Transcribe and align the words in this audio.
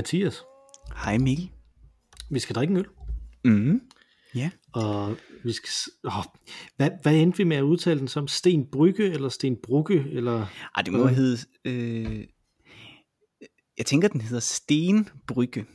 Mathias. 0.00 0.44
Hej 1.04 1.18
Mikkel. 1.18 1.50
Vi 2.30 2.38
skal 2.38 2.54
drikke 2.54 2.70
en 2.70 2.76
øl. 2.76 2.86
Mm. 3.44 3.80
Ja. 4.34 4.50
Og 4.72 5.16
vi 5.44 5.52
skal... 5.52 5.92
Åh, 6.04 6.12
hvad, 6.76 6.90
hvad 7.02 7.14
endte 7.14 7.38
vi 7.38 7.44
med 7.44 7.56
at 7.56 7.62
udtale 7.62 8.00
den 8.00 8.08
som? 8.08 8.28
Sten 8.28 8.66
Brygge 8.66 9.12
eller 9.12 9.28
Sten 9.28 9.56
Brugge? 9.56 10.10
Eller... 10.10 10.46
Ej, 10.76 10.82
det 10.82 10.92
må 10.92 11.02
Hvad? 11.02 11.14
hedde... 11.14 11.38
Øh, 11.64 12.26
jeg 13.78 13.86
tænker, 13.86 14.08
den 14.08 14.20
hedder 14.20 14.40
Stenbrygge. 14.40 15.66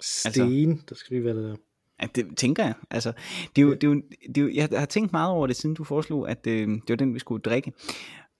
Sten, 0.00 0.42
altså... 0.42 0.84
der 0.88 0.94
skal 0.94 1.14
lige 1.16 1.24
være 1.24 1.36
det 1.36 1.44
der. 1.44 1.56
Ja, 2.02 2.06
det 2.14 2.36
tænker 2.36 2.64
jeg. 2.64 2.74
Altså, 2.90 3.12
det 3.56 3.62
er 3.62 3.66
jo, 3.66 3.74
det 3.74 3.84
er 3.84 3.88
jo, 3.88 4.02
det 4.28 4.38
er 4.38 4.42
jo, 4.42 4.50
jeg 4.54 4.68
har 4.72 4.86
tænkt 4.86 5.12
meget 5.12 5.30
over 5.30 5.46
det, 5.46 5.56
siden 5.56 5.74
du 5.74 5.84
foreslog, 5.84 6.30
at 6.30 6.46
øh, 6.46 6.68
det 6.68 6.88
var 6.88 6.96
den, 6.96 7.14
vi 7.14 7.18
skulle 7.18 7.42
drikke. 7.42 7.72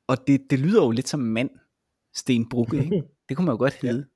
Og 0.07 0.27
det, 0.27 0.41
det 0.51 0.59
lyder 0.59 0.85
jo 0.85 0.91
lidt 0.91 1.09
som 1.09 1.21
mand. 1.21 1.51
Stenbrugge, 2.15 2.85
ikke? 2.85 3.03
Det 3.29 3.37
kunne 3.37 3.47
man 3.47 3.53
jo 3.53 3.59
godt 3.59 3.75
hedde. 3.83 4.07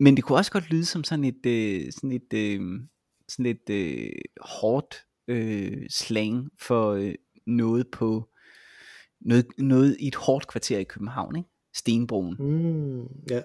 Men 0.00 0.16
det 0.16 0.24
kunne 0.24 0.38
også 0.38 0.52
godt 0.52 0.70
lyde 0.70 0.84
som 0.84 1.04
sådan 1.04 1.24
et, 1.24 1.46
øh, 1.46 1.92
sådan 1.92 2.12
et, 2.12 2.32
øh, 2.34 2.80
sådan 3.28 3.46
et 3.46 3.70
øh, 3.70 4.10
hårdt 4.40 4.94
øh, 5.28 5.86
slang 5.90 6.50
for 6.60 6.92
øh, 6.92 7.14
noget 7.46 7.86
på 7.92 8.28
noget, 9.20 9.46
noget 9.58 9.96
i 10.00 10.08
et 10.08 10.14
hårdt 10.14 10.46
kvarter 10.48 10.78
i 10.78 10.84
København, 10.84 11.36
ikke? 11.36 11.48
Stenbroen. 11.74 12.36
Mm, 12.38 13.02
ja. 13.30 13.42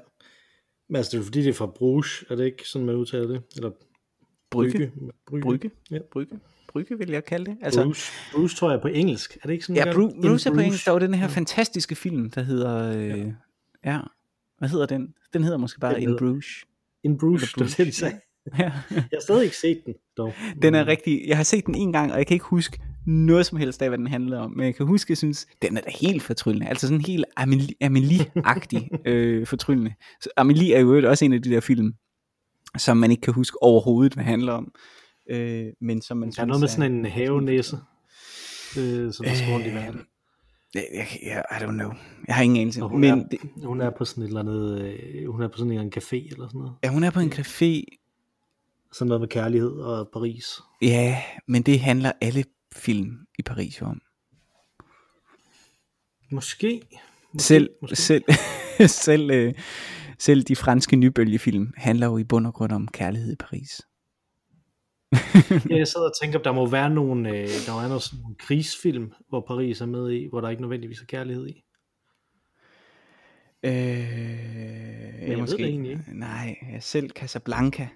Men 0.89 0.95
altså, 0.95 1.11
det 1.11 1.19
er 1.19 1.23
fordi, 1.25 1.39
det 1.41 1.49
er 1.49 1.53
fra 1.53 1.65
Bruges. 1.65 2.23
Er 2.29 2.35
det 2.35 2.45
ikke 2.45 2.67
sådan, 2.67 2.85
man 2.85 2.95
udtaler 2.95 3.27
det? 3.27 3.43
Eller 3.55 3.71
Brygge. 4.51 4.91
Brygge. 5.27 5.43
Brygge. 5.43 5.71
Ja. 5.91 5.99
Brygge. 6.11 6.39
Brygge 6.67 6.97
vil 6.97 7.09
jeg 7.09 7.25
kalde 7.25 7.45
det. 7.45 7.57
Altså, 7.61 7.81
Bruges. 7.83 8.11
Bruges 8.33 8.55
tror 8.55 8.71
jeg 8.71 8.81
på 8.81 8.87
engelsk. 8.87 9.35
Er 9.43 9.47
det 9.47 9.53
ikke 9.53 9.65
sådan? 9.65 9.75
Ja, 9.75 9.85
man 9.85 9.95
Bruce? 9.95 10.15
Bruce 10.21 10.49
er 10.49 10.53
på 10.53 10.59
engelsk. 10.59 10.85
Der 10.85 10.91
var 10.91 10.99
den 10.99 11.13
her 11.13 11.21
Ja. 11.21 11.27
fantastiske 11.27 11.95
film, 11.95 12.29
der 12.29 12.41
hedder... 12.41 12.97
Øh, 12.97 13.09
ja. 13.09 13.91
ja. 13.93 13.99
Hvad 14.59 14.69
hedder 14.69 14.85
den? 14.85 15.13
Den 15.33 15.43
hedder 15.43 15.57
måske 15.57 15.79
bare 15.79 15.93
Den 15.93 16.01
In 16.01 16.07
hedder- 16.09 16.19
Bruges. 16.25 16.45
In 17.03 17.17
Bruges, 17.17 17.41
Eller 17.53 17.65
det 17.67 17.77
de 17.77 17.83
Bruges, 17.83 17.95
sagde. 17.95 18.19
Ja. 18.59 18.71
Jeg 18.91 19.03
har 19.13 19.21
stadig 19.21 19.43
ikke 19.43 19.57
set 19.57 19.81
den, 19.85 19.93
dog. 20.17 20.33
Den 20.61 20.75
er 20.75 20.87
rigtig... 20.87 21.23
Jeg 21.27 21.37
har 21.37 21.43
set 21.43 21.65
den 21.65 21.75
en 21.75 21.93
gang, 21.93 22.11
og 22.11 22.17
jeg 22.17 22.27
kan 22.27 22.35
ikke 22.35 22.45
huske 22.45 22.79
noget 23.05 23.45
som 23.45 23.57
helst 23.57 23.81
af, 23.81 23.89
hvad 23.89 23.97
den 23.97 24.07
handlede 24.07 24.41
om. 24.41 24.51
Men 24.51 24.65
jeg 24.65 24.75
kan 24.75 24.85
huske, 24.85 25.11
jeg 25.11 25.17
synes, 25.17 25.47
den 25.61 25.77
er 25.77 25.81
da 25.81 25.89
helt 26.01 26.21
fortryllende. 26.23 26.67
Altså 26.67 26.87
sådan 26.87 27.01
helt 27.05 27.25
Amelie- 27.39 27.75
Amelie-agtig 27.83 28.89
øh, 29.09 29.47
fortryllende. 29.47 29.93
Så 30.21 30.29
Amelie 30.37 30.73
er 30.75 30.79
jo 30.79 31.09
også 31.09 31.25
en 31.25 31.33
af 31.33 31.41
de 31.41 31.49
der 31.49 31.59
film, 31.59 31.93
som 32.77 32.97
man 32.97 33.11
ikke 33.11 33.21
kan 33.21 33.33
huske 33.33 33.63
overhovedet, 33.63 34.13
hvad 34.13 34.23
handler 34.23 34.53
om. 34.53 34.71
Øh, 35.29 35.65
men 35.81 36.01
som 36.01 36.17
man 36.17 36.31
Der 36.31 36.41
er 36.41 36.45
noget 36.45 36.59
med 36.61 36.67
sådan 36.69 36.91
en 36.95 37.05
havenæse, 37.05 37.77
øh, 38.79 39.13
som 39.13 39.25
der 39.25 39.33
skal 39.35 39.51
rundt 39.53 39.67
i 39.67 39.69
verden. 39.73 40.01
Jeg, 40.75 41.07
jeg, 41.23 41.43
I 41.51 41.53
don't 41.63 41.71
know. 41.71 41.91
Jeg 42.27 42.35
har 42.35 42.43
ingen 42.43 42.61
anelse. 42.61 42.83
Og 42.83 42.89
hun, 42.89 43.01
Men 43.01 43.19
er, 43.19 43.27
det, 43.27 43.39
hun 43.63 43.81
er 43.81 43.89
på 43.89 44.05
sådan 44.05 44.23
et 44.23 44.27
eller 44.27 44.39
andet, 44.39 44.81
øh, 44.81 45.31
hun 45.31 45.41
er 45.41 45.47
på 45.47 45.57
sådan 45.57 45.71
en 45.71 45.79
eller 45.79 45.81
anden 45.81 46.01
café 46.03 46.31
eller 46.33 46.47
sådan 46.47 46.59
noget. 46.59 46.73
ja, 46.83 46.89
hun 46.89 47.03
er 47.03 47.11
på 47.11 47.19
en 47.19 47.33
café. 47.33 47.83
Sådan 48.91 49.07
noget 49.07 49.21
med 49.21 49.27
kærlighed 49.27 49.71
og 49.71 50.09
Paris. 50.13 50.59
Ja, 50.81 51.21
men 51.47 51.61
det 51.61 51.79
handler 51.79 52.11
alle 52.21 52.43
film 52.75 53.17
i 53.39 53.41
Paris 53.41 53.81
om. 53.81 54.01
Måske. 56.31 56.81
måske 57.33 57.47
Selv, 57.47 57.69
måske. 57.81 57.95
selv, 57.95 58.23
selv, 59.05 59.31
øh, 59.31 59.53
selv 60.19 60.43
de 60.43 60.55
franske 60.55 60.95
nybølgefilm 60.95 61.73
handler 61.77 62.07
jo 62.07 62.17
i 62.17 62.23
bund 62.23 62.47
og 62.47 62.53
grund 62.53 62.71
om 62.71 62.87
kærlighed 62.87 63.33
i 63.33 63.35
Paris. 63.35 63.81
Jeg 65.69 65.87
sidder 65.87 66.07
og 66.07 66.13
tænker, 66.21 66.39
der 66.39 66.51
må 66.51 66.65
være 66.65 66.89
nogle, 66.89 67.29
øh, 67.29 67.47
der 67.47 67.73
må 67.73 67.79
være 67.79 67.89
nogle, 67.89 68.01
sådan 68.01 68.35
krigsfilm, 68.39 69.13
hvor 69.29 69.45
Paris 69.47 69.81
er 69.81 69.85
med 69.85 70.11
i, 70.11 70.27
hvor 70.29 70.41
der 70.41 70.49
ikke 70.49 70.61
nødvendigvis 70.61 71.01
er 71.01 71.05
kærlighed 71.05 71.47
i. 71.47 71.63
Øh, 73.63 73.71
ved 75.29 75.37
jeg 75.37 75.47
det 75.47 75.59
egentlig 75.59 75.91
ikke. 75.91 76.03
Nej, 76.07 76.55
selv 76.79 77.09
Casablanca. 77.09 77.89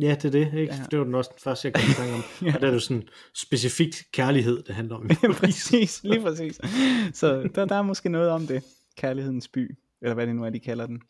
Ja, 0.00 0.14
det 0.14 0.24
er 0.24 0.30
det, 0.30 0.58
ikke? 0.58 0.74
Ja. 0.74 0.80
Det 0.90 0.98
var 0.98 1.04
den 1.04 1.14
også 1.14 1.30
den 1.34 1.40
første, 1.42 1.66
jeg 1.66 1.74
kom 1.74 1.90
i 1.90 1.94
tanke 1.94 2.14
om. 2.14 2.22
ja. 2.46 2.54
Og 2.54 2.60
der 2.60 2.68
er 2.68 2.72
jo 2.72 2.78
sådan 2.78 3.08
specifikt 3.34 4.04
kærlighed, 4.12 4.62
det 4.62 4.74
handler 4.74 4.96
om. 4.96 5.10
præcis, 5.40 6.02
lige 6.02 6.20
præcis. 6.20 6.60
Så 7.14 7.48
der, 7.54 7.64
der 7.64 7.74
er 7.74 7.82
måske 7.82 8.08
noget 8.08 8.30
om 8.30 8.46
det. 8.46 8.64
Kærlighedens 8.96 9.48
by, 9.48 9.78
eller 10.02 10.14
hvad 10.14 10.26
det 10.26 10.36
nu 10.36 10.44
er, 10.44 10.50
de 10.50 10.60
kalder 10.60 10.86
den. 10.86 11.02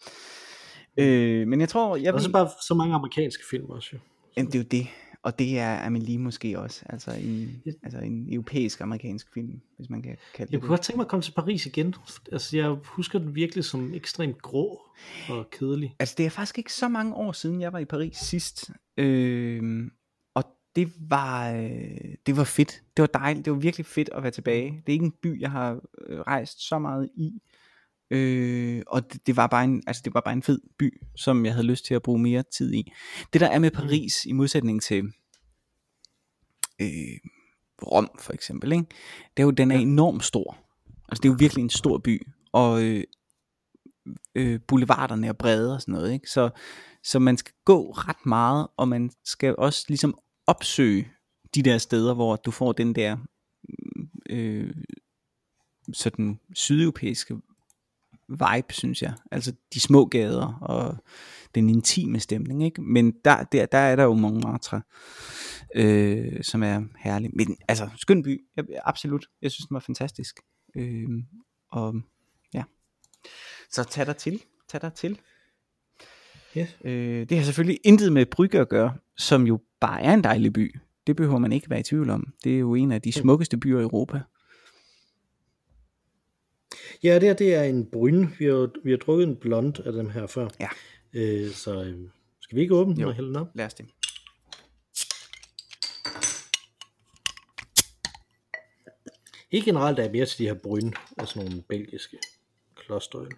Øh, 0.96 1.48
men 1.48 1.60
jeg 1.60 1.68
tror, 1.68 1.96
jeg 1.96 2.14
er 2.14 2.18
så 2.18 2.32
bare 2.32 2.48
så 2.68 2.74
mange 2.74 2.94
amerikanske 2.94 3.42
film 3.50 3.70
også, 3.70 3.88
jo. 3.92 3.98
Jamen, 4.36 4.52
det 4.52 4.58
er 4.58 4.62
jo 4.62 4.68
det. 4.70 4.86
Og 5.22 5.38
det 5.38 5.58
er 5.58 5.86
Amelie 5.86 6.18
måske 6.18 6.58
også. 6.58 6.82
Altså 6.88 7.10
en, 7.12 7.62
altså 7.82 7.98
en 7.98 8.32
europæisk 8.32 8.80
amerikansk 8.80 9.34
film, 9.34 9.60
hvis 9.76 9.90
man 9.90 10.02
kan 10.02 10.16
kalde 10.34 10.52
Jeg 10.52 10.52
det 10.52 10.60
kunne 10.60 10.68
godt 10.68 10.80
tænke 10.80 10.96
mig 10.96 11.04
at 11.04 11.08
komme 11.08 11.22
til 11.22 11.32
Paris 11.32 11.66
igen. 11.66 11.94
Altså, 12.32 12.56
jeg 12.56 12.68
husker 12.84 13.18
den 13.18 13.34
virkelig 13.34 13.64
som 13.64 13.94
ekstremt 13.94 14.42
grå 14.42 14.80
og 15.28 15.50
kedelig. 15.50 15.96
Altså 15.98 16.14
det 16.18 16.26
er 16.26 16.30
faktisk 16.30 16.58
ikke 16.58 16.72
så 16.72 16.88
mange 16.88 17.14
år 17.14 17.32
siden, 17.32 17.60
jeg 17.60 17.72
var 17.72 17.78
i 17.78 17.84
Paris 17.84 18.16
sidst. 18.16 18.70
Øh, 18.96 19.90
og 20.34 20.44
det 20.76 20.92
var, 20.98 21.50
øh, 21.50 22.14
det 22.26 22.36
var 22.36 22.44
fedt. 22.44 22.82
Det 22.96 23.02
var 23.02 23.18
dejligt. 23.20 23.44
Det 23.44 23.52
var 23.52 23.58
virkelig 23.58 23.86
fedt 23.86 24.10
at 24.14 24.22
være 24.22 24.32
tilbage. 24.32 24.82
Det 24.86 24.92
er 24.92 24.92
ikke 24.92 25.04
en 25.04 25.14
by, 25.22 25.40
jeg 25.40 25.50
har 25.50 25.80
øh, 26.06 26.20
rejst 26.20 26.68
så 26.68 26.78
meget 26.78 27.10
i. 27.14 27.42
Øh, 28.10 28.82
og 28.86 29.12
det, 29.12 29.26
det, 29.26 29.36
var 29.36 29.46
bare 29.46 29.64
en, 29.64 29.82
altså 29.86 30.02
det 30.04 30.14
var 30.14 30.20
bare 30.20 30.32
en 30.32 30.42
fed 30.42 30.60
by, 30.78 31.02
som 31.16 31.44
jeg 31.44 31.54
havde 31.54 31.66
lyst 31.66 31.84
til 31.84 31.94
at 31.94 32.02
bruge 32.02 32.18
mere 32.18 32.44
tid 32.56 32.72
i. 32.72 32.92
Det 33.32 33.40
der 33.40 33.48
er 33.48 33.58
med 33.58 33.70
Paris, 33.70 34.24
i 34.26 34.32
modsætning 34.32 34.82
til 34.82 35.04
øh, 36.80 37.18
Rom 37.82 38.10
for 38.20 38.32
eksempel, 38.32 38.72
ikke? 38.72 38.84
det 39.36 39.42
er 39.42 39.44
jo, 39.44 39.50
den 39.50 39.70
er 39.70 39.78
enormt 39.78 40.24
stor. 40.24 40.58
Altså 41.08 41.22
det 41.22 41.28
er 41.28 41.32
jo 41.32 41.36
virkelig 41.38 41.62
en 41.62 41.70
stor 41.70 41.98
by, 41.98 42.26
og 42.52 42.82
øh, 42.82 43.04
øh, 44.34 44.60
boulevarderne 44.68 45.26
er 45.26 45.32
brede 45.32 45.74
og 45.74 45.80
sådan 45.80 45.92
noget, 45.92 46.12
ikke? 46.12 46.30
Så, 46.30 46.50
så 47.04 47.18
man 47.18 47.36
skal 47.36 47.54
gå 47.64 47.90
ret 47.90 48.26
meget, 48.26 48.68
og 48.76 48.88
man 48.88 49.10
skal 49.24 49.54
også 49.58 49.84
ligesom 49.88 50.18
opsøge 50.46 51.08
de 51.54 51.62
der 51.62 51.78
steder, 51.78 52.14
hvor 52.14 52.36
du 52.36 52.50
får 52.50 52.72
den 52.72 52.94
der 52.94 53.16
øh, 54.30 54.74
sådan 55.92 56.40
sydeuropæiske 56.54 57.36
vibe, 58.30 58.72
synes 58.74 59.02
jeg. 59.02 59.14
Altså 59.30 59.52
de 59.74 59.80
små 59.80 60.04
gader 60.04 60.58
og 60.60 60.96
den 61.54 61.70
intime 61.70 62.20
stemning, 62.20 62.64
ikke? 62.64 62.82
Men 62.82 63.12
der, 63.24 63.44
der, 63.44 63.66
der 63.66 63.78
er 63.78 63.96
der 63.96 64.04
jo 64.04 64.14
Montmartre, 64.14 64.82
øh, 65.74 66.42
som 66.42 66.62
er 66.62 66.82
herlig. 66.98 67.30
Men 67.32 67.56
altså, 67.68 67.88
skøn 67.96 68.22
by, 68.22 68.40
jeg, 68.56 68.64
absolut. 68.84 69.26
Jeg 69.42 69.50
synes, 69.50 69.66
den 69.66 69.74
var 69.74 69.80
fantastisk. 69.80 70.40
Øh, 70.76 71.08
og 71.72 71.94
ja. 72.54 72.62
Så 73.70 73.84
tag 73.84 74.06
dig 74.06 74.16
til. 74.16 74.42
Tag 74.68 74.80
dig 74.80 74.94
til. 74.94 75.18
Ja. 76.56 76.66
Øh, 76.84 77.28
det 77.28 77.38
har 77.38 77.44
selvfølgelig 77.44 77.80
intet 77.84 78.12
med 78.12 78.26
Brygge 78.26 78.60
at 78.60 78.68
gøre, 78.68 78.94
som 79.16 79.46
jo 79.46 79.60
bare 79.80 80.02
er 80.02 80.14
en 80.14 80.24
dejlig 80.24 80.52
by. 80.52 80.76
Det 81.06 81.16
behøver 81.16 81.38
man 81.38 81.52
ikke 81.52 81.70
være 81.70 81.80
i 81.80 81.82
tvivl 81.82 82.10
om. 82.10 82.32
Det 82.44 82.54
er 82.54 82.58
jo 82.58 82.74
en 82.74 82.92
af 82.92 83.02
de 83.02 83.12
smukkeste 83.12 83.56
byer 83.56 83.78
i 83.78 83.82
Europa. 83.82 84.20
Ja, 87.02 87.14
det 87.14 87.22
her 87.22 87.34
det 87.34 87.54
er 87.54 87.62
en 87.62 87.90
bryn. 87.90 88.26
Vi 88.38 88.44
har, 88.44 88.70
vi 88.84 88.90
har 88.90 88.98
drukket 88.98 89.28
en 89.28 89.36
blond 89.36 89.80
af 89.80 89.92
dem 89.92 90.10
her 90.10 90.26
før. 90.26 90.48
Ja. 90.60 90.68
Øh, 91.12 91.50
så 91.50 91.82
øh, 91.82 92.08
skal 92.40 92.56
vi 92.56 92.62
ikke 92.62 92.74
åbne 92.74 92.96
den 92.96 93.04
og 93.04 93.14
hælde 93.14 93.28
den 93.28 93.36
op? 93.36 93.48
Lad 93.54 93.66
os 93.66 93.74
det. 93.74 93.86
Ikke 99.50 99.64
generelt 99.64 99.98
er 99.98 100.02
jeg 100.02 100.12
mere 100.12 100.26
til 100.26 100.38
de 100.38 100.46
her 100.46 100.54
bryn, 100.54 100.92
og 101.18 101.28
sådan 101.28 101.48
nogle 101.48 101.62
belgiske 101.68 102.18
klosterøl. 102.74 103.30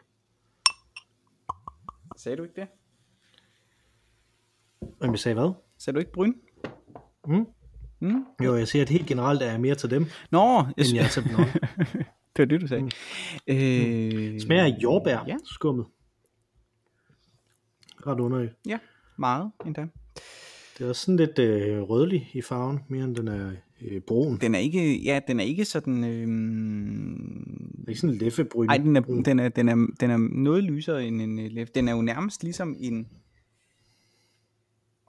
Sagde 2.16 2.36
du 2.36 2.42
ikke 2.42 2.60
det? 2.60 2.68
Men 5.00 5.12
vi 5.12 5.18
sagde 5.18 5.34
hvad? 5.34 5.52
Sagde 5.78 5.94
du 5.94 5.98
ikke 5.98 6.12
bryn? 6.12 6.32
Mm? 7.26 7.46
Mm? 8.00 8.24
Jo, 8.44 8.56
jeg 8.56 8.68
siger, 8.68 8.82
at 8.82 8.88
helt 8.88 9.06
generelt 9.06 9.42
er 9.42 9.50
jeg 9.50 9.60
mere 9.60 9.74
til 9.74 9.90
dem, 9.90 10.06
Nå, 10.30 10.64
jeg 10.76 10.86
end 10.86 10.94
jeg 10.94 11.04
er 11.04 11.08
til 11.08 11.22
blond. 11.22 11.48
det 12.36 12.42
var 12.42 12.44
det, 12.44 12.60
du 12.60 12.66
sagde. 12.66 12.82
Mm. 12.82 12.90
Øh, 13.46 14.40
Smager 14.40 14.64
af 14.64 14.76
jordbær, 14.82 15.24
Ja. 15.26 15.36
skummet. 15.44 15.86
Ret 18.06 18.20
underligt. 18.20 18.52
Ja, 18.66 18.78
meget 19.18 19.50
endda. 19.66 19.86
Det 20.78 20.84
er 20.84 20.88
også 20.88 21.02
sådan 21.02 21.16
lidt 21.16 21.38
øh, 21.38 21.80
rødlig 21.82 22.30
i 22.34 22.42
farven, 22.42 22.80
mere 22.88 23.04
end 23.04 23.16
den 23.16 23.28
er 23.28 23.52
øh, 23.82 24.00
brun. 24.00 24.36
Den 24.36 24.54
er 24.54 24.58
ikke, 24.58 25.02
ja, 25.02 25.20
den 25.28 25.40
er 25.40 25.44
ikke 25.44 25.64
sådan, 25.64 26.04
øh, 26.04 26.28
er 27.86 27.88
ikke 27.88 28.00
sådan 28.00 28.14
en 28.14 28.18
leffebryn. 28.20 28.68
ej, 28.68 28.76
den 28.76 28.96
er, 28.96 29.00
den, 29.00 29.38
er, 29.38 29.48
den, 29.48 29.68
er, 29.68 29.86
den 30.00 30.10
er 30.10 30.16
noget 30.16 30.64
lysere 30.64 31.04
end 31.06 31.22
en 31.22 31.38
øh. 31.38 31.66
Den 31.74 31.88
er 31.88 31.92
jo 31.92 32.02
nærmest 32.02 32.42
ligesom 32.42 32.76
en, 32.80 33.08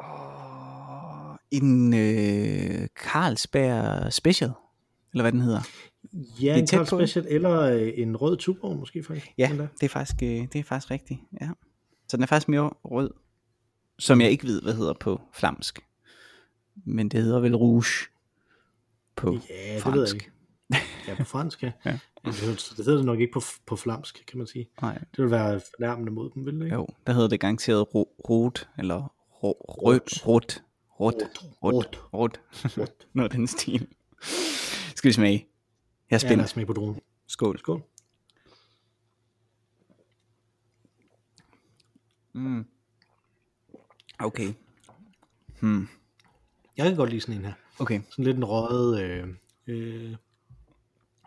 åh, 0.04 1.36
en 1.52 1.94
øh, 1.94 2.88
Carlsberg 2.88 4.14
Special, 4.14 4.52
eller 5.14 5.24
hvad 5.24 5.32
den 5.32 5.42
hedder. 5.42 5.62
Ja, 6.42 6.58
en 6.60 6.68
på. 6.78 6.86
Special, 6.86 7.26
eller 7.30 7.60
øh, 7.62 7.92
en 7.96 8.18
rød 8.18 8.38
tuborg 8.38 8.78
måske 8.80 9.04
faktisk. 9.04 9.28
Ja, 9.38 9.68
det 9.80 9.84
er 9.86 9.90
faktisk, 9.90 10.24
øh, 10.24 10.30
det 10.30 10.56
er 10.56 10.64
faktisk 10.64 10.92
rigtigt, 10.92 11.20
ja. 11.42 11.50
Så 12.08 12.18
den 12.18 12.24
er 12.24 12.28
faktisk 12.28 12.48
mere 12.50 12.70
rød, 12.86 13.12
som 14.00 14.22
jeg 14.22 14.32
ikke 14.32 14.44
ved, 14.48 14.62
hvad 14.62 14.74
hedder 14.74 14.94
på 14.94 15.22
flamsk. 15.34 15.80
Men 16.86 17.10
det 17.10 17.24
hedder 17.24 17.40
vel 17.40 17.56
rouge 17.56 17.84
på 19.16 19.32
Ja, 19.50 19.74
det 19.74 19.82
fransk. 19.82 19.96
ved 19.98 20.06
jeg 20.08 20.14
ikke. 20.14 20.32
Ja, 21.08 21.16
på 21.18 21.24
fransk, 21.24 21.64
ja. 21.64 21.72
Ja. 21.86 22.00
Det, 22.26 22.36
hedder- 22.36 22.74
det 22.78 22.86
det 22.86 23.06
nok 23.06 23.20
ikke 23.20 23.34
på, 23.34 23.42
på 23.66 23.76
flamsk, 23.76 24.24
kan 24.28 24.38
man 24.38 24.48
sige. 24.48 24.70
Nej, 24.82 24.98
Det 24.98 25.24
vil 25.24 25.32
være 25.32 25.62
fornærmende 25.76 26.12
mod 26.12 26.30
dem, 26.36 26.46
vil 26.46 26.56
det 26.60 26.64
ikke? 26.64 26.76
jo, 26.76 26.88
der 27.08 27.14
hedder 27.14 27.28
det 27.28 27.40
garanteret 27.40 27.96
ro- 27.96 28.16
rot, 28.30 28.70
eller 28.78 29.14
ro- 29.44 29.66
rødt, 29.70 30.28
rot, 30.28 30.64
rot, 31.00 31.16
rot, 31.64 32.00
rot, 32.14 32.40
Rot. 32.78 32.94
noget 33.14 33.30
af 33.32 33.36
den 33.38 33.48
stil. 33.48 33.88
Skal 34.96 35.08
vi 35.08 35.14
smage? 35.14 35.48
Jeg 36.14 36.18
er 36.18 36.22
Ja, 36.24 36.28
lad 36.28 36.30
spændt. 36.36 36.44
os 36.44 36.50
smage 36.50 36.66
på 36.66 36.74
dronen. 36.74 37.02
Skål. 37.28 37.60
Skål. 37.60 37.84
Mm. 42.34 42.66
Okay. 44.20 44.54
Hmm. 45.60 45.88
Jeg 46.78 46.86
kan 46.88 46.96
godt 46.96 47.10
lide 47.10 47.22
sådan 47.22 47.36
en 47.36 47.46
her. 47.46 47.54
Okay. 47.80 48.02
Sådan 48.10 48.26
lidt 48.26 48.38
en 48.38 48.46
røget, 48.46 49.02
øh, 49.04 49.28
øh, 49.68 50.16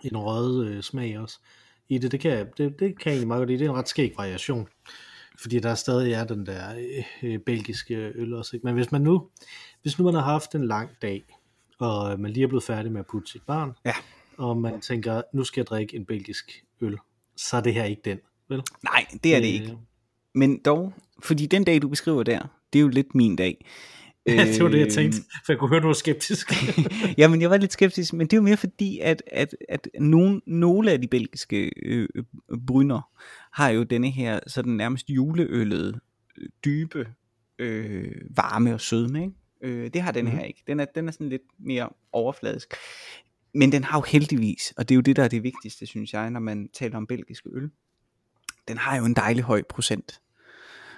en 0.04 0.16
røget 0.16 0.66
øh, 0.66 0.82
smag 0.82 1.18
også. 1.18 1.38
I 1.88 1.98
det, 1.98 2.12
det 2.12 2.20
kan, 2.20 2.30
jeg- 2.30 2.46
det, 2.58 2.78
det 2.80 2.98
kan 2.98 3.10
jeg 3.10 3.12
egentlig 3.12 3.28
meget 3.28 3.40
godt 3.40 3.48
lide. 3.48 3.58
Det 3.58 3.66
er 3.66 3.70
en 3.70 3.76
ret 3.76 3.88
skæg 3.88 4.12
variation. 4.16 4.68
Fordi 5.40 5.58
der 5.60 5.74
stadig 5.74 6.12
er 6.12 6.24
den 6.24 6.46
der 6.46 6.74
øh, 6.78 7.04
øh, 7.32 7.38
belgiske 7.38 7.94
øl 8.14 8.34
også. 8.34 8.56
Ikke? 8.56 8.66
Men 8.66 8.74
hvis 8.74 8.92
man 8.92 9.00
nu, 9.02 9.28
hvis 9.82 9.98
nu 9.98 10.04
man 10.04 10.14
har 10.14 10.22
haft 10.22 10.54
en 10.54 10.66
lang 10.66 10.90
dag, 11.02 11.24
og 11.78 12.20
man 12.20 12.30
lige 12.32 12.44
er 12.44 12.48
blevet 12.48 12.64
færdig 12.64 12.92
med 12.92 13.00
at 13.00 13.06
putte 13.06 13.30
sit 13.30 13.42
barn, 13.42 13.72
Ja. 13.84 13.92
Og 14.38 14.56
man 14.56 14.80
tænker, 14.80 15.22
nu 15.34 15.44
skal 15.44 15.60
jeg 15.60 15.66
drikke 15.66 15.96
en 15.96 16.04
belgisk 16.06 16.64
øl, 16.80 16.96
så 17.36 17.56
er 17.56 17.60
det 17.60 17.74
her 17.74 17.84
ikke 17.84 18.02
den, 18.04 18.18
vel? 18.48 18.62
Nej, 18.84 19.06
det 19.24 19.34
er 19.34 19.40
det 19.40 19.48
Øh, 19.48 19.54
ikke. 19.54 19.76
Men 20.34 20.58
dog, 20.64 20.92
fordi 21.22 21.46
den 21.46 21.64
dag, 21.64 21.82
du 21.82 21.88
beskriver 21.88 22.22
der, 22.22 22.40
det 22.72 22.78
er 22.78 22.82
jo 22.82 22.88
lidt 22.88 23.14
min 23.14 23.36
dag. 23.36 23.66
det 24.26 24.62
var 24.62 24.68
det, 24.68 24.78
jeg 24.78 24.84
Øhm, 24.86 24.90
tænkte, 24.90 25.18
for 25.46 25.52
jeg 25.52 25.58
kunne 25.58 25.70
høre, 25.70 25.80
du 25.80 25.86
var 25.86 25.92
skeptisk. 25.94 26.52
Jamen, 27.18 27.40
jeg 27.42 27.50
var 27.50 27.56
lidt 27.56 27.72
skeptisk, 27.72 28.12
men 28.12 28.26
det 28.26 28.32
er 28.32 28.36
jo 28.36 28.42
mere 28.42 28.56
fordi, 28.56 28.98
at, 28.98 29.22
at, 29.32 29.56
at 29.68 29.88
nogle, 30.00 30.40
nogle 30.46 30.92
af 30.92 31.00
de 31.00 31.08
belgiske 31.08 31.70
øh, 31.82 32.08
øh, 32.14 32.24
bryner 32.66 33.10
har 33.52 33.68
jo 33.68 33.82
denne 33.82 34.10
her 34.10 34.40
sådan 34.46 34.72
nærmest 34.72 35.10
juleøllede, 35.10 36.00
øh, 36.38 36.48
dybe, 36.64 37.08
øh, 37.58 38.12
varme 38.36 38.74
og 38.74 38.80
sødme. 38.80 39.20
Ikke? 39.22 39.34
Øh, 39.62 39.90
det 39.94 40.02
har 40.02 40.12
den 40.12 40.26
her 40.26 40.36
Mhm. 40.38 40.44
ikke. 40.46 40.62
Den 40.66 40.80
er, 40.80 40.84
den 40.84 41.08
er 41.08 41.12
sådan 41.12 41.28
lidt 41.28 41.42
mere 41.58 41.88
overfladisk. 42.12 42.74
Men 43.56 43.72
den 43.72 43.84
har 43.84 43.98
jo 43.98 44.04
heldigvis, 44.08 44.74
og 44.76 44.88
det 44.88 44.94
er 44.94 44.96
jo 44.96 45.00
det, 45.00 45.16
der 45.16 45.24
er 45.24 45.28
det 45.28 45.42
vigtigste, 45.42 45.86
synes 45.86 46.12
jeg, 46.12 46.30
når 46.30 46.40
man 46.40 46.68
taler 46.74 46.96
om 46.96 47.06
belgiske 47.06 47.48
øl. 47.52 47.70
Den 48.68 48.78
har 48.78 48.96
jo 48.96 49.04
en 49.04 49.14
dejlig 49.14 49.44
høj 49.44 49.62
procent. 49.68 50.20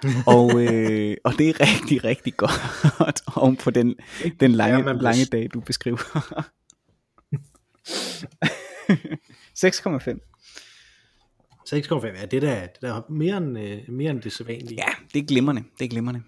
og, 0.35 0.61
øh, 0.61 1.17
og 1.23 1.33
det 1.37 1.49
er 1.49 1.59
rigtig, 1.59 2.03
rigtig 2.03 2.37
godt 2.37 3.21
oven 3.37 3.55
på 3.55 3.71
den, 3.71 3.95
den 4.39 4.51
lange, 4.51 4.77
Ja, 4.77 4.83
man 4.83 4.97
lange 4.97 5.25
dag, 5.25 5.49
du 5.53 5.59
beskriver. 5.59 5.97
6,5. 9.65 10.19
6,5, 11.75 12.19
ja, 12.19 12.25
det 12.25 12.41
der, 12.41 12.61
det 12.61 12.81
der 12.81 12.93
er 12.93 13.01
mere 13.09 13.37
end, 13.37 13.59
øh, 13.59 13.77
mere 13.89 14.11
end 14.11 14.21
det 14.21 14.31
sædvanlige. 14.31 14.83
Ja, 14.87 14.93
det 15.13 15.21
er 15.21 15.25
glimrende. 15.25 15.63
Det 15.79 15.85
er 15.85 15.89
glimrende. 15.89 16.21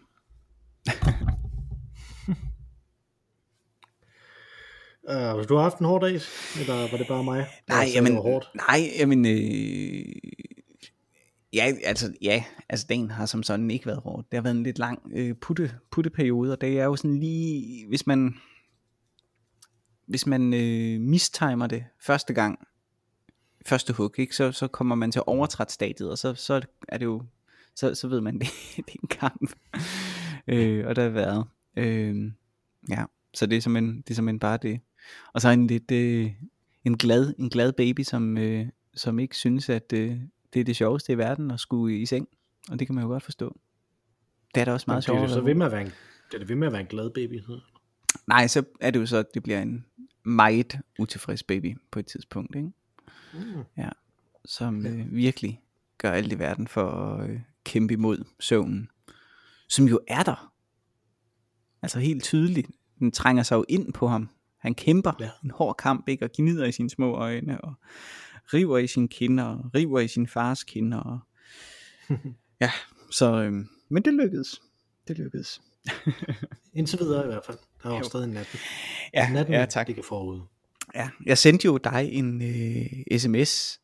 Uh, 5.10 5.36
hvis 5.36 5.48
du 5.48 5.56
har 5.56 5.62
haft 5.62 5.78
en 5.78 5.86
hård 5.86 6.02
dag, 6.02 6.14
eller 6.60 6.92
var 6.92 6.98
det 6.98 7.08
bare 7.08 7.24
mig? 7.24 7.48
Nej, 7.68 7.78
sagde, 7.78 7.94
jamen, 7.94 8.16
hårdt? 8.16 8.50
nej, 8.56 8.92
jamen, 9.00 9.26
øh, 9.26 10.06
ja, 11.54 11.74
altså, 11.84 12.14
ja, 12.22 12.44
altså 12.70 12.86
dagen 12.90 13.12
har 13.12 13.26
som 13.26 13.44
sådan 13.44 13.72
ikke 13.72 13.86
været 13.86 14.00
hårdt. 14.00 14.32
Det 14.32 14.38
har 14.38 14.42
været 14.42 14.56
en 14.56 14.64
lidt 14.64 14.80
lang 14.80 15.12
øh, 15.16 15.36
putte, 15.36 15.72
putteperiode, 15.92 16.52
og 16.52 16.62
det 16.62 16.80
er 16.80 16.84
jo 16.84 16.96
sådan 16.96 17.20
lige, 17.20 17.88
hvis 17.88 18.08
man, 18.08 18.36
hvis 20.08 20.28
man 20.28 20.54
øh, 20.54 21.02
mistimer 21.02 21.68
det 21.68 21.84
første 22.00 22.34
gang, 22.34 22.60
første 23.66 23.94
hug, 23.94 24.20
ikke, 24.20 24.36
så, 24.36 24.52
så 24.52 24.68
kommer 24.68 24.96
man 24.96 25.12
til 25.12 25.22
overtrætstadiet, 25.26 26.12
og 26.12 26.18
så, 26.18 26.34
så 26.34 26.62
er 26.88 26.98
det 26.98 27.06
jo, 27.06 27.24
så, 27.76 27.96
så 27.96 28.08
ved 28.08 28.22
man, 28.22 28.34
det, 28.40 28.48
det 28.76 28.90
er 28.90 29.00
en 29.04 29.10
kamp. 29.10 29.52
øh, 30.48 30.88
og 30.88 30.96
der 30.96 31.04
har 31.04 31.10
været, 31.10 31.46
øh, 31.78 32.32
ja, 32.90 33.04
så 33.34 33.46
det 33.46 33.58
er 33.58 33.62
simpelthen, 33.62 33.98
det 33.98 34.10
er 34.10 34.16
simpelthen 34.16 34.40
bare 34.40 34.58
det. 34.58 34.80
Og 35.34 35.42
så 35.42 35.50
en 35.50 35.68
lidt, 35.68 35.92
øh, 35.92 36.32
en 36.86 36.98
glad, 36.98 37.34
en 37.40 37.50
glad 37.50 37.72
baby, 37.72 38.04
som, 38.04 38.38
øh, 38.38 38.68
som 38.96 39.20
ikke 39.20 39.38
synes, 39.38 39.70
at 39.70 39.94
øh, 39.94 40.18
det 40.54 40.60
er 40.60 40.64
det 40.64 40.76
sjoveste 40.76 41.14
i 41.14 41.18
verden 41.18 41.52
at 41.52 41.60
skulle 41.60 42.00
i 42.00 42.06
seng. 42.06 42.28
Og 42.72 42.80
det 42.80 42.88
kan 42.88 42.96
man 42.96 43.04
jo 43.04 43.08
godt 43.08 43.24
forstå. 43.24 43.60
Det 44.56 44.62
er 44.62 44.66
da 44.66 44.74
også 44.74 44.86
meget 44.88 45.04
sjovt. 45.04 45.22
det 45.22 45.30
så 45.30 45.42
ved 45.42 45.54
med 45.54 45.66
at 45.66 45.72
være 45.72 45.82
en, 45.82 45.88
det 45.88 46.34
er 46.34 46.38
det 46.38 46.50
ved 46.50 46.56
med 46.56 46.68
at 46.68 46.74
være 46.74 46.82
en 46.82 46.88
glad 46.88 47.10
baby? 47.10 47.42
Nej, 48.28 48.48
så 48.48 48.64
er 48.80 48.92
det 48.92 49.00
jo 49.00 49.06
så, 49.06 49.18
at 49.18 49.34
det 49.34 49.44
bliver 49.44 49.62
en 49.62 49.86
meget 50.24 50.80
utilfreds 51.00 51.44
baby 51.44 51.78
på 51.92 52.00
et 52.00 52.06
tidspunkt, 52.06 52.56
ikke? 52.56 52.72
Mm. 53.34 53.84
som 54.46 54.86
øh, 54.86 55.16
virkelig 55.16 55.62
gør 55.98 56.12
alt 56.12 56.34
i 56.34 56.40
verden 56.40 56.68
for 56.68 56.92
at 56.92 57.30
øh, 57.30 57.40
kæmpe 57.64 57.94
imod 57.94 58.24
søvnen. 58.40 58.90
Som 59.70 59.86
jo 59.86 60.00
er 60.08 60.24
der. 60.24 60.54
Altså 61.82 62.00
helt 62.00 62.24
tydeligt. 62.24 62.70
Den 63.00 63.12
trænger 63.12 63.44
sig 63.44 63.56
jo 63.56 63.66
ind 63.70 63.94
på 63.94 64.08
ham. 64.08 64.30
Han 64.62 64.76
kæmper 64.76 65.12
Ja. 65.20 65.30
en 65.44 65.52
hård 65.52 65.76
kamp, 65.78 66.08
ikke? 66.10 66.26
Og 66.26 66.32
gnider 66.36 66.66
i 66.66 66.72
sine 66.72 66.90
små 66.90 67.14
øjne, 67.16 67.62
og 67.62 67.74
river 68.54 68.78
i 68.78 68.88
sine 68.88 69.08
kinder, 69.08 69.44
og 69.44 69.72
river 69.76 70.00
i 70.00 70.08
sin 70.08 70.28
fars 70.28 70.64
kinder. 70.64 70.98
Og... 70.98 71.20
ja, 72.62 72.72
så, 73.12 73.42
øh, 73.44 73.54
men 73.90 74.04
det 74.06 74.14
lykkedes. 74.14 74.62
Det 75.08 75.18
lykkedes. 75.18 75.62
Indtil 76.74 77.00
videre 77.00 77.24
i 77.24 77.28
hvert 77.28 77.46
fald. 77.46 77.58
Der 77.84 77.90
er 77.90 77.94
jo 77.94 77.98
Jo. 77.98 78.04
stadig 78.04 78.28
natten. 78.28 78.60
Ja, 79.14 79.30
natten 79.34 79.54
ja 79.56 79.66
tak. 79.66 79.88
ligger 79.88 80.04
forud. 80.04 80.42
Ja, 80.96 81.10
jeg 81.26 81.38
sendte 81.38 81.66
jo 81.66 81.78
dig 81.78 82.10
en 82.12 82.42
øh, 82.42 83.20
sms. 83.20 83.80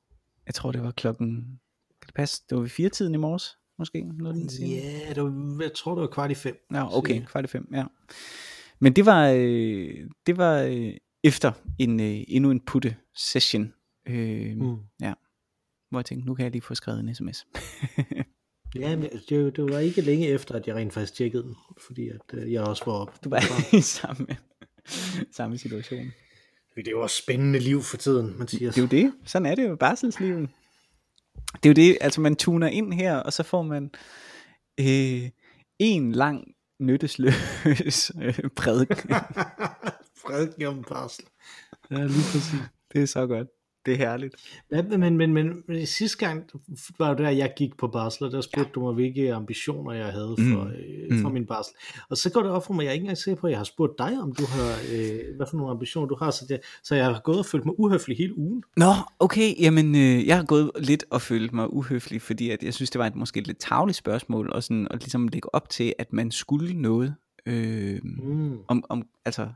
Jeg 0.46 0.56
tror, 0.56 0.72
det 0.72 0.84
var 0.84 0.92
klokken... 0.92 1.60
Kan 2.02 2.08
det 2.08 2.14
passe? 2.16 2.44
Det 2.50 2.56
var 2.56 2.62
ved 2.62 2.70
fire 2.70 2.90
tiden 2.90 3.14
i 3.14 3.18
morges, 3.18 3.58
måske? 3.80 4.02
Noget 4.04 4.36
den. 4.36 4.68
Ja, 4.68 5.14
det 5.16 5.24
var, 5.24 5.58
jeg 5.64 5.72
tror, 5.76 5.96
det 5.96 6.02
var 6.02 6.08
kvart 6.08 6.32
i 6.32 6.36
fem. 6.36 6.56
Ja, 6.74 6.98
okay, 6.98 7.26
kvart 7.26 7.44
i 7.46 7.48
fem, 7.48 7.68
ja. 7.74 7.84
Men 8.80 8.94
det 8.94 9.06
var, 9.06 9.30
øh, 9.36 10.10
det 10.26 10.38
var 10.38 10.62
øh, 10.62 10.94
efter 11.24 11.52
en, 11.80 12.00
øh, 12.00 12.24
endnu 12.28 12.52
en 12.52 12.60
putte 12.60 12.96
session, 13.16 13.74
øh, 14.08 14.56
mm. 14.56 14.66
Mm. 14.66 14.78
hvor 15.90 16.00
jeg 16.00 16.06
tænkte, 16.06 16.28
nu 16.28 16.36
kan 16.36 16.44
jeg 16.44 16.52
lige 16.52 16.62
få 16.62 16.76
skrevet 16.76 17.00
en 17.00 17.16
sms. 17.16 17.46
Ja, 18.76 18.96
men 18.96 19.10
det, 19.30 19.56
det 19.56 19.64
var 19.74 19.80
ikke 19.80 20.02
længe 20.02 20.28
efter, 20.28 20.56
at 20.56 20.68
jeg 20.68 20.76
rent 20.76 20.94
faktisk 20.94 21.14
tjekkede 21.14 21.44
den, 21.44 21.56
fordi 21.88 22.10
at, 22.10 22.22
øh, 22.34 22.54
jeg 22.54 22.62
også 22.62 22.84
var 22.86 22.94
oppe. 22.94 23.14
Du 23.24 23.30
var 23.30 23.42
i 23.78 23.82
samme, 23.82 24.28
samme 25.32 25.58
situation. 25.58 26.12
Det 26.76 26.88
er 26.88 26.92
jo 26.92 27.02
også 27.02 27.18
spændende 27.18 27.60
liv 27.60 27.82
for 27.82 27.98
tiden, 27.98 28.48
siger. 28.48 28.72
Det 28.72 28.78
er 28.78 28.82
jo 28.82 28.88
det. 28.88 29.14
Sådan 29.26 29.46
er 29.46 29.56
det 29.56 29.70
jo, 29.70 29.76
barselslivet. 29.76 30.50
Det 31.54 31.66
er 31.66 31.70
jo 31.70 31.74
det, 31.74 31.98
altså 32.02 32.22
man 32.22 32.36
tuner 32.36 32.68
ind 32.68 32.94
her, 32.94 33.16
og 33.16 33.34
så 33.34 33.44
får 33.44 33.64
man 33.64 33.92
øh, 34.80 35.30
en 35.80 36.12
lang 36.12 36.44
nyttesløs 36.80 38.12
øh, 38.24 38.40
prædiken. 38.56 39.10
Freden 40.22 40.66
om 40.66 40.84
barsel. 40.84 41.26
Ja, 41.92 41.96
lige 41.96 42.08
præcis. 42.32 42.60
det 42.94 43.02
er 43.02 43.08
så 43.08 43.28
godt. 43.28 43.48
Det 43.88 43.94
er 43.94 43.98
herligt. 43.98 44.36
Ja, 44.72 44.82
men, 44.98 45.18
men, 45.18 45.34
men, 45.34 45.64
men 45.68 45.86
sidste 45.86 46.18
gang 46.26 46.44
var 47.00 47.10
jo 47.10 47.16
der, 47.16 47.30
jeg 47.30 47.54
gik 47.58 47.78
på 47.78 47.88
barsel, 47.88 48.26
og 48.26 48.32
der 48.32 48.42
spurgte 48.42 48.70
ja. 48.70 48.74
du 48.76 48.82
mig, 48.86 48.94
hvilke 48.94 49.34
ambitioner 49.34 49.92
jeg 49.92 50.06
havde 50.06 50.36
for, 50.38 50.64
Mm. 50.64 50.72
øh, 51.16 51.22
for 51.22 51.28
Mm. 51.30 51.34
min 51.34 51.46
barsel. 51.46 51.74
Og 52.10 52.18
så 52.18 52.30
går 52.30 52.42
det 52.42 52.52
op 52.52 52.66
for 52.66 52.74
mig, 52.74 52.84
jeg 52.84 52.90
er 52.90 52.94
ikke 52.94 53.04
engang 53.04 53.18
sikker 53.18 53.42
på, 53.42 53.48
at 53.48 53.52
jeg 53.52 53.60
har 53.60 53.64
spurgt 53.64 53.98
dig, 53.98 54.20
om 54.22 54.32
du 54.36 54.44
har, 54.46 54.72
øh, 54.94 55.20
hvad 55.36 55.46
for 55.50 55.58
nogle 55.58 55.72
ambitioner 55.72 56.08
du 56.08 56.16
har, 56.20 56.32
så, 56.32 56.46
det, 56.50 56.60
så 56.84 56.96
jeg 56.96 57.06
har 57.06 57.22
gået 57.24 57.40
og 57.40 57.46
følt 57.46 57.66
mig 57.66 57.80
uhøflig 57.80 58.18
hele 58.18 58.38
ugen. 58.38 58.64
Nå, 58.78 58.92
okay, 59.20 59.62
jamen 59.62 59.96
øh, 59.96 60.28
jeg 60.28 60.36
har 60.38 60.44
gået 60.46 60.72
lidt 60.80 61.06
og 61.10 61.22
følt 61.22 61.54
mig 61.54 61.74
uhøflig, 61.74 62.22
fordi 62.22 62.50
at 62.50 62.64
jeg 62.64 62.74
synes, 62.74 62.90
det 62.90 63.00
var 63.00 63.08
et 63.08 63.16
måske 63.16 63.42
lidt 63.42 63.58
tavligt 63.60 63.98
spørgsmål, 63.98 64.50
og 64.52 64.64
sådan 64.64 64.88
at 64.92 65.00
ligesom 65.00 65.28
lægge 65.28 65.56
op 65.56 65.70
til, 65.70 65.94
at 66.00 66.14
man 66.14 66.32
skulle 66.32 66.74
noget. 66.82 67.16
Øh, 67.46 68.00
Mm. 68.04 68.58
om, 68.68 68.84
om, 68.90 69.04
altså, 69.26 69.48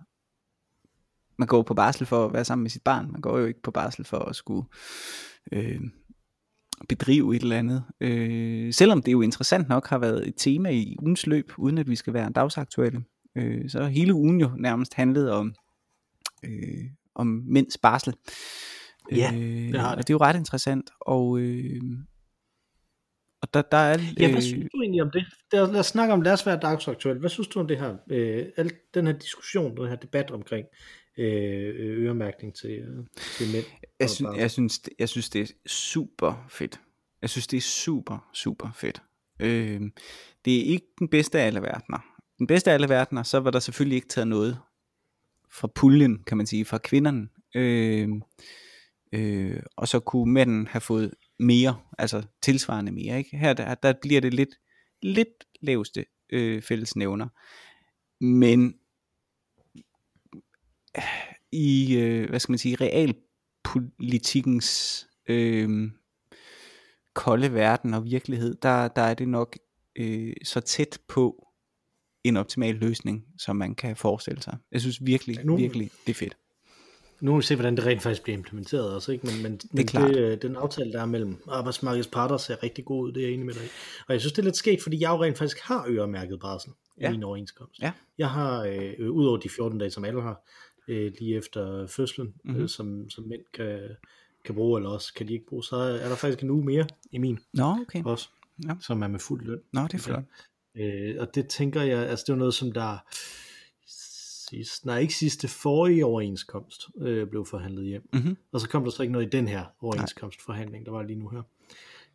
man 1.41 1.47
går 1.47 1.61
på 1.61 1.73
barsel 1.73 2.05
for 2.05 2.25
at 2.25 2.33
være 2.33 2.45
sammen 2.45 2.63
med 2.63 2.69
sit 2.69 2.83
barn, 2.83 3.11
man 3.11 3.21
går 3.21 3.37
jo 3.37 3.45
ikke 3.45 3.61
på 3.61 3.71
barsel 3.71 4.05
for 4.05 4.17
at 4.17 4.35
skulle 4.35 4.67
øh, 5.51 5.81
bedrive 6.89 7.35
et 7.35 7.41
eller 7.41 7.57
andet. 7.57 7.83
Øh, 8.01 8.73
selvom 8.73 9.01
det 9.01 9.11
jo 9.11 9.21
interessant 9.21 9.69
nok 9.69 9.87
har 9.87 9.97
været 9.97 10.27
et 10.27 10.33
tema 10.37 10.69
i 10.69 10.95
ugens 10.99 11.27
løb, 11.27 11.51
uden 11.57 11.77
at 11.77 11.89
vi 11.89 11.95
skal 11.95 12.13
være 12.13 12.31
dagsaktuelle, 12.31 13.03
øh, 13.37 13.69
så 13.69 13.85
hele 13.85 14.13
ugen 14.13 14.41
jo 14.41 14.51
nærmest 14.57 14.93
handlet 14.93 15.31
om, 15.31 15.53
øh, 16.45 16.85
om 17.15 17.27
mænds 17.45 17.77
barsel. 17.77 18.13
Ja, 19.11 19.31
øh, 19.33 19.71
det 19.71 19.79
har 19.79 19.89
det. 19.89 19.97
Og 19.97 20.07
det 20.07 20.09
er 20.09 20.13
jo 20.13 20.25
ret 20.25 20.35
interessant, 20.35 20.89
og, 21.01 21.39
øh, 21.39 21.81
og 23.41 23.53
der, 23.53 23.61
der 23.61 23.77
er... 23.77 23.97
Ja, 24.19 24.25
øh, 24.25 24.31
hvad 24.31 24.41
synes 24.41 24.69
du 24.73 24.81
egentlig 24.81 25.01
om 25.01 25.11
det? 25.13 25.25
Lad 25.53 25.79
os 25.79 25.85
snakke 25.85 26.13
om, 26.13 26.21
lad 26.21 26.33
os 26.33 26.45
være 26.45 26.59
dagsaktuel. 26.59 27.19
Hvad 27.19 27.29
synes 27.29 27.47
du 27.47 27.59
om 27.59 27.67
det 27.67 27.79
her, 27.79 27.95
øh, 28.11 28.45
al 28.57 28.71
den 28.93 29.07
her 29.07 29.13
diskussion, 29.13 29.77
den 29.77 29.87
her 29.87 29.95
debat 29.95 30.31
omkring 30.31 30.65
øh, 31.17 31.75
øremærkning 31.77 32.55
til, 32.55 32.71
øh, 32.71 33.05
til 33.37 33.51
mænd? 33.53 33.65
Jeg, 33.99 34.09
synes, 34.09 34.37
jeg, 34.37 34.51
synes, 34.51 34.79
det, 34.79 34.93
jeg 34.99 35.09
synes, 35.09 35.29
det 35.29 35.41
er 35.41 35.53
super 35.67 36.47
fedt. 36.49 36.81
Jeg 37.21 37.29
synes, 37.29 37.47
det 37.47 37.57
er 37.57 37.61
super, 37.61 38.29
super 38.33 38.71
fedt. 38.75 39.01
Øh, 39.39 39.81
det 40.45 40.59
er 40.59 40.63
ikke 40.63 40.87
den 40.99 41.07
bedste 41.07 41.39
af 41.39 41.45
alle 41.45 41.61
verdener. 41.61 42.05
Den 42.39 42.47
bedste 42.47 42.69
af 42.69 42.73
alle 42.73 42.89
verdener, 42.89 43.23
så 43.23 43.39
var 43.39 43.51
der 43.51 43.59
selvfølgelig 43.59 43.95
ikke 43.95 44.07
taget 44.07 44.27
noget 44.27 44.59
fra 45.49 45.67
puljen, 45.75 46.23
kan 46.23 46.37
man 46.37 46.45
sige, 46.45 46.65
fra 46.65 46.77
kvinderne. 46.77 47.27
Øh, 47.55 48.09
øh, 49.13 49.63
og 49.75 49.87
så 49.87 49.99
kunne 49.99 50.33
mænden 50.33 50.67
have 50.67 50.81
fået 50.81 51.13
mere, 51.39 51.79
altså 51.97 52.23
tilsvarende 52.41 52.91
mere. 52.91 53.17
Ikke? 53.17 53.37
Her 53.37 53.53
der, 53.53 53.75
der 53.75 53.93
bliver 54.01 54.21
det 54.21 54.33
lidt, 54.33 54.55
lidt 55.01 55.43
laveste 55.61 56.05
øh, 56.29 56.61
fællesnævner. 56.61 57.27
Men 58.23 58.73
i, 61.51 61.97
øh, 61.97 62.29
hvad 62.29 62.39
skal 62.39 62.51
man 62.51 62.59
sige, 62.59 62.77
realpolitikkens 62.81 65.07
øh, 65.29 65.91
kolde 67.13 67.53
verden 67.53 67.93
og 67.93 68.05
virkelighed, 68.05 68.55
der, 68.61 68.87
der 68.87 69.01
er 69.01 69.13
det 69.13 69.27
nok 69.27 69.57
øh, 69.95 70.33
så 70.43 70.59
tæt 70.59 70.99
på 71.07 71.47
en 72.23 72.37
optimal 72.37 72.75
løsning, 72.75 73.25
som 73.37 73.55
man 73.55 73.75
kan 73.75 73.95
forestille 73.95 74.41
sig. 74.41 74.57
Jeg 74.71 74.81
synes 74.81 75.05
virkelig, 75.05 75.45
nu, 75.45 75.57
virkelig, 75.57 75.91
det 76.05 76.13
er 76.13 76.17
fedt. 76.17 76.37
Nu 77.21 77.31
må 77.31 77.37
vi 77.37 77.43
se, 77.43 77.55
hvordan 77.55 77.75
det 77.75 77.85
rent 77.85 78.01
faktisk 78.01 78.23
bliver 78.23 78.37
implementeret 78.37 78.95
også, 78.95 79.11
ikke? 79.11 79.25
Men, 79.25 79.43
men, 79.43 79.57
det 79.57 79.73
men 79.73 79.87
klart. 79.87 80.09
det, 80.09 80.17
øh, 80.17 80.41
den 80.41 80.55
aftale, 80.55 80.91
der 80.91 81.01
er 81.01 81.05
mellem 81.05 81.43
arbejdsmarkedets 81.47 82.07
parter, 82.07 82.37
ser 82.37 82.63
rigtig 82.63 82.85
god 82.85 83.07
ud, 83.07 83.11
det 83.11 83.21
er 83.21 83.27
jeg 83.27 83.33
enig 83.33 83.45
med 83.45 83.53
dig. 83.53 83.61
Og 84.07 84.13
jeg 84.13 84.21
synes, 84.21 84.33
det 84.33 84.39
er 84.39 84.43
lidt 84.43 84.57
sket, 84.57 84.81
fordi 84.81 85.01
jeg 85.01 85.09
jo 85.09 85.23
rent 85.23 85.37
faktisk 85.37 85.59
har 85.63 85.85
øremærket 85.87 86.39
barsel 86.39 86.71
ja. 87.01 87.09
i 87.09 87.11
min 87.11 87.23
overenskomst. 87.23 87.81
Ja. 87.81 87.91
Jeg 88.17 88.29
har, 88.29 88.63
øh, 88.63 89.11
ud 89.11 89.25
over 89.25 89.37
de 89.37 89.49
14 89.49 89.79
dage, 89.79 89.91
som 89.91 90.05
alle 90.05 90.21
har, 90.21 90.43
øh, 90.87 91.11
lige 91.19 91.37
efter 91.37 91.87
fødslen, 91.87 92.27
mm-hmm. 92.27 92.51
Mhm. 92.51 92.63
øh, 92.63 92.69
som, 92.69 93.09
som 93.09 93.23
mænd 93.23 93.41
kan, 93.53 93.79
kan 94.45 94.55
bruge, 94.55 94.79
eller 94.79 94.89
også 94.89 95.13
kan 95.13 95.27
de 95.27 95.33
ikke 95.33 95.45
bruge, 95.45 95.63
så 95.63 95.75
er 95.75 96.09
der 96.09 96.15
faktisk 96.15 96.43
en 96.43 96.49
uge 96.49 96.65
mere 96.65 96.87
i 97.11 97.17
min 97.17 97.39
Nå, 97.53 97.77
okay. 97.81 98.03
også, 98.03 98.29
Ja. 98.67 98.73
som 98.79 99.01
er 99.01 99.07
med 99.07 99.19
fuld 99.19 99.45
løn. 99.45 99.59
Nå, 99.73 99.81
det 99.81 99.93
er 99.93 99.97
flot. 99.97 100.23
Øh, 100.75 101.15
og 101.19 101.35
det 101.35 101.47
tænker 101.47 101.81
jeg, 101.81 101.99
altså 102.09 102.23
det 102.27 102.33
var 102.33 102.39
noget, 102.39 102.53
som 102.53 102.71
der 102.71 102.97
sidst, 104.49 104.85
nej 104.85 104.99
ikke 104.99 105.13
sidste, 105.13 105.47
forrige 105.47 106.05
overenskomst 106.05 106.87
øh, 106.97 107.27
blev 107.27 107.45
forhandlet 107.45 107.85
hjem. 107.85 108.09
Mm-hmm. 108.13 108.37
Og 108.51 108.61
så 108.61 108.69
kom 108.69 108.83
der 108.83 108.91
så 108.91 109.03
ikke 109.03 109.11
noget 109.13 109.25
i 109.25 109.29
den 109.29 109.47
her 109.47 109.65
overenskomstforhandling, 109.81 110.85
der 110.85 110.91
var 110.91 111.03
lige 111.03 111.19
nu 111.19 111.29
her. 111.29 111.41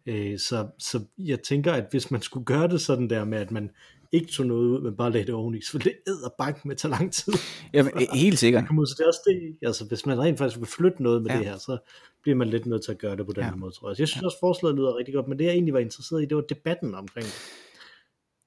Øh, 0.06 0.38
så, 0.38 0.68
så 0.78 1.04
jeg 1.18 1.42
tænker, 1.42 1.72
at 1.72 1.86
hvis 1.90 2.10
man 2.10 2.22
skulle 2.22 2.44
gøre 2.44 2.68
det 2.68 2.80
sådan 2.80 3.10
der 3.10 3.24
med, 3.24 3.38
at 3.38 3.50
man 3.50 3.70
ikke 4.12 4.26
tog 4.32 4.46
noget 4.46 4.66
ud, 4.66 4.80
men 4.82 4.96
bare 4.96 5.12
lagde 5.12 5.26
det 5.26 5.34
oveni, 5.34 5.60
så 5.60 5.78
det 5.78 5.92
æder 6.08 6.28
banken 6.38 6.68
med 6.68 6.76
tage 6.76 6.90
lang 6.90 7.12
tid. 7.12 7.32
Øh, 7.74 7.84
helt 8.14 8.38
sikkert. 8.38 8.64
Så 8.68 8.94
det 8.98 9.02
er 9.04 9.08
også 9.08 9.20
det, 9.26 9.56
altså 9.68 9.84
hvis 9.84 10.06
man 10.06 10.18
rent 10.20 10.38
faktisk 10.38 10.58
vil 10.60 10.66
flytte 10.66 11.02
noget 11.02 11.22
med 11.22 11.30
Ja. 11.30 11.36
ja. 11.36 11.42
det 11.42 11.48
her, 11.50 11.58
så 11.58 11.78
bliver 12.22 12.36
man 12.36 12.48
lidt 12.48 12.66
nødt 12.66 12.84
til 12.84 12.92
at 12.92 12.98
gøre 12.98 13.16
det 13.16 13.26
på 13.26 13.32
den 13.32 13.42
Ja. 13.42 13.48
her 13.50 13.56
måde, 13.56 13.72
tror 13.72 13.88
jeg. 13.90 13.96
Så 13.96 14.02
jeg 14.02 14.08
synes 14.08 14.24
også, 14.24 14.36
forslaget 14.40 14.76
lyder 14.76 14.96
rigtig 14.96 15.14
godt, 15.14 15.28
men 15.28 15.38
det 15.38 15.44
jeg 15.44 15.52
egentlig 15.52 15.74
var 15.74 15.80
interesseret 15.80 16.22
i, 16.22 16.26
det 16.26 16.36
var 16.36 16.42
debatten 16.42 16.94
omkring. 16.94 17.26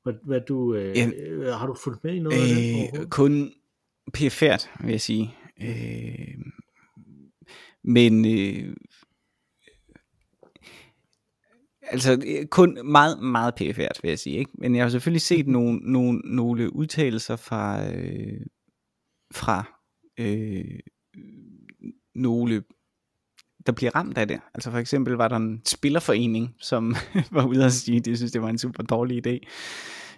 Hvad, 0.04 0.14
hvad 0.26 0.42
du, 0.42 0.74
øh, 0.76 0.98
Ja. 0.98 1.10
øh, 1.30 1.46
har 1.54 1.68
du 1.68 1.74
fulgt 1.84 2.04
med 2.04 2.14
i 2.14 2.20
noget 2.20 2.38
af 2.38 2.56
det? 2.94 3.00
Øh, 3.02 3.08
kun 3.08 3.52
perifært, 4.14 4.70
vil 4.84 4.92
jeg 4.92 5.02
sige. 5.02 5.36
Øh, 5.62 6.36
men 7.84 8.26
øh, 8.26 8.76
altså 11.90 12.22
øh, 12.28 12.46
kun 12.46 12.78
meget, 12.84 13.20
meget 13.20 13.56
perifært, 13.56 14.00
vil 14.04 14.10
jeg 14.10 14.20
sige. 14.20 14.38
Ikke? 14.38 14.52
Men 14.54 14.76
jeg 14.76 14.84
har 14.84 14.90
selvfølgelig 14.90 15.22
set 15.22 15.48
nogle, 15.48 15.80
nogle, 15.84 16.22
nogle 16.24 16.76
udtalelser 16.76 17.36
fra, 17.36 17.94
øh, 17.94 18.42
fra 19.34 19.82
øh, 20.20 20.80
nogle 22.16 22.64
der 23.66 23.72
bliver 23.72 23.96
ramt 23.96 24.18
af 24.18 24.28
det. 24.28 24.40
Altså 24.54 24.72
for 24.72 24.78
eksempel 24.78 25.14
var 25.14 25.28
der 25.28 25.36
en 25.36 25.62
spillerforening, 25.66 26.56
som 26.60 26.96
var 27.32 27.46
ude 27.46 27.66
at 27.66 27.74
sige, 27.74 27.98
at 27.98 28.06
de 28.06 28.18
synes, 28.18 28.32
det 28.32 28.42
var 28.42 28.50
en 28.50 28.58
super 28.58 28.84
dårlig 28.84 29.28
idé. 29.28 29.40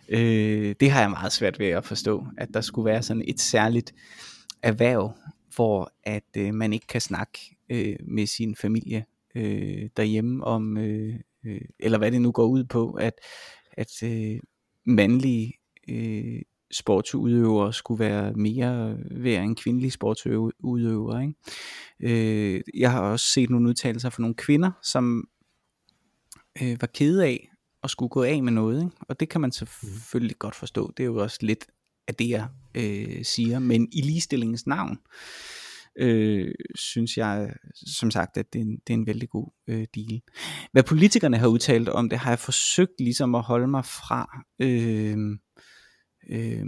Øh, 0.09 0.75
det 0.79 0.91
har 0.91 1.01
jeg 1.01 1.09
meget 1.09 1.31
svært 1.31 1.59
ved 1.59 1.67
at 1.67 1.85
forstå, 1.85 2.25
at 2.37 2.49
der 2.53 2.61
skulle 2.61 2.85
være 2.85 3.03
sådan 3.03 3.23
et 3.27 3.39
særligt 3.39 3.93
erhverv, 4.63 5.13
hvor 5.55 5.91
at 6.03 6.37
øh, 6.37 6.53
man 6.53 6.73
ikke 6.73 6.87
kan 6.87 7.01
snakke 7.01 7.57
øh, 7.69 7.95
med 8.07 8.25
sin 8.25 8.55
familie 8.55 9.05
øh, 9.35 9.89
derhjemme 9.97 10.43
om, 10.43 10.77
øh, 10.77 11.15
øh, 11.45 11.61
eller 11.79 11.97
hvad 11.97 12.11
det 12.11 12.21
nu 12.21 12.31
går 12.31 12.45
ud 12.45 12.63
på, 12.63 12.91
at, 12.91 13.13
at 13.71 14.03
øh, 14.03 14.39
mandlige 14.85 15.53
øh, 15.89 16.41
sportsudøvere 16.71 17.73
skulle 17.73 17.99
være 17.99 18.33
mere 18.33 18.97
værd 19.11 19.43
end 19.43 19.55
kvindelige 19.55 19.91
sportsudøvere. 19.91 21.21
Ikke? 21.21 22.55
Øh, 22.55 22.61
jeg 22.73 22.91
har 22.91 23.01
også 23.01 23.25
set 23.25 23.49
nogle 23.49 23.69
udtalelser 23.69 24.09
fra 24.09 24.21
nogle 24.21 24.35
kvinder, 24.35 24.71
som 24.83 25.27
øh, 26.61 26.77
var 26.81 26.87
kede 26.87 27.25
af 27.25 27.47
at 27.83 27.89
skulle 27.89 28.09
gå 28.09 28.23
af 28.23 28.43
med 28.43 28.51
noget, 28.51 28.83
ikke? 28.83 28.95
og 29.09 29.19
det 29.19 29.29
kan 29.29 29.41
man 29.41 29.51
selvfølgelig 29.51 30.37
godt 30.39 30.55
forstå. 30.55 30.93
Det 30.97 31.03
er 31.03 31.07
jo 31.07 31.21
også 31.21 31.37
lidt 31.41 31.65
af 32.07 32.15
det, 32.15 32.29
jeg 32.29 32.47
øh, 32.75 33.25
siger, 33.25 33.59
men 33.59 33.87
i 33.91 34.01
ligestillingens 34.01 34.67
navn, 34.67 34.91
øh, 34.91 35.60
øh, 35.95 36.53
synes 36.75 37.17
jeg 37.17 37.53
som 37.73 38.11
sagt, 38.11 38.37
at 38.37 38.53
det 38.53 38.59
er 38.59 38.63
en, 38.63 38.71
det 38.87 38.93
er 38.93 38.97
en 38.97 39.07
vældig 39.07 39.29
god 39.29 39.51
øh, 39.67 39.87
deal. 39.95 40.21
Hvad 40.71 40.83
politikerne 40.83 41.37
har 41.37 41.47
udtalt 41.47 41.89
om 41.89 42.09
det, 42.09 42.19
har 42.19 42.31
jeg 42.31 42.39
forsøgt 42.39 42.99
ligesom 42.99 43.35
at 43.35 43.41
holde 43.41 43.67
mig 43.67 43.85
fra, 43.85 44.45
øh, 44.59 45.17
øh, 46.29 46.65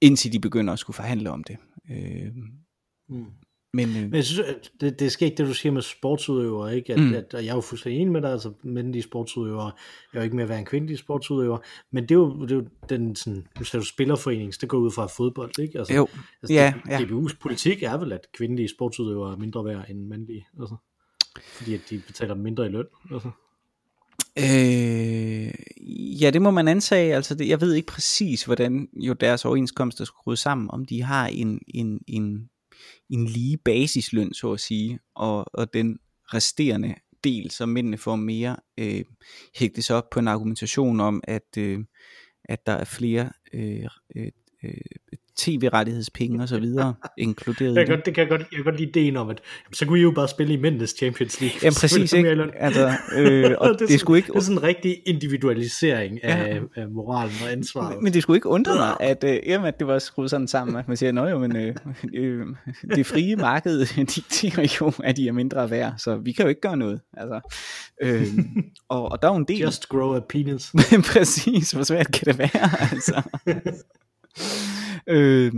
indtil 0.00 0.32
de 0.32 0.40
begynder 0.40 0.72
at 0.72 0.78
skulle 0.78 0.94
forhandle 0.94 1.30
om 1.30 1.44
det. 1.44 1.56
Øh, 1.90 2.32
Mm 3.08 3.26
men, 3.74 3.88
øh, 3.88 4.02
Men 4.02 4.14
jeg 4.14 4.24
synes, 4.24 4.48
at 4.48 4.70
det, 4.80 5.00
det 5.00 5.12
skal 5.12 5.26
ikke 5.26 5.36
det, 5.36 5.46
du 5.46 5.54
siger 5.54 5.72
med 5.72 5.82
sportsudøvere, 5.82 6.76
ikke? 6.76 6.92
At, 6.92 7.00
Mm. 7.00 7.14
at, 7.14 7.34
og 7.34 7.44
jeg 7.44 7.50
er 7.50 7.54
jo 7.54 7.60
fuldstændig 7.60 8.00
enig 8.00 8.12
med 8.12 8.22
dig, 8.22 8.32
altså 8.32 8.52
mændelige 8.62 9.02
sportsudøvere 9.02 9.72
er 10.12 10.18
jo 10.18 10.22
ikke 10.22 10.36
mere 10.36 10.48
værd 10.48 10.58
end 10.58 10.66
kvindelige 10.66 10.96
sportsudøvere, 10.98 11.58
men 11.90 12.02
det 12.02 12.10
er 12.10 12.14
jo, 12.14 12.42
det 12.42 12.52
er 12.52 12.56
jo 12.56 12.64
den 12.88 13.16
sådan, 13.16 13.46
nu 13.58 13.64
sagde 13.64 13.82
du 13.82 13.86
spillerforening, 13.86 14.54
så 14.54 14.58
det 14.60 14.68
går 14.68 14.78
ud 14.78 14.90
fra 14.90 15.06
fodbold, 15.06 15.58
ikke? 15.58 15.78
Altså, 15.78 15.94
jo, 15.94 16.08
altså, 16.42 16.54
ja, 16.54 16.74
det, 16.84 16.90
ja. 16.90 16.98
DBU's 16.98 17.36
politik 17.40 17.82
er 17.82 17.96
vel, 17.96 18.12
at 18.12 18.26
kvindelige 18.34 18.68
sportsudøvere 18.68 19.32
er 19.32 19.36
mindre 19.36 19.64
værd 19.64 19.84
end 19.90 20.06
mandlige, 20.06 20.46
altså, 20.60 20.76
fordi 21.44 21.74
at 21.74 21.80
de 21.90 22.02
betaler 22.06 22.34
mindre 22.34 22.66
i 22.66 22.68
løn, 22.68 22.86
altså. 23.12 23.30
Øh, 24.38 25.52
ja, 26.22 26.30
det 26.30 26.42
må 26.42 26.50
man 26.50 26.68
antage. 26.68 27.14
Altså, 27.14 27.34
det, 27.34 27.48
jeg 27.48 27.60
ved 27.60 27.74
ikke 27.74 27.86
præcis, 27.86 28.44
hvordan 28.44 28.88
jo 28.94 29.12
deres 29.12 29.44
overenskomst 29.44 30.00
er 30.00 30.04
skruet 30.04 30.38
sammen, 30.38 30.70
om 30.70 30.84
de 30.84 31.02
har 31.02 31.26
en, 31.26 31.60
en, 31.68 32.00
en, 32.06 32.48
en 33.10 33.26
lige 33.26 33.56
basisløn, 33.56 34.34
så 34.34 34.52
at 34.52 34.60
sige, 34.60 34.98
og, 35.14 35.46
og 35.54 35.74
den 35.74 35.98
resterende 36.34 36.94
del, 37.24 37.50
som 37.50 37.68
mændene 37.68 37.98
får 37.98 38.16
mere, 38.16 38.56
øh, 38.78 39.04
hægtes 39.54 39.90
op 39.90 40.10
på 40.10 40.18
en 40.18 40.28
argumentation 40.28 41.00
om, 41.00 41.20
at, 41.24 41.56
øh, 41.58 41.80
at 42.44 42.66
der 42.66 42.72
er 42.72 42.84
flere 42.84 43.32
øh, 43.52 43.88
øh, 44.16 44.30
øh, 44.64 44.74
tv-rettighedspenge 45.36 46.42
og 46.42 46.48
så 46.48 46.58
videre 46.58 46.94
inkluderet. 47.18 47.76
Jeg 47.76 47.86
kan 47.86 47.96
det. 47.96 47.96
godt, 47.98 48.06
det 48.06 48.14
kan 48.14 48.22
jeg, 48.22 48.28
godt, 48.28 48.40
jeg 48.40 48.56
kan 48.56 48.64
godt 48.64 48.76
lide 48.80 48.88
ideen 48.88 49.16
om, 49.16 49.30
at 49.30 49.40
jamen, 49.66 49.74
så 49.74 49.86
kunne 49.86 49.98
I 49.98 50.02
jo 50.02 50.10
bare 50.10 50.28
spille 50.28 50.54
i 50.54 50.56
mændenes 50.56 50.94
Champions 50.98 51.40
League. 51.40 51.58
Ville 51.62 51.74
præcis, 51.80 52.12
ikke? 52.18 52.50
Altså, 52.56 52.92
øh, 53.16 53.44
og 53.58 53.68
det, 53.68 53.72
er 53.72 53.72
det, 53.72 53.78
sådan, 53.78 53.98
skulle 53.98 54.18
ikke 54.18 54.32
det 54.32 54.36
er 54.36 54.40
sådan 54.40 54.58
en 54.58 54.62
rigtig 54.62 54.96
individualisering 55.06 56.24
af, 56.24 56.54
Ja. 56.54 56.60
af 56.82 56.88
moralen 56.90 57.34
og 57.44 57.52
ansvaret. 57.52 57.94
Men, 57.94 58.04
men 58.04 58.12
det 58.12 58.22
skulle 58.22 58.36
ikke 58.36 58.48
undre 58.48 58.74
mig, 58.74 58.96
at, 59.00 59.24
øh, 59.24 59.38
jamen, 59.46 59.66
at 59.66 59.78
det 59.78 59.86
var 59.86 59.98
skruet 59.98 60.30
sådan 60.30 60.48
sammen, 60.48 60.76
at 60.76 60.88
man 60.88 60.96
siger, 60.96 61.12
nå 61.12 61.26
jo, 61.26 61.38
men 61.38 61.56
øh, 61.56 61.74
øh, 62.14 62.46
det 62.96 63.06
frie 63.06 63.36
marked 63.36 63.86
dikterer 64.14 64.76
jo, 64.80 64.92
at 65.04 65.16
de 65.16 65.28
er 65.28 65.32
mindre 65.32 65.70
værd, 65.70 65.94
så 65.98 66.16
vi 66.16 66.32
kan 66.32 66.42
jo 66.44 66.48
ikke 66.48 66.60
gøre 66.60 66.76
noget. 66.76 67.00
Altså, 67.16 67.40
øh, 68.02 68.26
og, 68.88 69.12
og 69.12 69.22
der 69.22 69.28
er 69.28 69.32
jo 69.32 69.38
en 69.38 69.44
del... 69.48 69.60
Just 69.60 69.88
grow 69.88 70.14
a 70.16 70.20
penis. 70.28 70.72
Præcis, 71.12 71.70
hvor 71.70 71.82
svært 71.82 72.12
kan 72.12 72.26
det 72.26 72.38
være, 72.38 72.92
altså. 72.92 73.22
øh, 75.14 75.52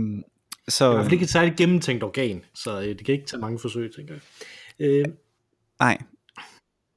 så, 0.67 0.85
Det 0.85 0.89
er 0.89 0.91
i 0.91 0.95
hvert 0.95 1.05
fald 1.05 1.13
ikke 1.13 1.23
et 1.23 1.29
særligt 1.29 1.55
gennemtænkt 1.55 2.03
organ, 2.03 2.41
så 2.53 2.81
øh, 2.81 2.87
det 2.87 3.05
kan 3.05 3.13
ikke 3.13 3.27
tage 3.27 3.41
mange 3.41 3.59
forsøg, 3.59 3.91
tænker 3.95 4.13
jeg. 4.13 4.87
Øh, 4.87 5.05
nej. 5.79 5.97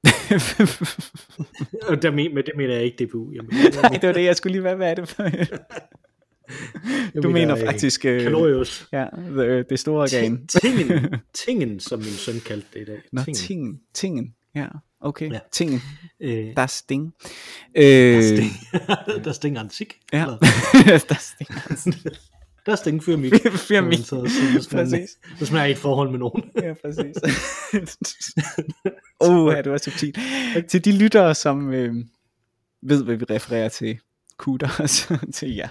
og 1.88 2.02
der 2.02 2.11
men, 2.11 2.35
med 2.35 2.42
det 2.42 2.52
mener 2.56 2.75
jeg 2.75 2.85
ikke 2.85 3.04
DBU. 3.04 3.32
Jeg 3.32 3.44
mener, 3.44 3.82
nej, 3.82 3.99
det 4.00 4.06
var 4.06 4.12
det, 4.12 4.25
jeg 4.25 4.37
skulle 4.37 4.52
lige 4.52 4.64
være, 4.64 4.76
hvad 4.76 4.90
er 4.90 4.94
det 4.94 5.08
for? 5.08 5.28
Du 7.23 7.30
mener 7.30 7.56
øh, 7.56 7.66
faktisk... 7.66 8.04
Øh, 8.04 8.23
Kalorius. 8.23 8.88
ja, 8.92 9.06
the, 9.14 9.62
det 9.62 9.78
store 9.78 10.02
organ. 10.02 10.47
Tingen, 10.47 11.14
tingen, 11.35 11.80
som 11.80 11.99
min 11.99 12.08
søn 12.08 12.40
kaldte 12.47 12.66
det 12.75 12.80
i 12.80 12.85
dag. 12.85 13.02
Nå, 13.12 13.23
tingen. 13.35 13.80
Tingen, 13.94 14.35
ja. 14.54 14.66
Okay, 15.00 15.33
ja. 15.33 15.38
Tingen. 15.52 15.81
Øh, 16.21 16.47
Der 16.57 16.62
er 16.62 16.67
sting. 16.67 17.14
Øh, 17.76 17.85
der, 17.85 18.21
sting, 18.23 18.52
der 19.25 19.33
stinger 19.33 19.61
en 19.61 19.69
tik. 19.69 19.99
Ja, 20.12 20.19
der 21.09 21.14
er 21.14 21.19
sting. 21.19 21.50
Der 22.67 22.76
stinger 22.76 23.02
fyr 23.02 23.17
mit. 23.17 23.35
Fyr 23.69 23.81
mit. 23.81 23.99
Så, 24.07 24.21
hvis, 24.52 24.73
man, 24.73 24.85
Præcis. 24.90 25.11
hvis 25.38 25.50
man 25.52 25.61
er 25.61 25.64
i 25.64 25.71
et 25.71 25.78
forhold 25.78 26.11
med 26.11 26.19
nogen. 26.19 26.43
Ja, 26.62 26.75
præcis. 26.75 27.17
Åh, 29.21 29.37
oh, 29.37 29.52
ja, 29.55 29.62
det 29.62 29.73
var 29.73 29.78
subtilt. 29.78 30.19
Til 30.69 30.85
de 30.85 30.99
lyttere, 30.99 31.35
som 31.35 31.73
øh, 31.73 31.95
ved, 32.83 33.05
hvad 33.05 33.17
vi 33.17 33.25
refererer 33.31 33.69
til, 33.69 33.99
kudos 34.37 35.09
til 35.35 35.55
jer. 35.55 35.69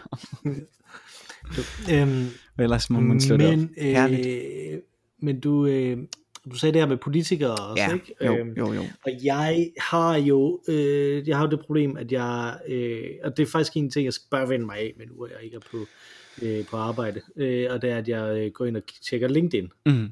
øhm, 1.91 2.27
Ellers 2.59 2.89
må 2.89 2.99
man 2.99 3.21
slå 3.21 3.37
det 3.37 3.47
op. 3.47 3.51
men, 3.57 3.69
Herligt. 3.77 4.27
øh, 4.73 4.79
men 5.21 5.39
du, 5.39 5.65
øh, 5.65 5.97
du 6.51 6.55
sagde 6.57 6.73
det 6.73 6.81
her 6.81 6.87
med 6.87 6.97
politikere 6.97 7.51
også, 7.69 7.83
Ja, 7.83 7.93
ikke? 7.93 8.13
jo, 8.25 8.37
Øhm, 8.37 8.53
jo, 8.57 8.73
jo. 8.73 8.81
Og 9.05 9.11
jeg 9.23 9.71
har 9.77 10.15
jo, 10.17 10.61
øh, 10.67 11.27
jeg 11.27 11.37
har 11.37 11.45
jo 11.45 11.51
det 11.51 11.59
problem, 11.59 11.97
at 11.97 12.11
jeg, 12.11 12.59
øh, 12.67 13.03
og 13.23 13.37
det 13.37 13.43
er 13.43 13.47
faktisk 13.47 13.77
en 13.77 13.89
ting, 13.89 14.05
jeg 14.05 14.13
skal 14.13 14.27
bare 14.31 14.49
vende 14.49 14.65
mig 14.65 14.77
af 14.77 14.93
med 14.97 15.05
nu, 15.07 15.23
at 15.23 15.31
jeg 15.31 15.43
ikke 15.43 15.55
er 15.55 15.59
på, 15.71 15.77
øh, 16.41 16.65
på 16.65 16.77
arbejde, 16.77 17.21
øh, 17.35 17.67
og 17.71 17.81
det 17.81 17.89
er, 17.89 17.97
at 17.97 18.07
jeg 18.07 18.37
øh, 18.37 18.51
går 18.51 18.65
ind 18.65 18.77
og 18.77 18.83
tjekker 19.09 19.27
LinkedIn. 19.27 19.69
Mm. 19.85 20.09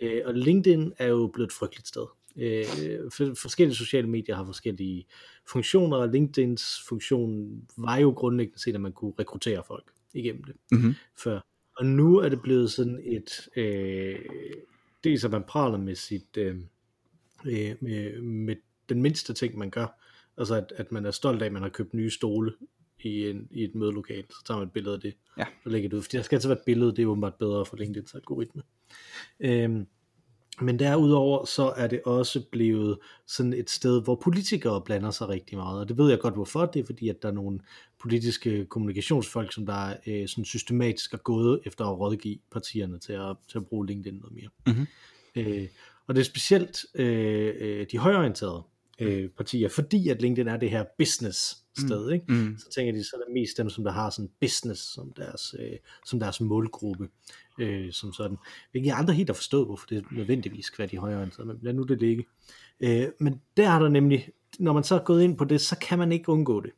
Øh, 0.00 0.20
og 0.24 0.34
LinkedIn 0.34 0.92
er 0.98 1.06
jo 1.06 1.26
blevet 1.34 1.48
et 1.48 1.52
frygteligt 1.52 1.88
sted. 1.88 2.06
Øh, 2.36 2.64
for, 3.12 3.34
forskellige 3.42 3.76
sociale 3.76 4.08
medier 4.08 4.36
har 4.36 4.44
forskellige 4.44 5.06
funktioner, 5.46 5.96
og 5.96 6.08
LinkedIns 6.08 6.64
funktion 6.88 7.48
var 7.76 7.96
jo 7.96 8.10
grundlæggende 8.10 8.60
set, 8.62 8.74
at 8.74 8.80
man 8.80 8.92
kunne 8.92 9.12
rekruttere 9.18 9.62
folk 9.66 9.84
igennem 10.14 10.44
det 10.44 10.54
Mm-hmm. 10.72 10.94
før. 11.24 11.40
Og 11.76 11.86
nu 11.86 12.18
er 12.18 12.28
det 12.28 12.42
blevet 12.42 12.70
sådan 12.70 13.00
et, 13.04 13.48
øh, 13.56 14.18
dels 15.04 15.24
at 15.24 15.30
man 15.30 15.44
praler 15.48 15.78
med 15.78 15.94
sit, 15.94 16.36
øh, 16.36 16.56
øh, 17.46 17.74
med, 17.80 18.20
med 18.22 18.56
den 18.88 19.02
mindste 19.02 19.32
ting, 19.34 19.58
man 19.58 19.70
gør. 19.70 20.04
Altså 20.38 20.54
at, 20.54 20.72
at 20.76 20.92
man 20.92 21.06
er 21.06 21.10
stolt 21.10 21.42
af, 21.42 21.46
at 21.46 21.52
man 21.52 21.62
har 21.62 21.68
købt 21.68 21.94
nye 21.94 22.10
stole 22.10 22.52
i, 23.00 23.28
en, 23.30 23.48
i 23.50 23.64
et 23.64 23.74
mødelokale, 23.74 24.24
så 24.30 24.44
tager 24.46 24.58
man 24.58 24.66
et 24.66 24.72
billede 24.72 24.94
af 24.94 25.00
det, 25.00 25.14
Ja. 25.38 25.46
og 25.64 25.70
lægger 25.70 25.88
det 25.88 25.96
ud. 25.96 26.02
Fordi 26.02 26.16
der 26.16 26.22
skal 26.22 26.36
altid 26.36 26.48
være 26.48 26.58
et 26.58 26.64
billede, 26.66 26.90
det 26.96 27.02
er 27.02 27.06
åbenbart 27.06 27.34
bedre 27.34 27.66
for 27.66 27.76
LinkedIn's 27.76 28.14
algoritme. 28.14 28.62
Øhm, 29.40 29.86
men 30.60 30.78
derudover 30.78 31.44
så 31.44 31.72
er 31.76 31.86
det 31.86 32.00
også 32.04 32.42
blevet 32.50 32.98
sådan 33.26 33.52
et 33.52 33.70
sted, 33.70 34.02
hvor 34.02 34.14
politikere 34.14 34.80
blander 34.80 35.10
sig 35.10 35.28
rigtig 35.28 35.58
meget, 35.58 35.80
og 35.80 35.88
det 35.88 35.98
ved 35.98 36.10
jeg 36.10 36.18
godt 36.18 36.34
hvorfor, 36.34 36.66
det 36.66 36.80
er 36.80 36.86
fordi, 36.86 37.08
at 37.08 37.22
der 37.22 37.28
er 37.28 37.32
nogle 37.32 37.60
politiske 38.00 38.64
kommunikationsfolk, 38.64 39.52
som 39.52 39.66
der 39.66 39.94
øh, 40.06 40.28
sådan 40.28 40.44
systematisk 40.44 41.14
er 41.14 41.18
gået 41.18 41.60
efter 41.64 41.84
at 41.84 41.98
rådgive 41.98 42.38
partierne 42.52 42.98
til 42.98 43.12
at, 43.12 43.36
til 43.48 43.58
at 43.58 43.66
bruge 43.66 43.86
LinkedIn 43.86 44.14
noget 44.14 44.34
mere. 44.34 44.74
Mhm. 44.74 44.86
Øh, 45.36 45.68
og 46.06 46.14
det 46.14 46.20
er 46.20 46.24
specielt 46.24 46.86
øh, 46.94 47.54
øh, 47.58 47.86
de 47.92 47.98
højorienterede 47.98 48.62
øh, 48.98 49.28
partier, 49.30 49.68
fordi 49.68 50.08
at 50.08 50.22
LinkedIn 50.22 50.48
er 50.48 50.56
det 50.56 50.70
her 50.70 50.84
business 50.98 51.56
sted, 51.78 52.06
mm. 52.06 52.12
ikke? 52.12 52.24
Mm. 52.28 52.56
så 52.58 52.70
tænker 52.70 52.92
de, 52.92 53.04
så 53.04 53.16
er 53.16 53.24
det 53.24 53.34
mest 53.34 53.58
dem, 53.58 53.70
som 53.70 53.84
der 53.84 53.90
har 53.90 54.10
sådan 54.10 54.30
business 54.40 54.82
som 54.94 55.12
deres, 55.12 55.54
øh, 55.58 55.76
som 56.06 56.20
deres 56.20 56.40
målgruppe, 56.40 57.08
øh, 57.60 57.92
som 57.92 58.12
sådan. 58.12 58.36
Hvilket 58.70 58.88
jeg 58.88 58.96
aldrig 58.96 59.16
helt 59.16 59.28
har 59.28 59.34
forstået, 59.34 59.66
hvorfor 59.66 59.86
det 59.86 60.04
nødvendigvis 60.12 60.64
skal 60.64 60.78
være 60.78 60.88
de 60.88 60.98
højreorienterede, 60.98 61.46
men 61.46 61.58
lad 61.62 61.72
nu 61.72 61.82
det 61.82 61.98
ligge. 62.00 62.24
Øh, 62.80 63.08
men 63.20 63.40
der 63.56 63.68
har 63.68 63.78
der 63.78 63.88
nemlig, 63.88 64.28
når 64.58 64.72
man 64.72 64.84
så 64.84 64.94
er 64.94 65.04
gået 65.04 65.22
ind 65.22 65.38
på 65.38 65.44
det, 65.44 65.60
så 65.60 65.78
kan 65.78 65.98
man 65.98 66.12
ikke 66.12 66.28
undgå 66.28 66.60
det. 66.60 66.70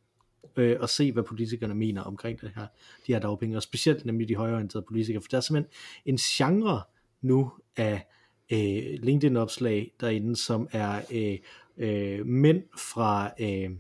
Øh, 0.57 0.77
og 0.81 0.89
se, 0.89 1.13
hvad 1.13 1.23
politikerne 1.23 1.75
mener 1.75 2.03
omkring 2.03 2.41
det 2.41 2.53
her, 2.55 2.67
de 3.07 3.13
her 3.13 3.21
dagpenge, 3.21 3.57
og 3.57 3.63
specielt 3.63 4.05
nemlig 4.05 4.29
de 4.29 4.35
højreorienterede 4.35 4.87
politikere, 4.89 5.23
for 5.23 5.29
der 5.29 5.37
er 5.37 5.41
simpelthen 5.41 5.73
en 6.05 6.17
genre 6.17 6.83
nu 7.23 7.53
af 7.77 8.07
øh, 8.53 9.03
LinkedIn-opslag 9.03 9.93
derinde, 10.01 10.37
som 10.37 10.69
er 10.73 11.01
øh, 11.13 11.39
øh, 11.81 12.27
mænd 12.27 12.63
fra... 12.79 13.31
Øh, 13.41 13.71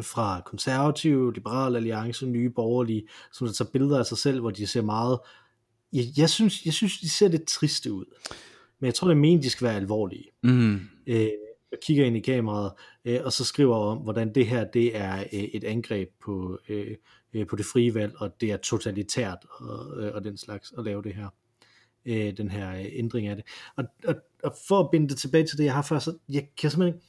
fra 0.00 0.42
konservative, 0.46 1.34
liberale 1.34 1.76
alliance, 1.76 2.26
nye 2.26 2.50
borgerlige, 2.50 3.08
som 3.32 3.46
der 3.46 3.54
tager 3.54 3.70
billeder 3.70 3.98
af 3.98 4.06
sig 4.06 4.18
selv, 4.18 4.40
hvor 4.40 4.50
de 4.50 4.66
ser 4.66 4.82
meget, 4.82 5.18
jeg, 5.92 6.04
jeg, 6.16 6.30
synes, 6.30 6.64
jeg 6.64 6.72
synes, 6.72 6.98
de 6.98 7.10
ser 7.10 7.28
lidt 7.28 7.48
triste 7.48 7.92
ud. 7.92 8.04
Men 8.80 8.86
jeg 8.86 8.94
tror, 8.94 9.08
det 9.08 9.14
er 9.14 9.20
meningen, 9.20 9.42
de 9.42 9.50
skal 9.50 9.66
være 9.66 9.76
alvorlige. 9.76 10.24
Mm. 10.42 10.80
Øh, 11.06 11.28
og 11.72 11.78
kigger 11.82 12.04
ind 12.04 12.16
i 12.16 12.20
kameraet, 12.20 12.72
øh, 13.04 13.20
og 13.24 13.32
så 13.32 13.44
skriver 13.44 13.76
om, 13.76 13.98
hvordan 13.98 14.34
det 14.34 14.46
her, 14.46 14.64
det 14.64 14.96
er 14.96 15.20
øh, 15.20 15.40
et 15.40 15.64
angreb 15.64 16.08
på, 16.24 16.58
øh, 16.68 16.96
øh, 17.32 17.46
på 17.46 17.56
det 17.56 17.66
frie 17.66 17.94
valg, 17.94 18.12
og 18.16 18.40
det 18.40 18.50
er 18.50 18.56
totalitært, 18.56 19.46
og, 19.50 20.02
øh, 20.02 20.14
og 20.14 20.24
den 20.24 20.36
slags, 20.36 20.72
at 20.78 20.84
lave 20.84 21.02
det 21.02 21.14
her, 21.14 21.28
øh, 22.06 22.36
den 22.36 22.50
her 22.50 22.78
øh, 22.78 22.86
ændring 22.92 23.26
af 23.26 23.36
det. 23.36 23.44
Og, 23.76 23.84
og, 24.06 24.14
og 24.44 24.54
for 24.68 24.80
at 24.80 24.88
binde 24.90 25.08
det 25.08 25.18
tilbage 25.18 25.46
til 25.46 25.58
det, 25.58 25.64
jeg 25.64 25.74
har 25.74 25.82
før, 25.82 25.98
så 25.98 26.16
jeg 26.28 26.48
kan 26.56 26.70
simpelthen 26.70 27.00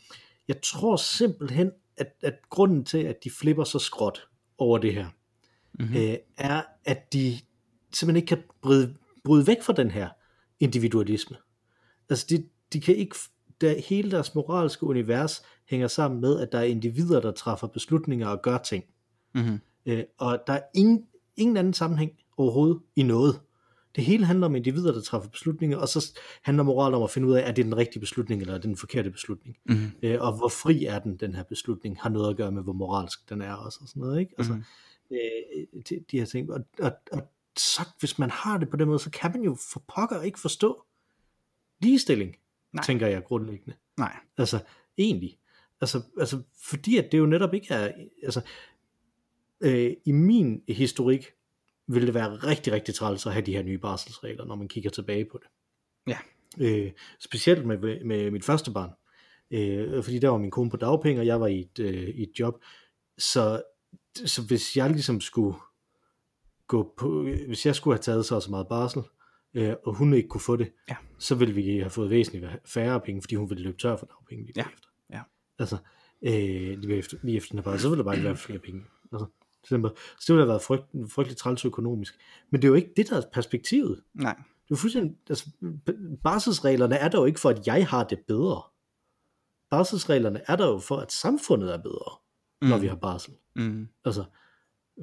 jeg 0.47 0.61
tror 0.61 0.95
simpelthen, 0.95 1.71
at, 1.97 2.15
at 2.23 2.33
grunden 2.49 2.85
til, 2.85 2.97
at 2.97 3.23
de 3.23 3.29
flipper 3.29 3.63
så 3.63 3.79
skråt 3.79 4.27
over 4.57 4.77
det 4.77 4.93
her, 4.93 5.07
Mm-hmm. 5.79 5.95
øh, 5.95 6.17
er, 6.37 6.61
at 6.85 7.13
de 7.13 7.37
simpelthen 7.93 8.15
ikke 8.15 8.27
kan 8.27 8.43
bryde, 8.61 8.95
bryde 9.23 9.47
væk 9.47 9.61
fra 9.61 9.73
den 9.73 9.91
her 9.91 10.09
individualisme. 10.59 11.37
Altså, 12.09 12.25
de, 12.29 12.45
de 12.73 12.81
kan 12.81 12.95
ikke, 12.95 13.15
der, 13.61 13.81
hele 13.89 14.11
deres 14.11 14.35
moralske 14.35 14.85
univers 14.85 15.43
hænger 15.69 15.87
sammen 15.87 16.21
med, 16.21 16.39
at 16.39 16.51
der 16.51 16.59
er 16.59 16.63
individer, 16.63 17.21
der 17.21 17.31
træffer 17.31 17.67
beslutninger 17.67 18.27
og 18.27 18.41
gør 18.41 18.57
ting. 18.57 18.85
Mm-hmm. 19.35 19.59
Øh, 19.85 20.03
og 20.17 20.43
der 20.47 20.53
er 20.53 20.61
ingen, 20.75 21.05
ingen 21.37 21.57
anden 21.57 21.73
sammenhæng 21.73 22.11
overhovedet 22.37 22.79
i 22.95 23.03
noget. 23.03 23.39
Det 23.95 24.03
hele 24.03 24.25
handler 24.25 24.47
om 24.47 24.55
individer, 24.55 24.91
der 24.93 25.01
træffer 25.01 25.29
beslutninger, 25.29 25.77
og 25.77 25.87
så 25.89 26.19
handler 26.41 26.63
moral 26.63 26.93
om 26.93 27.03
at 27.03 27.09
finde 27.11 27.27
ud 27.27 27.33
af, 27.33 27.47
er 27.47 27.51
det 27.51 27.65
den 27.65 27.77
rigtige 27.77 27.99
beslutning, 27.99 28.41
eller 28.41 28.53
er 28.53 28.57
det 28.57 28.63
den 28.67 28.77
forkerte 28.77 29.11
beslutning. 29.11 29.57
Mm-hmm. 29.65 29.91
Øh, 30.03 30.21
og 30.21 30.37
hvor 30.37 30.47
fri 30.49 30.85
er 30.85 30.99
den, 30.99 31.17
den 31.17 31.35
her 31.35 31.43
beslutning, 31.43 31.97
har 32.01 32.09
noget 32.09 32.29
at 32.29 32.37
gøre 32.37 32.51
med, 32.51 32.63
hvor 32.63 32.73
moralsk 32.73 33.29
den 33.29 33.41
er 33.41 33.53
også, 33.53 33.79
og 33.81 33.87
sådan 33.87 33.99
noget, 34.01 34.19
ikke? 34.19 34.33
Altså, 34.37 34.53
Mhm. 34.53 34.63
øh, 35.11 35.81
de, 35.89 36.03
de 36.11 36.19
her 36.19 36.25
ting. 36.25 36.51
Og, 36.51 36.65
og, 36.79 36.91
og 37.11 37.21
så, 37.57 37.81
hvis 37.99 38.19
man 38.19 38.29
har 38.29 38.57
det 38.57 38.69
på 38.69 38.77
den 38.77 38.87
måde, 38.87 38.99
så 38.99 39.09
kan 39.09 39.31
man 39.31 39.41
jo 39.41 39.57
for 39.71 39.83
pokker 39.95 40.21
ikke 40.21 40.39
forstå 40.39 40.83
ligestilling. 41.81 42.35
Nej. 42.73 42.83
tænker 42.83 43.07
jeg 43.07 43.23
grundlæggende. 43.23 43.75
Nej. 43.97 44.15
Altså, 44.37 44.59
egentlig. 44.97 45.37
Altså, 45.81 46.01
altså, 46.19 46.41
fordi 46.63 46.97
at 46.97 47.11
det 47.11 47.17
jo 47.17 47.25
netop 47.25 47.53
ikke 47.53 47.73
er, 47.73 47.91
altså, 48.23 48.41
øh, 49.61 49.93
i 50.05 50.11
min 50.11 50.61
historik, 50.69 51.25
vil 51.87 52.05
det 52.07 52.13
være 52.13 52.35
rigtig, 52.35 52.73
rigtig 52.73 52.95
træls 52.95 53.25
at 53.25 53.33
have 53.33 53.45
de 53.45 53.53
her 53.53 53.63
nye 53.63 53.77
barselsregler, 53.77 54.45
når 54.45 54.55
man 54.55 54.67
kigger 54.67 54.89
tilbage 54.89 55.25
på 55.31 55.39
det. 55.43 55.47
Ja. 56.07 56.17
Øh, 56.59 56.91
specielt 57.19 57.65
med, 57.65 58.03
med 58.05 58.31
mit 58.31 58.45
første 58.45 58.71
barn. 58.71 58.89
Øh, 59.51 60.03
fordi 60.03 60.19
der 60.19 60.29
var 60.29 60.37
min 60.37 60.51
kone 60.51 60.69
på 60.69 60.77
dagpenge, 60.77 61.21
og 61.21 61.25
jeg 61.25 61.39
var 61.41 61.47
i 61.47 61.59
et, 61.59 61.79
øh, 61.79 62.09
i 62.09 62.23
et 62.23 62.31
job. 62.39 62.61
Så, 63.17 63.61
så 64.25 64.41
hvis 64.47 64.77
jeg 64.77 64.89
ligesom 64.89 65.21
skulle 65.21 65.57
gå 66.67 66.93
på, 66.97 67.23
hvis 67.23 67.65
jeg 67.65 67.75
skulle 67.75 67.95
have 67.95 68.01
taget 68.01 68.25
så 68.25 68.39
så 68.39 68.49
meget 68.49 68.67
barsel, 68.67 69.01
øh, 69.53 69.73
og 69.85 69.95
hun 69.95 70.13
ikke 70.13 70.29
kunne 70.29 70.41
få 70.41 70.55
det, 70.55 70.71
Ja. 70.89 70.95
så 71.19 71.35
ville 71.35 71.53
vi 71.53 71.77
have 71.77 71.89
fået 71.89 72.09
væsentligt 72.09 72.45
færre 72.65 72.99
penge, 73.01 73.21
fordi 73.21 73.35
hun 73.35 73.49
ville 73.49 73.63
løbe 73.63 73.77
tør 73.77 73.95
for 73.97 74.05
dagpenge 74.05 74.45
lige 74.45 74.53
Ja. 74.57 74.63
bagefter. 74.63 74.87
Ja. 75.11 75.21
Altså, 75.59 75.77
øh, 76.21 76.79
lige 76.79 76.95
efter, 76.97 77.17
lige 77.23 77.37
efter 77.37 77.49
den 77.51 77.59
her 77.59 77.63
barsel, 77.63 77.81
så 77.81 77.89
ville 77.89 77.97
der 77.99 78.03
bare 78.03 78.15
ikke 78.15 78.25
være 78.27 78.37
flere 78.37 78.59
penge. 78.59 78.83
Altså, 79.11 79.25
så 79.63 79.77
det 79.77 79.91
så 80.19 80.33
ville 80.33 80.41
have 80.41 80.49
været 80.49 80.61
frygt, 80.61 80.85
frygteligt 81.11 81.39
træls 81.39 81.65
økonomisk. 81.65 82.19
Men 82.49 82.61
det 82.61 82.67
er 82.67 82.69
jo 82.69 82.75
ikke 82.75 82.93
det, 82.97 83.09
der 83.09 83.17
er 83.17 83.21
perspektivet. 83.33 84.03
Nej. 84.13 84.35
Det 84.67 84.71
er 84.71 84.75
fuldstændig, 84.75 85.17
altså, 85.29 85.49
barselsreglerne 86.23 86.95
er 86.95 87.07
der 87.07 87.19
jo 87.19 87.25
ikke 87.25 87.39
for, 87.39 87.49
at 87.49 87.67
jeg 87.67 87.87
har 87.87 88.03
det 88.03 88.19
bedre. 88.27 88.61
Barselsreglerne 89.69 90.41
er 90.47 90.55
der 90.55 90.67
jo 90.67 90.79
for, 90.79 90.97
at 90.97 91.11
samfundet 91.11 91.73
er 91.73 91.77
bedre, 91.77 92.17
mm. 92.61 92.67
når 92.67 92.77
vi 92.77 92.87
har 92.87 92.95
barsel. 92.95 93.33
Mm. 93.55 93.87
Altså, 94.05 94.23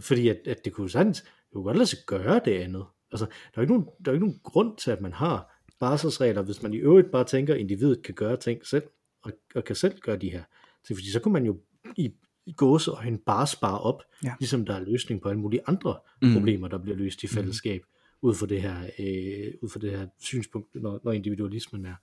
fordi 0.01 0.29
at, 0.29 0.41
at 0.47 0.65
det 0.65 0.73
kunne 0.73 0.91
sandt, 0.91 1.17
det 1.17 1.53
kunne 1.53 1.65
godt 1.65 1.77
lade 1.77 1.87
sig 1.87 1.99
gøre 2.07 2.41
det 2.45 2.53
andet. 2.53 2.85
Altså, 3.13 3.27
der 3.27 3.33
er 3.33 3.53
jo 3.57 3.63
ikke 3.63 3.73
nogen, 3.73 3.87
der 3.87 4.11
er 4.11 4.13
jo 4.13 4.17
ikke 4.17 4.27
nogen 4.27 4.41
grund 4.45 4.77
til, 4.77 4.91
at 4.91 5.01
man 5.01 5.13
har 5.13 5.65
barselsregler, 5.81 6.43
hvis 6.43 6.63
man 6.63 6.75
i 6.75 6.77
øvrigt 6.77 7.11
bare 7.11 7.25
tænker, 7.25 7.55
at 7.55 7.61
individet 7.61 8.03
kan 8.03 8.15
gøre 8.15 8.37
ting 8.37 8.67
selv, 8.67 8.85
og, 9.23 9.33
og 9.55 9.65
kan 9.65 9.77
selv 9.77 9.99
gøre 9.99 10.17
de 10.17 10.31
her 10.31 10.43
ting. 10.87 10.97
Fordi 10.97 11.11
så 11.11 11.21
kunne 11.21 11.33
man 11.33 11.45
jo 11.45 11.61
i, 11.97 12.15
i 12.47 12.53
gåse 12.53 12.93
og 12.93 13.07
en 13.07 13.19
bare 13.19 13.47
spare 13.47 13.79
op, 13.81 14.03
Ja. 14.25 14.35
ligesom 14.41 14.67
der 14.67 14.75
er 14.75 14.81
løsning 14.81 15.23
på 15.23 15.29
alle 15.29 15.41
mulige 15.41 15.61
andre 15.67 15.97
Mm. 16.23 16.29
mm. 16.29 16.35
problemer, 16.35 16.69
der 16.69 16.79
bliver 16.79 16.97
løst 16.97 17.23
i 17.23 17.27
fællesskab, 17.27 17.81
mm. 17.83 18.29
ud 18.29 18.35
fra 18.35 18.47
det 18.47 18.63
her, 18.63 18.77
øh, 18.99 19.55
ud 19.63 19.69
fra 19.69 19.81
det 19.81 19.91
her 19.91 20.07
synspunkt, 20.19 20.75
når, 20.75 21.01
når 21.05 21.13
individualismen 21.13 21.85
er, 21.87 21.95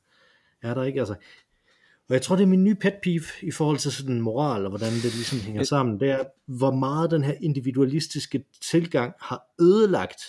er 0.62 0.74
der 0.74 0.84
ikke. 0.84 1.00
Altså, 1.00 1.16
og 2.10 2.14
jeg 2.14 2.22
tror, 2.22 2.36
det 2.36 2.44
er 2.44 2.48
min 2.48 2.64
nye 2.64 2.76
pet 2.76 2.94
peeve 3.04 3.24
i 3.42 3.52
forhold 3.52 3.78
til 3.78 3.92
sådan 3.92 4.22
moral, 4.22 4.64
og 4.66 4.70
hvordan 4.70 4.92
det 4.94 5.04
ligesom 5.04 5.40
hænger 5.40 5.64
sammen, 5.64 6.00
det 6.00 6.10
er, 6.12 6.24
hvor 6.46 6.72
meget 6.72 7.12
den 7.12 7.24
her 7.24 7.34
individualistiske 7.42 8.44
tilgang 8.62 9.14
har 9.22 9.42
ødelagt 9.62 10.22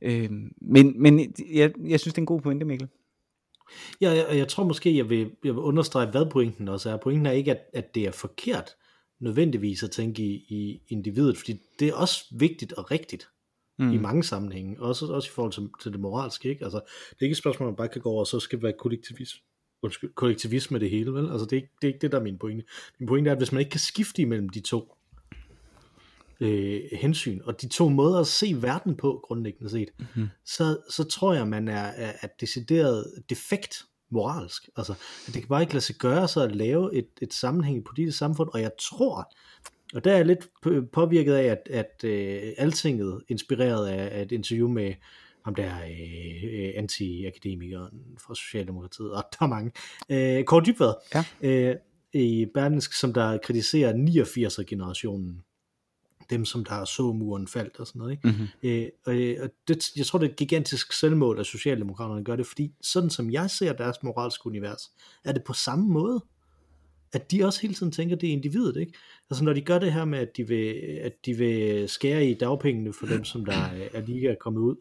øh, 0.03 0.31
men, 0.61 1.03
men 1.03 1.35
jeg, 1.53 1.73
jeg 1.85 2.01
synes, 2.01 2.15
det 2.15 2.19
er 2.19 2.23
en 2.23 2.27
god 2.27 2.41
pointe, 2.41 2.67
Mikkel. 2.67 2.89
Ja, 4.01 4.11
jeg, 4.11 4.37
jeg 4.37 4.49
tror 4.49 4.65
måske, 4.65 4.97
jeg 4.97 5.09
vil, 5.09 5.21
jeg 5.45 5.55
vil 5.55 5.63
understrege, 5.63 6.11
hvad 6.11 6.31
pointen 6.31 6.69
også 6.69 6.91
er. 6.91 6.97
Pointen 6.97 7.27
er 7.27 7.31
ikke, 7.31 7.51
at, 7.51 7.71
at 7.73 7.95
det 7.95 8.07
er 8.07 8.13
forkert 8.13 8.77
nødvendigvis 9.21 9.83
at 9.83 9.91
tænke 9.91 10.23
i, 10.23 10.35
i 10.49 10.83
individet, 10.89 11.37
fordi 11.37 11.61
det 11.79 11.89
er 11.89 11.95
også 11.95 12.25
vigtigt 12.31 12.73
og 12.73 12.91
rigtigt 12.91 13.29
mm. 13.79 13.93
i 13.93 13.97
mange 13.97 14.25
sammenhænge, 14.25 14.81
også, 14.81 15.07
også 15.07 15.29
i 15.29 15.33
forhold 15.35 15.53
til, 15.53 15.69
til 15.83 15.93
det 15.93 16.01
moralske. 16.01 16.49
Ikke? 16.49 16.65
Altså, 16.65 16.81
det 17.11 17.17
er 17.21 17.25
ikke 17.25 17.33
et 17.33 17.37
spørgsmål, 17.37 17.69
man 17.69 17.77
bare 17.77 17.89
kan 17.89 18.01
gå 18.01 18.11
over, 18.11 18.21
og 18.21 18.27
så 18.27 18.41
skal 18.41 18.59
det 18.59 18.63
være 18.63 18.73
kollektivisme. 18.79 19.41
Undskyld, 19.83 20.13
kollektivisme 20.15 20.79
det 20.79 20.91
hele, 20.91 21.13
vel? 21.13 21.31
Altså, 21.31 21.45
det 21.45 21.53
er, 21.53 21.57
ikke, 21.57 21.73
det 21.83 21.89
er 21.89 21.93
ikke 21.93 22.03
det, 22.03 22.13
der 22.13 22.19
er 22.19 22.23
min 22.23 22.39
pointe. 22.39 22.65
Min 22.99 23.07
pointe 23.07 23.29
er, 23.29 23.33
at 23.33 23.39
hvis 23.41 23.53
man 23.53 23.61
ikke 23.61 23.71
kan 23.71 23.81
skifte 23.81 24.23
imellem 24.23 24.49
de 24.49 24.61
to 24.61 24.95
øh, 26.41 26.81
hensyn, 26.93 27.41
og 27.45 27.63
de 27.63 27.69
to 27.69 27.89
måder 27.89 28.21
at 28.21 28.27
se 28.27 28.63
verden 28.63 28.97
på, 28.97 29.21
grundlæggende 29.25 29.71
set, 29.71 29.89
mm-hmm. 29.99 30.29
så, 30.45 30.79
så 30.91 31.05
tror 31.05 31.35
jeg, 31.35 31.49
man 31.49 31.69
er, 31.69 31.83
er, 31.83 32.13
er 32.23 32.29
decideret 32.41 33.23
defekt 33.31 33.85
moralsk. 34.11 34.69
Altså, 34.77 34.95
det 35.27 35.35
kan 35.35 35.49
bare 35.49 35.63
ikke 35.63 35.73
lade 35.75 35.85
sig 35.85 35.97
gøre 35.97 36.29
så 36.29 36.41
at 36.41 36.57
lave 36.57 36.95
et, 36.95 37.09
et 37.23 37.35
sammenhæng 37.35 37.79
i 37.79 37.81
politisk 37.81 38.19
samfund, 38.19 38.49
og 38.53 38.61
jeg 38.61 38.71
tror, 38.81 39.33
og 39.95 40.05
der 40.05 40.13
er 40.13 40.17
jeg 40.17 40.27
lidt 40.27 40.49
påvirket 40.93 41.35
af, 41.35 41.45
at, 41.45 41.69
at 41.71 42.05
uh, 42.05 42.65
Altinget, 42.65 43.23
inspireret 43.29 43.89
af, 43.89 44.23
et 44.23 44.33
interview 44.33 44.69
med 44.69 44.95
ham 45.45 45.55
der 45.55 45.75
uh, 45.75 46.79
anti-akademikeren 46.79 48.19
fra 48.19 48.35
Socialdemokratiet, 48.35 49.13
og 49.13 49.25
der 49.33 49.45
er 49.45 49.49
mange, 49.49 49.71
uh, 50.09 50.45
Kåre 50.45 50.65
Dybvad, 50.67 50.95
ja. 51.15 51.71
uh, 51.71 51.77
i 52.13 52.47
Berlingsk, 52.55 52.93
som 52.93 53.13
der 53.13 53.39
kritiserer 53.39 53.93
89'er-generationen, 53.93 55.43
dem 56.31 56.45
som 56.45 56.65
der 56.65 56.85
så 56.85 57.13
muren 57.13 57.49
faldt 57.49 57.81
og 57.81 57.87
sådan 57.87 57.99
noget. 57.99 58.13
Ikke? 58.13 58.29
Mm-hmm. 58.29 58.47
Øh, 58.63 58.89
og, 59.07 59.45
og 59.45 59.51
det, 59.69 59.97
jeg 59.97 60.07
tror 60.07 60.19
det 60.19 60.27
er 60.27 60.31
et 60.31 60.37
gigantisk 60.37 60.93
selvmål, 60.93 61.41
at 61.41 61.47
Socialdemokraterne 61.47 62.25
gør 62.25 62.37
det, 62.37 62.47
fordi 62.47 62.73
sådan 62.81 63.11
som 63.11 63.31
jeg 63.31 63.51
ser 63.51 63.73
deres 63.73 63.97
moralske 64.03 64.47
univers, 64.47 64.91
er 65.25 65.33
det 65.33 65.45
på 65.45 65.53
samme 65.53 65.89
måde, 65.89 66.25
at 67.13 67.31
de 67.31 67.45
også 67.45 67.61
hele 67.61 67.75
tiden 67.75 67.93
tænker, 67.93 68.17
det 68.17 68.29
er 68.29 68.33
individet, 68.33 68.77
ikke? 68.77 68.93
Altså 69.31 69.45
når 69.45 69.53
de 69.53 69.61
gør 69.61 69.79
det 69.79 69.93
her 69.93 70.05
med, 70.05 70.19
at 70.19 70.37
de 70.37 70.49
vil, 70.49 70.75
at 71.03 71.13
de 71.27 71.35
vil 71.35 71.89
skære 71.89 72.27
i 72.27 72.35
dagpengene 72.35 72.93
for 72.93 73.07
dem, 73.07 73.25
som 73.25 73.45
der 73.45 73.71
er 73.93 74.01
lige 74.01 74.29
er 74.29 74.35
kommet 74.41 74.61
ud, 74.61 74.77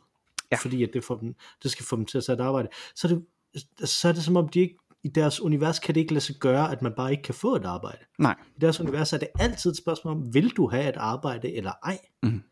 ja. 0.52 0.58
fordi 0.58 0.84
at 0.84 0.90
det, 0.94 1.04
får 1.04 1.16
dem, 1.16 1.36
det 1.64 1.72
skal 1.72 1.86
få 1.86 1.96
dem 1.96 2.06
til 2.06 2.18
at 2.18 2.24
sætte 2.24 2.44
arbejde, 2.44 2.68
så 2.96 3.08
er, 3.08 3.12
det, 3.12 3.90
så 3.90 4.08
er 4.08 4.12
det 4.12 4.24
som 4.24 4.38
om, 4.38 4.50
de 4.50 4.60
ikke 4.60 4.78
i 5.04 5.08
deres 5.08 5.42
univers 5.42 5.80
kan 5.80 5.96
det 5.96 6.02
ikke 6.02 6.14
lade 6.14 6.24
sig 6.24 6.36
gøre, 6.36 6.72
at 6.72 6.82
man 6.82 6.94
bare 6.96 7.12
ikke 7.12 7.24
kan 7.24 7.36
få 7.36 7.56
et 7.56 7.66
arbejde. 7.66 8.00
Nej. 8.20 8.36
I 8.56 8.60
deres 8.60 8.80
univers 8.80 9.14
er 9.14 9.18
det 9.18 9.28
altid 9.40 9.72
et 9.72 9.78
spørgsmål 9.78 10.14
om, 10.14 10.34
vil 10.34 10.50
du 10.50 10.68
have 10.68 10.90
et 10.90 10.98
arbejde 10.98 11.56
eller 11.56 11.72
ej? 11.84 12.00
Mm. 12.24 12.44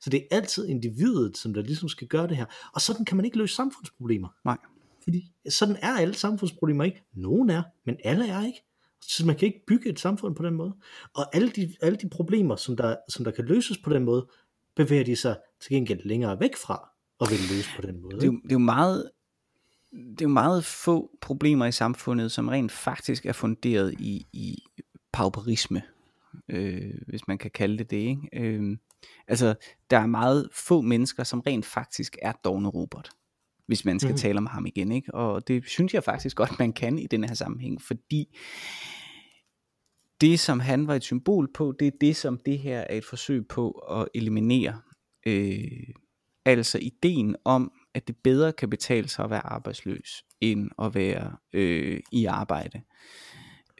Så 0.00 0.10
det 0.10 0.20
er 0.20 0.36
altid 0.36 0.68
individet, 0.68 1.36
som 1.36 1.54
der 1.54 1.62
ligesom 1.62 1.88
skal 1.88 2.08
gøre 2.08 2.28
det 2.28 2.36
her. 2.36 2.44
Og 2.74 2.80
sådan 2.80 3.04
kan 3.04 3.16
man 3.16 3.24
ikke 3.24 3.38
løse 3.38 3.54
samfundsproblemer. 3.54 4.28
Nej. 4.44 4.58
Fordi 5.02 5.32
sådan 5.48 5.76
er 5.82 5.92
alle 5.92 6.14
samfundsproblemer 6.14 6.84
ikke. 6.84 7.02
Nogen 7.14 7.50
er, 7.50 7.62
men 7.86 7.96
alle 8.04 8.28
er 8.28 8.46
ikke. 8.46 8.62
Så 9.02 9.26
man 9.26 9.36
kan 9.36 9.46
ikke 9.46 9.64
bygge 9.66 9.90
et 9.90 10.00
samfund 10.00 10.34
på 10.34 10.42
den 10.42 10.54
måde. 10.54 10.76
Og 11.14 11.36
alle 11.36 11.50
de, 11.50 11.74
alle 11.82 11.98
de 11.98 12.08
problemer, 12.08 12.56
som 12.56 12.76
der, 12.76 12.96
som 13.08 13.24
der 13.24 13.30
kan 13.30 13.44
løses 13.44 13.78
på 13.78 13.90
den 13.90 14.04
måde, 14.04 14.28
bevæger 14.76 15.04
de 15.04 15.16
sig 15.16 15.36
til 15.60 15.70
gengæld 15.70 16.00
længere 16.04 16.40
væk 16.40 16.56
fra 16.56 16.88
og 17.18 17.26
vil 17.30 17.38
løse 17.38 17.68
på 17.76 17.82
den 17.82 18.00
måde. 18.02 18.16
Det 18.16 18.22
er, 18.22 18.26
jo, 18.26 18.32
det 18.32 18.50
er 18.50 18.54
jo 18.54 18.58
meget 18.58 19.10
det 19.92 20.20
er 20.20 20.24
jo 20.24 20.28
meget 20.28 20.64
få 20.64 21.10
problemer 21.20 21.66
i 21.66 21.72
samfundet, 21.72 22.32
som 22.32 22.48
rent 22.48 22.72
faktisk 22.72 23.26
er 23.26 23.32
funderet 23.32 23.94
i, 24.00 24.26
i 24.32 24.58
pauperisme, 25.12 25.82
øh, 26.48 26.94
hvis 27.06 27.28
man 27.28 27.38
kan 27.38 27.50
kalde 27.50 27.78
det 27.78 27.90
det. 27.90 27.96
Ikke? 27.96 28.28
Øh, 28.32 28.76
altså, 29.28 29.54
der 29.90 29.98
er 29.98 30.06
meget 30.06 30.48
få 30.52 30.80
mennesker, 30.80 31.24
som 31.24 31.40
rent 31.40 31.66
faktisk 31.66 32.16
er 32.22 32.32
dogne 32.32 32.68
Robert, 32.68 33.10
hvis 33.66 33.84
man 33.84 34.00
skal 34.00 34.12
mm. 34.12 34.18
tale 34.18 34.38
om 34.38 34.46
ham 34.46 34.66
igen. 34.66 34.92
Ikke? 34.92 35.14
Og 35.14 35.48
det 35.48 35.66
synes 35.66 35.94
jeg 35.94 36.04
faktisk 36.04 36.36
godt, 36.36 36.58
man 36.58 36.72
kan 36.72 36.98
i 36.98 37.06
den 37.06 37.24
her 37.24 37.34
sammenhæng, 37.34 37.82
fordi 37.82 38.38
det, 40.20 40.40
som 40.40 40.60
han 40.60 40.86
var 40.86 40.94
et 40.94 41.04
symbol 41.04 41.48
på, 41.54 41.74
det 41.78 41.86
er 41.86 41.92
det, 42.00 42.16
som 42.16 42.38
det 42.46 42.58
her 42.58 42.80
er 42.80 42.96
et 42.96 43.04
forsøg 43.04 43.48
på 43.48 43.70
at 43.70 44.08
eliminere. 44.14 44.80
Øh, 45.26 45.94
altså 46.44 46.78
ideen 46.78 47.36
om, 47.44 47.72
at 47.98 48.08
det 48.08 48.16
bedre 48.16 48.52
kan 48.52 48.70
betale 48.70 49.08
sig 49.08 49.24
at 49.24 49.30
være 49.30 49.46
arbejdsløs, 49.46 50.24
end 50.40 50.70
at 50.82 50.94
være 50.94 51.36
øh, 51.52 52.00
i 52.12 52.24
arbejde. 52.24 52.80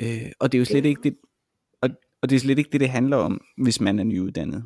Øh, 0.03 0.33
og 0.41 0.53
det 0.53 0.59
er 0.59 0.61
jo 0.61 0.65
slet 0.65 0.85
ikke 0.85 1.03
det, 1.03 1.17
og, 1.83 1.91
og 2.23 2.31
det 2.31 2.37
er 2.37 2.41
slet 2.41 2.59
ikke 2.59 2.71
det, 2.71 2.81
det 2.81 2.89
handler 2.89 3.17
om, 3.17 3.41
hvis 3.63 3.81
man 3.81 3.99
er 3.99 4.05
nyuddannet. 4.05 4.65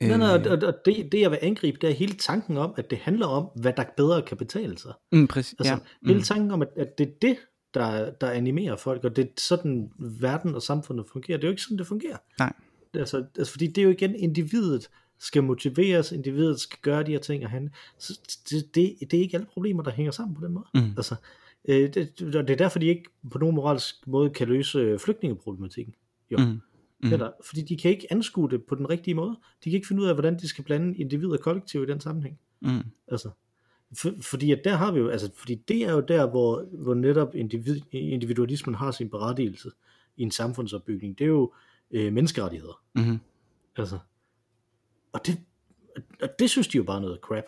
Nej, 0.00 0.16
nej, 0.16 0.28
og, 0.28 0.58
og 0.62 0.74
det, 0.84 1.12
det 1.12 1.20
jeg 1.20 1.30
vil 1.30 1.38
angribe, 1.42 1.78
det 1.80 1.90
er 1.90 1.94
hele 1.94 2.14
tanken 2.14 2.56
om, 2.56 2.74
at 2.76 2.90
det 2.90 2.98
handler 2.98 3.26
om, 3.26 3.48
hvad 3.60 3.72
der 3.72 3.84
bedre 3.96 4.22
kan 4.22 4.36
betale 4.36 4.78
sig. 4.78 4.92
Mm, 5.12 5.26
præcis, 5.26 5.54
altså, 5.58 5.72
ja. 5.72 5.78
mm. 6.02 6.08
Hele 6.08 6.22
tanken 6.22 6.50
om, 6.50 6.62
at, 6.62 6.68
at 6.76 6.98
det 6.98 7.08
er 7.08 7.12
det, 7.22 7.36
der, 7.74 8.10
der 8.10 8.30
animerer 8.30 8.76
folk, 8.76 9.04
og 9.04 9.16
det 9.16 9.24
er 9.24 9.28
sådan 9.38 9.90
verden 9.98 10.54
og 10.54 10.62
samfundet 10.62 11.06
fungerer. 11.12 11.38
Det 11.38 11.44
er 11.44 11.48
jo 11.48 11.52
ikke 11.52 11.62
sådan, 11.62 11.78
det 11.78 11.86
fungerer. 11.86 12.16
Nej. 12.38 12.52
Altså, 12.94 13.24
altså 13.38 13.52
fordi 13.52 13.66
det 13.66 13.78
er 13.78 13.82
jo 13.82 13.90
igen 13.90 14.14
individet, 14.14 14.90
skal 15.20 15.42
motiveres, 15.42 16.12
individet 16.12 16.60
skal 16.60 16.78
gøre 16.82 17.02
de 17.02 17.10
her 17.10 17.18
ting, 17.18 17.44
og 17.44 17.50
han, 17.50 17.70
så 17.98 18.20
det, 18.50 18.74
det, 18.74 18.96
det 19.10 19.14
er 19.14 19.22
ikke 19.22 19.36
alle 19.36 19.46
problemer, 19.52 19.82
der 19.82 19.90
hænger 19.90 20.12
sammen 20.12 20.34
på 20.34 20.46
den 20.46 20.52
måde. 20.52 20.66
Mm. 20.74 20.94
Altså, 20.96 21.14
øh, 21.64 21.94
det, 21.94 22.18
det 22.18 22.50
er 22.50 22.56
derfor, 22.56 22.78
de 22.78 22.86
ikke 22.86 23.04
på 23.30 23.38
nogen 23.38 23.54
moralsk 23.54 24.06
måde 24.06 24.30
kan 24.30 24.48
løse 24.48 24.98
flygtningeproblematikken. 24.98 25.94
Jo. 26.30 26.38
Mm. 26.38 26.60
Mm. 27.02 27.12
Eller, 27.12 27.30
fordi 27.44 27.62
de 27.62 27.76
kan 27.76 27.90
ikke 27.90 28.06
anskue 28.12 28.50
det 28.50 28.64
på 28.64 28.74
den 28.74 28.90
rigtige 28.90 29.14
måde. 29.14 29.36
De 29.64 29.70
kan 29.70 29.72
ikke 29.72 29.88
finde 29.88 30.02
ud 30.02 30.06
af, 30.06 30.14
hvordan 30.14 30.38
de 30.38 30.48
skal 30.48 30.64
blande 30.64 30.98
individ 30.98 31.28
og 31.28 31.40
kollektiv 31.40 31.82
i 31.82 31.86
den 31.86 32.00
sammenhæng. 32.00 32.38
Mm. 32.60 32.82
Altså, 33.08 33.30
for, 33.98 34.10
fordi 34.20 34.52
at 34.52 34.60
der 34.64 34.76
har 34.76 34.92
vi 34.92 34.98
jo, 34.98 35.08
altså, 35.08 35.30
fordi 35.34 35.54
det 35.54 35.82
er 35.82 35.92
jo 35.92 36.00
der, 36.00 36.26
hvor, 36.30 36.62
hvor 36.72 36.94
netop 36.94 37.34
individ, 37.34 37.80
individualismen 37.92 38.74
har 38.74 38.90
sin 38.90 39.10
berettigelse 39.10 39.70
i 40.16 40.22
en 40.22 40.30
samfundsopbygning. 40.30 41.18
Det 41.18 41.24
er 41.24 41.28
jo 41.28 41.52
øh, 41.90 42.12
menneskerettigheder. 42.12 42.82
Mm. 42.94 43.18
Altså, 43.76 43.98
og 45.12 45.26
det, 45.26 45.40
og 46.22 46.28
det 46.38 46.50
synes 46.50 46.68
de 46.68 46.76
jo 46.76 46.82
bare 46.82 46.96
er 46.96 47.00
noget 47.00 47.20
crap. 47.22 47.44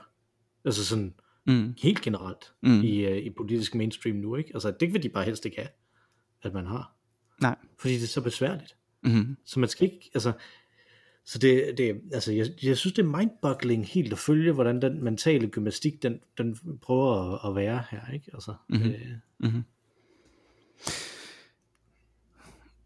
Altså 0.64 0.84
sådan 0.84 1.14
mm. 1.46 1.74
helt 1.82 2.02
generelt 2.02 2.52
mm. 2.62 2.80
i, 2.80 3.06
uh, 3.06 3.16
i 3.16 3.30
politisk 3.30 3.74
mainstream 3.74 4.16
nu, 4.16 4.36
ikke? 4.36 4.50
Altså 4.54 4.70
det 4.80 4.92
vil 4.92 5.02
de 5.02 5.08
bare 5.08 5.24
helst 5.24 5.44
ikke 5.44 5.56
have, 5.56 5.68
at 6.42 6.52
man 6.52 6.66
har. 6.66 6.94
Nej. 7.40 7.56
Fordi 7.78 7.94
det 7.94 8.02
er 8.02 8.06
så 8.06 8.20
besværligt. 8.20 8.76
Mm. 9.02 9.36
Så 9.44 9.60
man 9.60 9.68
skal 9.68 9.84
ikke, 9.92 10.10
altså, 10.14 10.32
så 11.24 11.38
det, 11.38 11.78
det 11.78 12.00
altså 12.12 12.32
jeg, 12.32 12.46
jeg 12.62 12.76
synes 12.76 12.94
det 12.94 13.02
er 13.02 13.18
mindboggling 13.18 13.86
helt 13.86 14.12
at 14.12 14.18
følge, 14.18 14.52
hvordan 14.52 14.82
den 14.82 15.04
mentale 15.04 15.48
gymnastik, 15.48 16.02
den, 16.02 16.20
den 16.38 16.58
prøver 16.82 17.34
at, 17.34 17.50
at 17.50 17.56
være 17.56 17.84
her, 17.90 18.12
ikke? 18.12 18.30
Altså, 18.34 18.54
mm-hmm. 18.68 18.90
øh, 18.90 19.12
mm-hmm. 19.38 19.62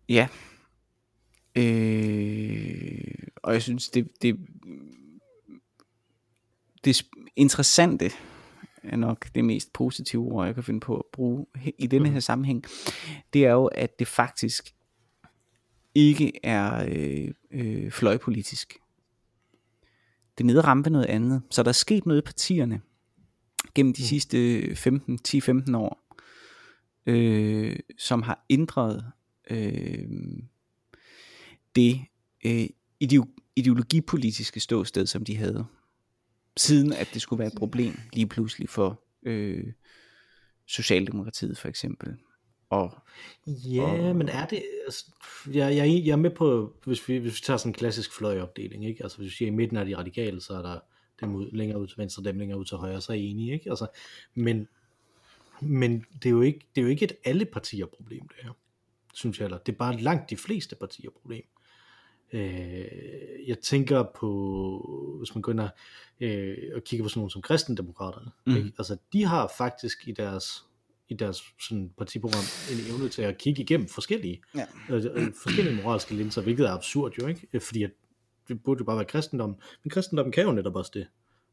Ja. 0.09 0.29
Øh, 1.57 3.16
og 3.47 3.53
jeg 3.53 3.63
synes, 3.63 3.89
det, 3.89 4.09
det, 4.23 4.37
det 6.85 7.07
interessante 7.37 8.11
er 8.83 8.97
nok 8.97 9.27
det 9.35 9.45
mest 9.45 9.73
positive 9.73 10.23
ord, 10.23 10.47
jeg 10.47 10.55
kan 10.55 10.65
finde 10.65 10.81
på 10.81 10.97
at 10.97 11.05
bruge 11.13 11.47
i 11.79 11.87
denne 11.87 12.11
her 12.11 12.21
sammenhæng, 12.21 12.65
det 13.33 13.45
er 13.45 13.53
jo, 13.53 13.67
at 13.67 13.99
det 13.99 14.09
faktisk 14.09 14.75
ikke 15.95 16.33
er 16.43 16.87
øh, 16.89 17.35
øh, 17.51 17.91
fløjpolitisk. 17.91 18.79
Det 20.39 20.45
er 20.45 20.47
nede 20.47 20.91
noget 20.91 21.07
andet. 21.07 21.43
Så 21.51 21.63
der 21.63 21.69
er 21.69 21.73
sket 21.73 22.07
noget 22.07 22.23
i 22.23 22.25
partierne 22.25 22.81
gennem 23.75 23.93
de 23.93 24.07
sidste 24.07 24.77
15, 24.77 25.19
10-15 25.29 25.77
år, 25.77 26.15
øh, 27.07 27.79
som 27.99 28.23
har 28.23 28.45
ændret 28.51 29.13
øh, 29.51 30.09
det 31.77 32.01
øh, 32.45 32.67
ideologipolitiske 33.57 34.61
ståsted, 34.61 35.07
som 35.07 35.25
de 35.25 35.37
havde. 35.37 35.67
Siden 36.57 36.93
at 36.93 37.09
det 37.15 37.23
skulle 37.23 37.39
være 37.39 37.49
et 37.49 37.59
problem 37.59 37.95
lige 38.13 38.27
pludselig 38.27 38.69
for 38.69 39.03
øh, 39.23 39.73
Socialdemokratiet 40.67 41.59
for 41.59 41.69
eksempel. 41.69 42.17
Og, 42.71 42.99
ja, 43.47 44.09
og, 44.09 44.17
men 44.17 44.29
er 44.29 44.47
det, 44.47 44.63
altså, 44.85 45.05
jeg, 45.53 45.77
jeg, 45.77 46.03
jeg 46.05 46.13
er 46.13 46.17
med 46.17 46.31
på, 46.31 46.73
hvis 46.85 47.09
vi, 47.09 47.17
hvis 47.17 47.35
vi 47.35 47.41
tager 47.45 47.57
sådan 47.57 47.71
en 47.71 47.75
klassisk 47.75 48.13
fløjopdeling, 48.13 48.87
ikke? 48.87 49.03
altså 49.03 49.19
hvis 49.19 49.31
vi 49.31 49.35
siger, 49.35 49.49
i 49.49 49.55
midten 49.55 49.77
af 49.77 49.87
de 49.87 49.97
radikale, 49.97 50.41
så 50.41 50.55
er 50.55 50.63
der 50.63 50.79
dem 51.21 51.35
ud, 51.35 51.51
længere 51.53 51.81
ud 51.81 51.87
til 51.87 51.99
venstre, 51.99 52.23
dem 52.23 52.39
længere 52.39 52.59
ud 52.59 52.65
til 52.65 52.77
højre, 52.77 53.01
så 53.01 53.13
er 53.13 53.17
jeg 53.17 53.25
enig, 53.25 53.53
ikke? 53.53 53.71
Altså, 53.71 53.87
men, 54.35 54.69
men 55.61 56.05
det 56.23 56.27
er, 56.27 56.31
jo 56.31 56.41
ikke, 56.43 56.67
det 56.75 56.81
er 56.81 56.83
jo 56.83 56.89
ikke 56.89 57.05
et 57.05 57.13
alle 57.25 57.45
partier 57.45 57.87
problem, 57.87 58.29
det 58.29 58.37
her, 58.43 58.51
synes 59.15 59.39
jeg, 59.39 59.45
eller 59.45 59.59
det 59.59 59.73
er 59.73 59.77
bare 59.77 59.97
langt 59.97 60.31
de 60.31 60.37
fleste 60.37 60.77
partier 60.77 61.11
problem. 61.11 61.45
Øh, 62.33 62.85
jeg 63.47 63.59
tænker 63.59 64.05
på, 64.15 65.15
hvis 65.19 65.35
man 65.35 65.43
går 65.43 65.53
ind 65.53 65.61
og, 65.61 65.69
øh, 66.21 66.57
og 66.75 66.85
kigger 66.85 67.05
på 67.05 67.09
sådan 67.09 67.19
nogle 67.21 67.31
som 67.31 67.43
kristendemokraterne, 67.43 68.31
Mhm. 68.47 68.57
ikke? 68.57 68.73
altså 68.79 68.97
de 69.13 69.25
har 69.25 69.53
faktisk 69.59 70.09
i 70.09 70.13
deres 70.13 70.63
i 71.09 71.15
deres 71.15 71.43
sådan, 71.61 71.91
partiprogram 71.99 72.43
en 72.73 72.95
evne 72.95 73.09
til 73.09 73.23
at 73.23 73.39
kigge 73.39 73.63
igennem 73.63 73.89
forskellige, 73.89 74.43
Ja. 74.55 74.65
øh, 74.91 75.05
øh, 75.15 75.33
forskellige 75.43 75.83
moralske 75.83 76.15
linser, 76.15 76.43
hvilket 76.43 76.67
er 76.67 76.71
absurd 76.71 77.13
jo, 77.23 77.27
ikke? 77.27 77.47
Øh, 77.53 77.61
Fordi 77.61 77.83
at 77.83 77.91
det 78.49 78.63
burde 78.63 78.79
jo 78.79 78.85
bare 78.85 78.97
være 78.97 79.05
kristendom. 79.05 79.57
Men 79.85 79.91
kristendommen 79.91 80.33
kan 80.33 80.45
jo 80.45 80.53
netop 80.53 80.77
også 80.77 80.91
det. 80.95 81.07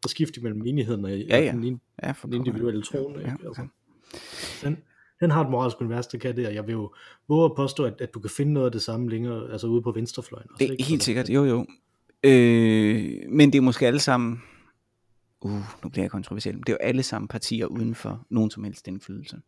At 0.03 0.09
skifte 0.09 0.41
mellem 0.41 0.61
menigheden 0.61 1.05
og, 1.05 1.11
Ja, 1.11 1.39
ja. 1.39 1.55
og 1.55 1.61
den, 1.61 1.81
Ja, 2.03 2.13
den 2.23 2.33
individuelle. 2.33 2.83
Ja, 2.93 2.99
Ikke? 2.99 3.47
Altså, 3.47 3.67
ja. 4.63 4.69
Den, 5.23 5.31
har 5.31 5.43
et 5.43 5.49
moralsk 5.51 5.81
univers, 5.81 6.07
der 6.07 6.17
kan 6.17 6.35
det, 6.35 6.47
og 6.47 6.53
jeg 6.55 6.67
vil 6.67 6.73
jo 6.73 6.93
våge 7.27 7.45
at 7.45 7.55
påstå, 7.55 7.83
at, 7.83 8.01
at 8.01 8.13
du 8.13 8.19
kan 8.19 8.29
finde 8.29 8.53
noget 8.53 8.65
af 8.65 8.71
det 8.71 8.81
samme 8.81 9.09
længere, 9.09 9.51
altså 9.51 9.67
ude 9.67 9.81
på 9.81 9.91
venstrefløjen. 9.91 10.47
Også, 10.51 10.59
Det 10.59 10.67
er 10.67 10.71
ikke? 10.71 10.83
helt 10.83 10.93
Altså, 10.93 11.05
sikkert, 11.05 11.29
jo 11.29 11.43
jo. 11.45 11.65
Øh, 12.23 13.29
men 13.29 13.51
det 13.51 13.57
er 13.57 13.61
måske 13.61 13.87
alle 13.87 13.99
sammen, 13.99 14.41
uh, 15.41 15.51
nu 15.83 15.89
bliver 15.89 16.03
jeg 16.03 16.11
kontroversiel, 16.11 16.55
men 16.55 16.63
det 16.63 16.69
er 16.69 16.73
jo 16.73 16.87
alle 16.87 17.03
sammen 17.03 17.27
partier 17.27 17.65
uden 17.65 17.95
for 17.95 18.25
nogen 18.29 18.51
som 18.51 18.63
helst 18.63 18.87
indflydelse. 18.87 19.41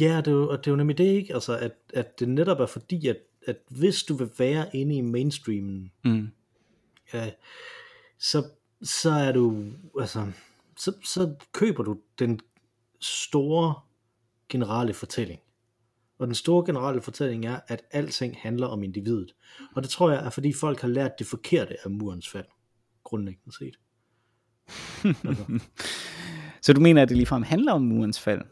Ja, 0.00 0.16
det 0.16 0.26
er 0.28 0.32
jo, 0.32 0.48
og 0.48 0.58
det 0.58 0.66
er 0.66 0.70
jo 0.70 0.76
nemlig 0.76 0.98
det, 0.98 1.04
ikke? 1.04 1.34
Altså, 1.34 1.56
at, 1.58 1.72
at 1.94 2.20
det 2.20 2.28
netop 2.28 2.60
er 2.60 2.66
fordi, 2.66 3.06
at, 3.08 3.16
at 3.46 3.56
hvis 3.68 4.02
du 4.02 4.14
vil 4.14 4.30
være 4.38 4.76
inde 4.76 4.96
i 4.96 5.00
mainstreamen, 5.00 5.92
Mm. 6.04 6.28
ja, 7.14 7.30
så, 8.18 8.44
så 8.82 9.10
er 9.10 9.32
du, 9.32 9.64
altså, 10.00 10.26
så, 10.76 10.92
så 11.04 11.34
køber 11.52 11.82
du 11.82 11.96
den 12.18 12.40
store 13.00 13.74
generelle 14.50 14.94
fortælling. 14.94 15.40
Og 16.18 16.26
den 16.26 16.34
store 16.34 16.66
generelle 16.66 17.02
fortælling 17.02 17.46
er, 17.46 17.60
at 17.68 17.82
alting 17.90 18.36
handler 18.38 18.66
om 18.66 18.82
individet. 18.82 19.34
Og 19.74 19.82
det 19.82 19.90
tror 19.90 20.10
jeg 20.10 20.24
er, 20.26 20.30
fordi 20.30 20.52
folk 20.52 20.80
har 20.80 20.88
lært 20.88 21.18
det 21.18 21.26
forkerte 21.26 21.76
af 21.84 21.90
murens 21.90 22.28
fald, 22.28 22.46
grundlæggende 23.04 23.56
set. 23.58 23.76
altså, 25.04 25.44
Så 26.62 26.72
du 26.72 26.80
mener, 26.80 27.02
at 27.02 27.08
det 27.08 27.16
ligefrem 27.16 27.42
handler 27.42 27.72
om 27.72 27.82
murens 27.82 28.20
fald? 28.20 28.42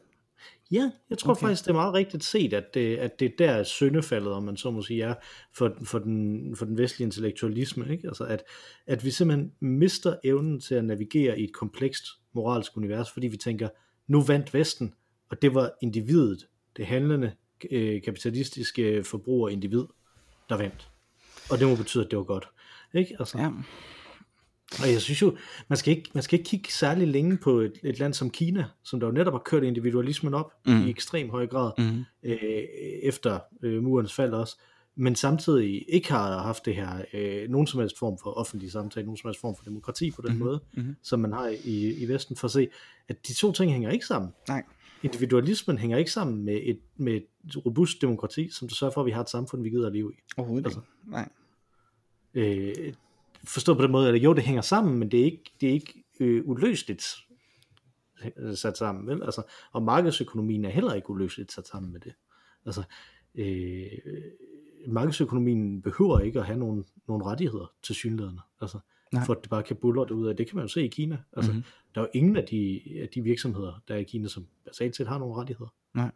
Ja, 0.71 0.91
jeg 1.11 1.19
tror 1.19 1.31
Okay. 1.31 1.41
faktisk, 1.41 1.65
det 1.65 1.71
er 1.71 1.75
meget 1.75 1.95
rigtigt 1.95 2.25
set, 2.25 2.53
at 2.53 2.75
det, 2.75 2.97
at 2.97 3.21
det 3.21 3.35
der 3.39 3.51
er 3.51 3.63
syndefaldet, 3.63 4.33
om 4.33 4.43
man 4.43 4.57
så 4.57 4.71
må 4.71 4.83
sige, 4.83 5.03
er 5.03 5.15
for, 5.55 5.77
for, 5.85 5.99
den, 5.99 6.57
for 6.57 6.65
den 6.65 6.79
vestlige 6.79 7.07
intellektualisme. 7.07 7.89
Ikke? 7.91 8.09
Altså 8.09 8.25
at, 8.25 8.43
at 8.87 9.05
vi 9.05 9.11
simpelthen 9.11 9.53
mister 9.61 10.17
evnen 10.25 10.61
til 10.61 10.75
at 10.75 10.85
navigere 10.85 11.41
i 11.41 11.45
et 11.45 11.53
komplekst 11.53 12.05
moralsk 12.33 12.77
univers, 12.77 13.11
fordi 13.11 13.27
vi 13.27 13.37
tænker, 13.37 13.69
nu 14.07 14.23
vandt 14.23 14.55
Vesten, 14.55 14.95
og 15.31 15.43
det 15.43 15.55
var 15.55 15.71
individet, 15.83 16.47
det 16.77 16.87
handlende 16.87 17.33
øh, 17.71 18.03
kapitalistiske 18.03 19.05
forbrugerindivid, 19.05 19.85
der 20.49 20.57
vandt. 20.57 20.89
Og 21.51 21.59
det 21.59 21.69
må 21.69 21.75
betyde, 21.77 22.05
at 22.05 22.11
det 22.11 22.19
var 22.19 22.25
godt. 22.25 22.49
Ikke? 22.95 23.17
Altså, 23.19 23.39
Ja. 23.39 23.51
og 24.83 24.93
jeg 24.93 25.01
synes 25.03 25.23
jo, 25.23 25.37
man 25.69 25.77
skal 25.77 25.97
ikke, 25.97 26.11
man 26.15 26.23
skal 26.23 26.39
ikke 26.39 26.49
kigge 26.51 26.73
særlig 26.73 27.09
længe 27.09 27.37
på 27.37 27.61
et, 27.61 27.73
et 27.83 27.99
land 27.99 28.15
som 28.15 28.31
Kina, 28.31 28.65
som 28.85 29.01
der 29.01 29.07
jo 29.07 29.13
netop 29.13 29.33
har 29.35 29.39
kørt 29.45 29.63
individualismen 29.63 30.35
op 30.35 30.53
Mm. 30.67 30.73
mm. 30.73 30.87
i 30.87 30.91
ekstrem 30.91 31.31
høj 31.31 31.47
grad, 31.47 31.73
Mm. 31.79 32.05
øh, 32.23 32.37
efter 33.03 33.39
øh, 33.63 33.83
murens 33.83 34.15
fald 34.15 34.33
også, 34.33 34.57
men 34.97 35.17
samtidig 35.17 35.85
ikke 35.89 36.09
har 36.13 36.43
haft 36.43 36.65
det 36.65 36.75
her, 36.75 37.03
øh, 37.13 37.49
nogen 37.51 37.67
som 37.67 37.81
helst 37.81 37.99
form 37.99 38.19
for 38.23 38.31
offentlig 38.31 38.73
samtale, 38.73 39.07
nogen 39.07 39.17
som 39.17 39.29
helst 39.29 39.41
form 39.41 39.57
for 39.57 39.65
demokrati 39.65 40.11
på 40.11 40.23
den 40.23 40.31
Mhm. 40.31 40.37
mm-hmm. 40.39 40.47
måde, 40.47 40.61
Mhm. 40.87 40.97
som 41.03 41.21
man 41.21 41.33
har 41.33 41.55
i, 41.65 41.93
i 42.03 42.09
Vesten, 42.09 42.37
for 42.37 42.45
at 42.47 42.51
se, 42.53 42.69
at 43.09 43.27
de 43.29 43.35
to 43.35 43.53
ting 43.53 43.73
hænger 43.73 43.91
ikke 43.91 44.07
sammen. 44.07 44.31
Nej. 44.49 44.63
Individualismen 45.03 45.79
hænger 45.79 45.99
ikke 45.99 46.13
sammen 46.13 46.45
med 46.45 46.61
et, 46.63 46.81
med 46.97 47.13
et 47.15 47.27
robust 47.67 48.03
demokrati, 48.03 48.51
som 48.51 48.69
der 48.69 48.75
sørger 48.75 48.93
for, 48.93 49.01
at 49.01 49.07
vi 49.07 49.11
har 49.11 49.21
et 49.21 49.31
samfund, 49.31 49.63
vi 49.63 49.71
gider 49.71 49.87
at 49.87 49.93
leve 49.93 50.13
i. 50.13 50.17
Overhovedet 50.37 50.67
Altså. 50.67 50.81
ikke. 50.81 51.11
Nej. 51.11 51.29
Øh, 52.35 52.95
forstået 53.45 53.79
på 53.79 53.83
den 53.83 53.93
måde, 53.93 54.09
at 54.09 54.15
jo, 54.15 54.33
det 54.33 54.45
hænger 54.45 54.63
sammen, 54.63 54.99
men 54.99 55.11
det 55.11 55.21
er 55.21 55.25
ikke, 55.25 55.53
det 55.61 55.69
er 55.69 55.73
ikke 55.73 56.05
øh, 56.21 56.43
uløseligt 56.45 57.17
øh, 58.37 58.57
sat 58.57 58.79
sammen, 58.79 59.07
vel? 59.07 59.23
Altså, 59.23 59.43
og 59.73 59.83
markedsøkonomien 59.83 60.65
er 60.65 60.71
heller 60.71 60.95
ikke 60.95 61.11
uløseligt 61.11 61.53
sat 61.53 61.67
sammen 61.67 61.93
med 61.93 62.01
det. 62.01 62.13
Altså, 62.67 62.83
øh, 63.35 63.89
markedsøkonomien 64.89 65.83
behøver 65.83 66.21
ikke 66.21 66.39
at 66.39 66.47
have 66.47 66.59
nogle, 66.59 66.85
nogle 67.09 67.25
rettigheder 67.25 67.73
til 67.83 67.95
synlæderne, 67.95 68.41
altså, 68.61 68.79
Nej. 69.13 69.25
for 69.25 69.35
at 69.35 69.43
det 69.43 69.51
bare 69.51 69.63
kan 69.63 69.77
bulle 69.77 70.01
det 70.03 70.11
ud 70.11 70.27
af. 70.29 70.37
Det 70.37 70.47
kan 70.47 70.57
man 70.57 70.65
jo 70.65 70.69
se 70.69 70.85
i 70.85 70.89
Kina. 70.89 71.19
Altså, 71.37 71.51
Mhm. 71.53 71.57
mm-hmm. 71.59 71.73
Der 71.95 72.01
er 72.01 72.05
jo 72.05 72.11
ingen 72.15 72.37
af 72.37 72.45
de, 72.45 72.81
af 73.03 73.09
de 73.09 73.23
virksomheder, 73.23 73.83
der 73.89 73.95
er 73.95 73.99
i 73.99 74.03
Kina, 74.03 74.29
som 74.29 74.47
basalt 74.65 74.97
set 74.97 75.07
har 75.09 75.19
nogle 75.19 75.35
rettigheder. 75.35 75.75
Nej. 75.95 76.11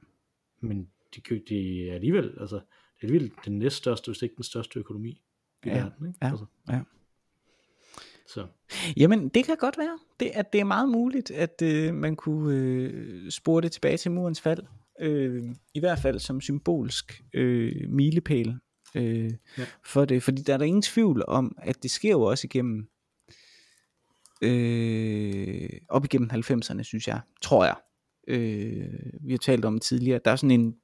Men 0.60 0.88
de, 1.14 1.20
kø- 1.20 1.40
de 1.48 1.88
er 1.90 1.94
alligevel, 1.94 2.34
altså, 2.40 2.56
det 2.56 2.62
er 3.02 3.06
alligevel 3.06 3.30
den 3.44 3.58
næststørste, 3.58 4.08
hvis 4.10 4.22
ikke 4.22 4.34
den 4.36 4.44
største 4.44 4.78
økonomi 4.78 5.10
i 5.10 5.22
Ja, 5.66 5.74
verden. 5.82 6.06
Ikke? 6.06 6.18
ja, 6.22 6.28
Altså, 6.30 6.44
ja. 6.68 6.80
så. 8.28 8.46
Jamen, 8.96 9.28
det 9.28 9.44
kan 9.44 9.56
godt 9.56 9.78
være, 9.78 9.98
det, 10.20 10.30
at 10.34 10.52
det 10.52 10.60
er 10.60 10.64
meget 10.64 10.88
muligt, 10.88 11.30
at 11.30 11.62
øh, 11.64 11.94
man 11.94 12.16
kunne 12.16 12.56
øh, 12.56 13.30
spore 13.30 13.62
det 13.62 13.72
tilbage 13.72 13.96
til 13.96 14.10
murens 14.10 14.40
fald. 14.40 14.62
Øh, 15.00 15.44
I 15.74 15.80
hvert 15.80 15.98
fald 15.98 16.18
som 16.18 16.40
symbolsk 16.40 17.22
øh, 17.34 17.88
milepæl 17.88 18.54
øh, 18.94 19.24
ja. 19.24 19.30
Ja. 19.58 19.64
for 19.84 20.04
det. 20.04 20.22
Fordi 20.22 20.42
der 20.42 20.54
er 20.54 20.58
der 20.58 20.64
ingen 20.64 20.82
tvivl 20.82 21.24
om, 21.28 21.56
at 21.58 21.82
det 21.82 21.90
sker 21.90 22.10
jo 22.10 22.22
også 22.22 22.46
igennem 22.46 22.88
øh, 24.42 25.70
op 25.88 26.04
igennem 26.04 26.30
90'erne, 26.32 26.82
synes 26.82 27.08
jeg, 27.08 27.20
tror 27.42 27.64
jeg. 27.64 27.76
Øh, 28.28 28.88
vi 29.20 29.32
har 29.32 29.38
talt 29.38 29.64
om 29.64 29.78
tidligere, 29.78 30.20
der 30.24 30.30
er 30.30 30.36
sådan 30.36 30.60
en 30.60 30.76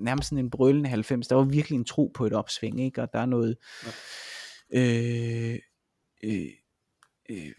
nærmest 0.00 0.28
sådan 0.28 0.44
en 0.44 0.50
brølende 0.50 0.88
90, 0.88 1.28
der 1.28 1.36
var 1.36 1.44
virkelig 1.44 1.76
en 1.76 1.84
tro 1.84 2.12
på 2.14 2.26
et 2.26 2.32
opsving, 2.32 2.80
ikke? 2.80 3.02
og 3.02 3.12
der 3.12 3.18
er 3.18 3.26
noget 3.26 3.56
øh, 4.74 5.58
øh, 6.24 6.50
øh, 7.30 7.52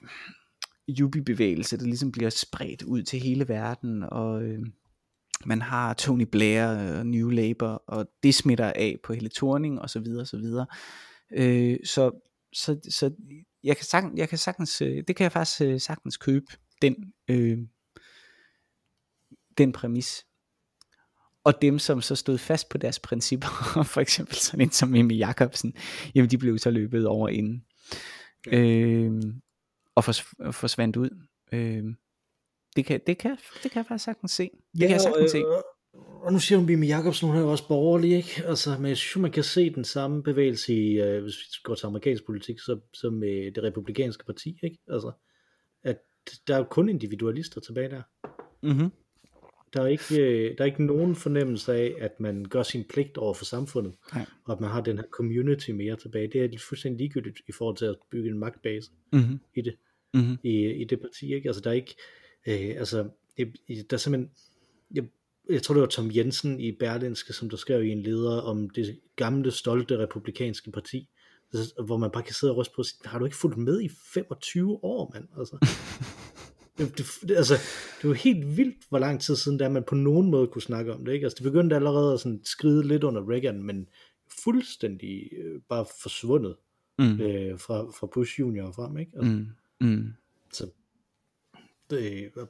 yuppie-bevægelse, 1.00 1.78
der 1.78 1.86
ligesom 1.86 2.12
bliver 2.12 2.30
spredt 2.30 2.82
ud 2.82 3.04
til 3.04 3.20
hele 3.20 3.48
verden, 3.48 4.04
og 4.04 4.44
øh, 4.44 4.66
man 5.46 5.62
har 5.62 5.94
Tony 5.94 6.24
Blair 6.32 6.66
og 6.66 7.06
New 7.06 7.30
Labour, 7.30 7.84
og 7.88 8.08
det 8.24 8.36
smitter 8.36 8.72
af 8.76 8.98
på 9.04 9.14
hele 9.14 9.30
Thorning, 9.36 9.82
og 9.82 9.90
så 9.90 10.00
videre, 10.00 10.26
så 10.26 10.38
videre. 10.38 10.66
Øh, 11.32 11.78
så, 11.86 12.12
så, 12.54 12.80
så 12.90 13.12
jeg 13.64 13.78
kan 13.78 13.86
sagtens, 13.86 14.20
jeg 14.20 14.30
kan 14.30 14.38
sagtens 14.38 14.82
øh, 14.82 15.04
det 15.08 15.16
kan 15.16 15.24
jeg 15.24 15.32
faktisk 15.32 15.62
øh, 15.62 15.80
sagtens 15.80 16.18
købe, 16.18 16.46
den, 16.82 16.96
øh, 17.28 17.58
den 19.58 19.72
præmis. 19.72 20.26
Og 21.44 21.62
dem, 21.62 21.80
som 21.80 22.02
så 22.02 22.16
stod 22.16 22.38
fast 22.38 22.70
på 22.70 22.78
deres 22.78 23.00
principper, 23.00 23.48
for 23.94 24.02
eksempel 24.02 24.36
sådan 24.36 24.62
en 24.62 24.72
som 24.72 24.90
Mimi 24.90 25.16
Jacobsen, 25.16 25.74
jamen 26.16 26.30
de 26.32 26.38
blev 26.38 26.58
så 26.58 26.72
løbet 26.72 27.08
over 27.08 27.30
inden. 27.30 27.66
Øh, 28.48 29.22
og 29.96 30.04
fors- 30.10 30.52
forsvandt 30.52 30.96
ud. 30.96 31.10
Øh, 31.52 31.84
det, 32.76 32.86
kan, 32.86 33.02
det, 33.08 33.18
kan, 33.18 33.38
det 33.64 33.72
kan 33.72 33.80
jeg 33.80 33.86
faktisk 33.86 34.06
sagtens 34.06 34.32
se. 34.32 34.50
Det 34.72 34.80
kan 34.80 34.90
jeg 34.90 35.02
sagtens 35.02 35.32
se. 35.32 35.44
Og 36.24 36.34
nu 36.34 36.40
siger 36.40 36.58
hun, 36.58 36.68
Mimi 36.68 36.88
Jacobsen, 36.88 37.28
hun 37.28 37.38
er 37.38 37.42
jo 37.42 37.52
også 37.52 37.68
borgerlig, 37.68 38.12
ikke? 38.12 38.44
Altså, 38.46 38.78
men 38.80 38.86
jeg 38.90 38.98
synes, 38.98 39.22
man 39.22 39.32
kan 39.32 39.44
se 39.44 39.70
den 39.70 39.84
samme 39.84 40.24
bevægelse 40.24 40.74
i, 40.74 41.02
øh, 41.02 41.22
hvis 41.22 41.34
vi 41.34 41.44
går 41.64 41.76
til 41.76 41.86
amerikansk 41.86 42.26
politik, 42.26 42.60
så, 42.60 42.80
så 42.94 43.10
med 43.10 43.52
det 43.52 43.64
republikanske 43.64 44.26
parti, 44.26 44.60
ikke? 44.64 44.78
Altså, 44.88 45.12
at 45.84 45.98
der 46.48 46.54
er 46.54 46.58
jo 46.58 46.64
kun 46.64 46.90
individualister 46.90 47.62
tilbage 47.62 47.90
der. 47.90 48.02
Mm-hmm. 48.64 48.90
Der 49.74 49.82
er 49.82 49.88
ikke, 49.88 50.22
øh, 50.22 50.58
der 50.58 50.64
er 50.64 50.66
ikke 50.66 50.86
nogen 50.86 51.16
fornemmelse 51.16 51.74
af, 51.74 51.96
at 52.00 52.20
man 52.20 52.46
gør 52.46 52.64
sin 52.64 52.84
pligt 52.90 53.18
over 53.18 53.34
for 53.34 53.46
samfundet, 53.46 53.94
Nej. 54.14 54.26
og 54.46 54.54
at 54.54 54.60
man 54.60 54.70
har 54.70 54.82
den 54.82 54.98
her 54.98 55.06
community 55.12 55.72
mere 55.72 55.96
tilbage. 55.96 56.28
Det 56.28 56.54
er 56.56 56.60
fuldstændig 56.60 56.98
ligegyldigt 57.00 57.42
i 57.48 57.52
forhold 57.52 57.78
til 57.78 57.86
at 57.86 57.96
bygge 58.12 58.30
en 58.30 58.40
magtbase 58.40 58.92
Mm-hmm. 59.14 59.40
i 59.56 59.62
det. 59.62 59.76
Mm-hmm. 60.14 60.38
i, 60.44 60.72
i 60.72 60.84
det 60.84 61.00
parti, 61.02 61.34
ikke? 61.36 61.50
Altså 61.50 61.62
der 61.62 61.70
er 61.70 61.74
ikke, 61.74 61.96
øh, 62.48 62.76
altså, 62.78 63.10
det, 63.38 63.54
der 63.68 63.94
er 63.94 63.98
simpelthen, 63.98 64.30
jeg, 64.94 65.04
jeg 65.50 65.64
tror 65.64 65.74
det 65.76 65.82
var 65.82 65.88
Tom 65.88 66.12
Jensen 66.16 66.60
i 66.60 66.72
Berlinske, 66.72 67.34
som 67.34 67.50
der 67.50 67.58
skrev 67.58 67.84
i 67.84 67.90
en 67.90 68.02
leder 68.02 68.42
om 68.42 68.70
det 68.70 69.00
gamle, 69.16 69.52
stolte 69.52 69.98
republikanske 69.98 70.72
parti, 70.72 71.10
altså, 71.54 71.74
hvor 71.86 71.98
man 71.98 72.12
bare 72.12 72.24
kan 72.24 72.34
sidde 72.34 72.54
og 72.54 72.58
ryste 72.58 72.74
på 72.76 72.84
sig, 72.84 72.98
har 73.06 73.20
du 73.20 73.26
ikke 73.26 73.38
fulgt 73.38 73.58
med 73.58 73.82
i 73.82 73.90
25 74.14 74.84
år, 74.84 75.12
mand? 75.14 75.28
Altså, 75.38 75.58
det, 76.78 76.98
det, 76.98 77.06
det, 77.30 77.36
altså, 77.36 77.54
det 78.02 78.10
var 78.10 78.16
helt 78.16 78.58
vildt, 78.58 78.78
hvor 78.90 79.00
lang 79.00 79.22
tid 79.22 79.36
siden 79.36 79.60
der 79.60 79.70
man 79.70 79.84
på 79.84 79.96
nogen 79.96 80.32
måde 80.32 80.48
kunne 80.48 80.62
snakke 80.62 80.94
om 80.94 81.06
det, 81.06 81.14
ikke? 81.14 81.24
Altså 81.26 81.36
det 81.36 81.44
begyndte 81.44 81.76
allerede 81.76 82.14
at 82.14 82.20
sådan 82.20 82.42
skride 82.44 82.88
lidt 82.88 83.04
under 83.04 83.30
Reagan, 83.30 83.64
men 83.64 83.88
fuldstændig 84.44 85.30
øh, 85.38 85.62
bare 85.70 85.86
forsvundet 86.02 86.56
Mm. 87.00 87.22
øh, 87.22 87.60
fra, 87.60 87.84
fra 88.00 88.08
Bush 88.14 88.40
junior 88.40 88.68
og 88.68 88.76
frem, 88.76 88.98
ikke? 88.98 89.12
Altså, 89.16 89.32
Mm. 89.32 89.88
Mm. 89.88 90.14
så 90.54 90.70
det 91.90 92.32
og, 92.36 92.50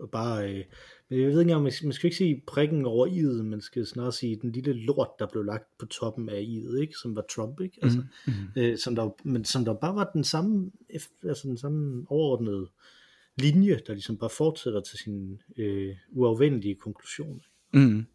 og, 0.00 0.10
bare, 0.12 0.50
øh, 0.52 0.64
men 1.10 1.20
jeg 1.20 1.28
ved 1.28 1.40
ikke 1.40 1.54
om 1.54 1.62
man, 1.62 1.72
man 1.82 1.92
skal 1.92 2.06
ikke 2.06 2.16
sige 2.16 2.42
prikken 2.46 2.84
over 2.86 3.06
i'et, 3.06 3.42
man 3.42 3.60
skal 3.60 3.86
snarere 3.86 4.12
sige 4.12 4.38
den 4.42 4.52
lille 4.52 4.72
lort, 4.72 5.08
der 5.18 5.26
blev 5.32 5.44
lagt 5.44 5.78
på 5.78 5.86
toppen 5.86 6.28
af 6.28 6.40
i'et, 6.42 6.80
ikke? 6.80 6.94
som 7.02 7.16
var 7.16 7.24
Trump, 7.34 7.60
ikke? 7.60 7.78
Altså, 7.82 8.02
Mm. 8.26 8.32
øh, 8.56 8.78
som 8.78 8.94
der, 8.94 9.10
men 9.24 9.44
som 9.44 9.64
der 9.64 9.74
bare 9.74 9.94
var 9.94 10.10
den 10.14 10.24
samme, 10.24 10.70
altså 11.24 11.48
den 11.48 11.58
samme 11.58 12.06
overordnede 12.08 12.68
linje, 13.36 13.80
der 13.86 13.92
ligesom 13.92 14.16
bare 14.16 14.30
fortsætter 14.30 14.80
til 14.80 14.98
sin 14.98 15.42
øh, 15.56 15.96
uafvendelige 16.10 16.74
konklusion. 16.74 17.40
Mm. 17.74 18.06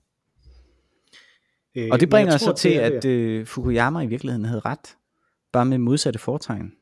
Øh, 1.75 1.89
Og 1.91 1.99
det 1.99 2.09
bringer 2.09 2.37
så 2.37 2.53
til, 2.57 2.71
det 2.71 2.79
at 2.79 3.05
øh, 3.05 3.45
Fukuyama 3.45 4.01
i 4.01 4.07
virkeligheden 4.07 4.45
havde 4.45 4.59
ret. 4.65 4.97
Bare 5.51 5.65
med 5.65 5.77
modsatte 5.77 6.19
foretegn. 6.19 6.73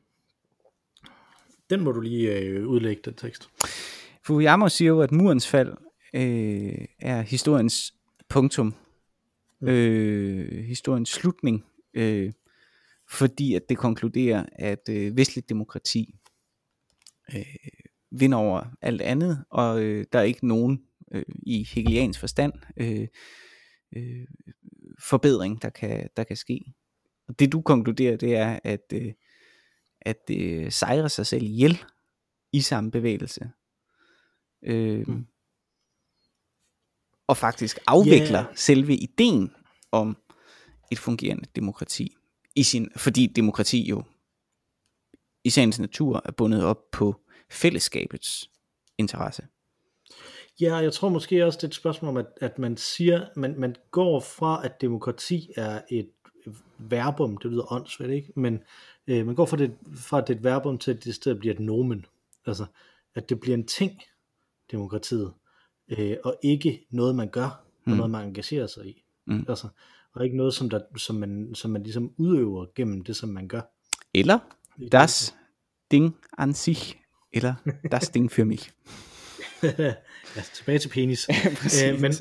Den 1.70 1.80
må 1.80 1.92
du 1.92 2.00
lige 2.00 2.38
øh, 2.38 2.68
udlægge, 2.68 3.02
den 3.04 3.14
tekst. 3.14 3.50
Fukuyama 4.26 4.68
siger 4.68 4.88
jo, 4.88 5.00
at 5.00 5.12
murens 5.12 5.48
fald 5.48 5.72
øh, 6.14 6.84
er 6.98 7.22
historiens 7.22 7.94
punktum. 8.28 8.74
Mm. 9.60 9.68
Øh, 9.68 10.64
historiens 10.64 11.08
slutning. 11.08 11.64
Øh, 11.94 12.32
fordi 13.10 13.54
at 13.54 13.68
det 13.68 13.78
konkluderer, 13.78 14.46
at 14.52 14.88
øh, 14.90 15.16
vestligt 15.16 15.48
demokrati 15.48 16.14
øh, 17.34 17.44
vinder 18.10 18.38
over 18.38 18.64
alt 18.80 19.02
andet, 19.02 19.44
og 19.50 19.82
øh, 19.82 20.04
der 20.12 20.18
er 20.18 20.22
ikke 20.22 20.46
nogen 20.46 20.82
øh, 21.12 21.24
i 21.42 21.64
hegelians 21.64 22.18
forstand 22.18 22.52
øh, 22.76 23.08
øh, 23.96 24.26
forbedring, 24.98 25.62
der 25.62 25.70
kan, 25.70 26.08
der 26.16 26.24
kan 26.24 26.36
ske. 26.36 26.74
Og 27.28 27.38
det 27.38 27.52
du 27.52 27.60
konkluderer, 27.60 28.16
det 28.16 28.36
er, 28.36 28.58
at, 28.64 28.92
øh, 28.94 29.12
at 30.06 30.30
øh, 30.30 30.72
sejre 30.72 31.08
sig 31.08 31.26
selv 31.26 31.42
ihjel 31.42 31.84
i 32.52 32.60
samme 32.60 32.90
bevægelse. 32.90 33.50
Øh, 34.64 35.08
Mm. 35.08 35.26
Og 37.26 37.36
faktisk 37.36 37.78
afvikler 37.86 38.38
Ja. 38.38 38.46
selve 38.54 38.96
ideen 38.96 39.54
om 39.92 40.16
et 40.92 40.98
fungerende 40.98 41.44
demokrati. 41.56 42.14
I 42.56 42.62
sin, 42.62 42.90
fordi 42.96 43.26
demokrati 43.26 43.88
jo 43.88 44.02
i 45.44 45.50
sagens 45.50 45.78
natur 45.78 46.22
er 46.24 46.32
bundet 46.32 46.64
op 46.64 46.90
på 46.92 47.20
fællesskabets 47.50 48.50
interesse. 48.98 49.46
Ja, 50.60 50.76
jeg 50.76 50.92
tror 50.92 51.08
måske 51.08 51.46
også, 51.46 51.56
det 51.56 51.64
er 51.64 51.68
et 51.68 51.74
spørgsmål 51.74 52.08
om, 52.08 52.16
at, 52.16 52.26
at 52.40 52.58
man 52.58 52.76
siger, 52.76 53.26
man, 53.36 53.60
man 53.60 53.76
går 53.90 54.20
fra, 54.20 54.64
at 54.64 54.80
demokrati 54.80 55.52
er 55.56 55.82
et 55.90 56.10
verbum, 56.78 57.36
det 57.36 57.50
lyder 57.50 57.72
åndssvagt, 57.72 58.10
ikke? 58.10 58.32
Men 58.36 58.60
øh, 59.06 59.26
man 59.26 59.34
går 59.34 59.46
fra, 59.46 59.56
det, 59.56 59.72
fra, 59.96 60.18
at 60.18 60.28
det 60.28 60.34
er 60.34 60.38
et 60.38 60.44
verbum 60.44 60.78
til, 60.78 60.90
at 60.90 60.96
det 61.04 61.06
i 61.06 61.12
stedet 61.12 61.38
bliver 61.38 61.54
et 61.54 61.60
nomen. 61.60 62.06
Altså, 62.46 62.64
at 63.14 63.28
det 63.28 63.40
bliver 63.40 63.56
en 63.56 63.66
ting, 63.66 64.00
demokratiet, 64.70 65.32
øh, 65.88 66.16
og 66.24 66.36
ikke 66.42 66.86
noget, 66.90 67.14
man 67.14 67.28
gør, 67.28 67.44
og 67.44 67.90
Mm. 67.90 67.92
noget, 67.96 68.10
man 68.10 68.28
engagerer 68.28 68.66
sig 68.66 68.86
i. 68.86 69.04
Mm. 69.26 69.44
Altså, 69.48 69.68
og 70.14 70.24
ikke 70.24 70.36
noget, 70.36 70.54
som, 70.54 70.70
der, 70.70 70.80
som, 70.96 71.16
man, 71.16 71.54
som 71.54 71.70
man 71.70 71.82
ligesom 71.82 72.12
udøver 72.16 72.66
gennem 72.74 73.04
det, 73.04 73.16
som 73.16 73.28
man 73.28 73.48
gør. 73.48 73.60
Eller 74.14 74.38
das 74.92 75.34
Ding 75.90 76.16
an 76.38 76.54
sich, 76.54 76.96
eller 77.32 77.54
das 77.92 78.08
Ding 78.08 78.32
für 78.32 78.44
mich. 78.44 78.72
ja, 79.78 79.94
tilbage 80.54 80.78
til 80.78 80.88
penis. 80.88 81.28
Præcis. 81.62 81.82
Øh, 81.82 82.00
men, 82.00 82.12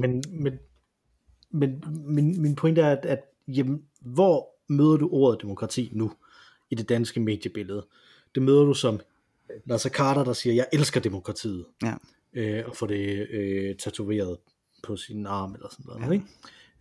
men, 0.00 0.22
men, 0.30 0.58
men 1.52 1.84
min, 2.06 2.42
min 2.42 2.54
pointe 2.54 2.80
er, 2.80 2.90
at, 2.92 3.06
at 3.06 3.20
jamen, 3.48 3.82
hvor 4.00 4.48
møder 4.68 4.96
du 4.96 5.08
ordet 5.12 5.42
demokrati 5.42 5.90
nu 5.94 6.12
i 6.70 6.74
det 6.74 6.88
danske 6.88 7.20
mediebillede? 7.20 7.86
Det 8.34 8.42
møder 8.42 8.64
du 8.64 8.74
som 8.74 9.00
Nasser 9.64 9.90
Carter, 9.90 10.24
der 10.24 10.32
siger, 10.32 10.54
jeg 10.54 10.66
elsker 10.72 11.00
demokratiet, 11.00 11.64
Ja. 11.82 11.94
øh, 12.32 12.64
og 12.66 12.76
får 12.76 12.86
det 12.86 13.26
øh, 13.30 13.76
tatoveret 13.76 14.36
på 14.82 14.96
sin 14.96 15.26
arm 15.26 15.54
eller 15.54 15.68
sådan 15.70 15.84
noget. 15.86 16.06
Ja. 16.06 16.10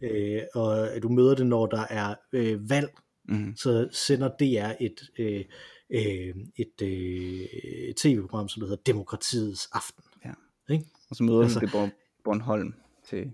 Ikke? 0.01 0.37
Øh, 0.37 0.41
og 0.55 0.89
du 1.03 1.09
møder 1.09 1.35
det, 1.35 1.47
når 1.47 1.65
der 1.65 1.85
er 1.89 2.15
øh, 2.33 2.69
valg, 2.69 2.89
Mm. 3.25 3.55
så 3.55 3.87
sender 3.91 4.27
DR 4.27 4.71
et, 4.79 5.01
øh, 5.19 5.45
øh, 5.89 6.35
et, 6.55 6.81
øh, 6.81 6.89
et 7.89 7.95
tv-program, 7.95 8.49
som 8.49 8.61
hedder 8.61 8.75
Demokratiets 8.75 9.69
Aften. 9.73 10.03
Ja. 10.25 10.31
Ikke? 10.73 10.85
Og 11.09 11.15
så 11.15 11.23
møder 11.23 11.41
Altså- 11.41 11.59
det 11.59 11.69
Born- 11.69 12.21
Bornholm 12.23 12.73
til 13.09 13.31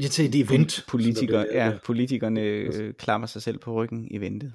Ja, 0.00 0.06
til 0.08 0.24
et 0.28 0.34
event. 0.34 0.84
politikere. 0.88 1.40
der 1.40 1.46
bliver- 1.50 1.64
Ja, 1.66 1.78
politikerne 1.84 2.40
øh, 2.40 2.94
klammer 2.94 3.26
sig 3.26 3.42
selv 3.42 3.58
på 3.58 3.72
ryggen 3.72 4.08
i 4.10 4.18
ventet. 4.20 4.52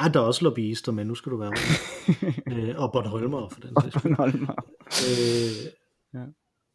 Ah, 0.00 0.14
der 0.14 0.20
er 0.20 0.24
også 0.24 0.44
lobbyister, 0.44 0.92
men 0.92 1.06
nu 1.06 1.14
skal 1.14 1.32
du 1.32 1.36
være 1.36 1.48
rolig. 1.50 2.68
øh, 2.68 2.74
og 2.82 2.92
Bornholmer 2.92 3.48
for 3.48 3.60
den 3.60 3.70
sags 3.82 3.94
skyld. 3.98 4.16
Bornholm. 4.16 4.42
øh, 5.08 5.72
Ja. 6.14 6.24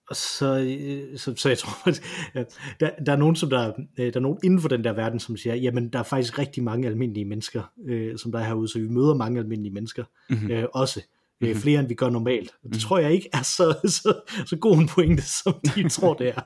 Og 0.10 0.16
så, 0.16 0.60
øh, 0.80 1.18
så, 1.18 1.36
så 1.36 1.50
jeg 1.50 1.58
tror, 1.58 1.90
at 1.90 2.02
ja, 2.36 2.44
der, 2.80 2.90
der 3.06 3.12
er 3.12 3.16
nogen, 3.18 3.36
som 3.36 3.50
der, 3.50 3.74
øh, 4.00 4.06
der 4.14 4.20
er 4.20 4.20
nogen 4.20 4.38
inden 4.44 4.60
for 4.62 4.68
den 4.68 4.84
der 4.84 4.94
verden, 4.94 5.20
som 5.20 5.38
siger, 5.38 5.56
jamen 5.56 5.90
der 5.90 6.00
er 6.00 6.04
faktisk 6.04 6.40
rigtig 6.40 6.64
mange 6.64 6.88
almindelige 6.88 7.26
mennesker, 7.26 7.64
øh, 7.88 8.18
som 8.18 8.32
der 8.32 8.40
er 8.40 8.44
herude, 8.44 8.68
så 8.68 8.80
vi 8.80 8.88
møder 8.88 9.14
mange 9.14 9.40
almindelige 9.40 9.74
mennesker 9.74 10.04
Mhm. 10.30 10.52
øh, 10.52 10.66
også. 10.74 11.02
Mhm. 11.42 11.56
flere 11.56 11.80
end 11.80 11.88
vi 11.88 11.94
gør 11.94 12.10
normalt. 12.10 12.52
Det 12.64 12.72
Mhm. 12.72 12.80
tror 12.80 13.00
jeg 13.00 13.14
ikke 13.14 13.30
er 13.34 13.42
så, 13.42 13.76
så, 14.04 14.22
så 14.46 14.56
god 14.56 14.78
en 14.78 14.88
pointe, 14.88 15.24
som 15.44 15.54
de 15.76 15.90
tror 16.00 16.14
det 16.14 16.28
er, 16.30 16.42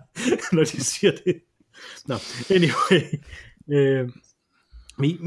når 0.56 0.64
de 0.64 0.84
siger 0.84 1.12
det. 1.26 1.36
Nå, 2.08 2.16
anyway. 2.50 3.20
Øh, 3.72 4.10
min, 5.00 5.18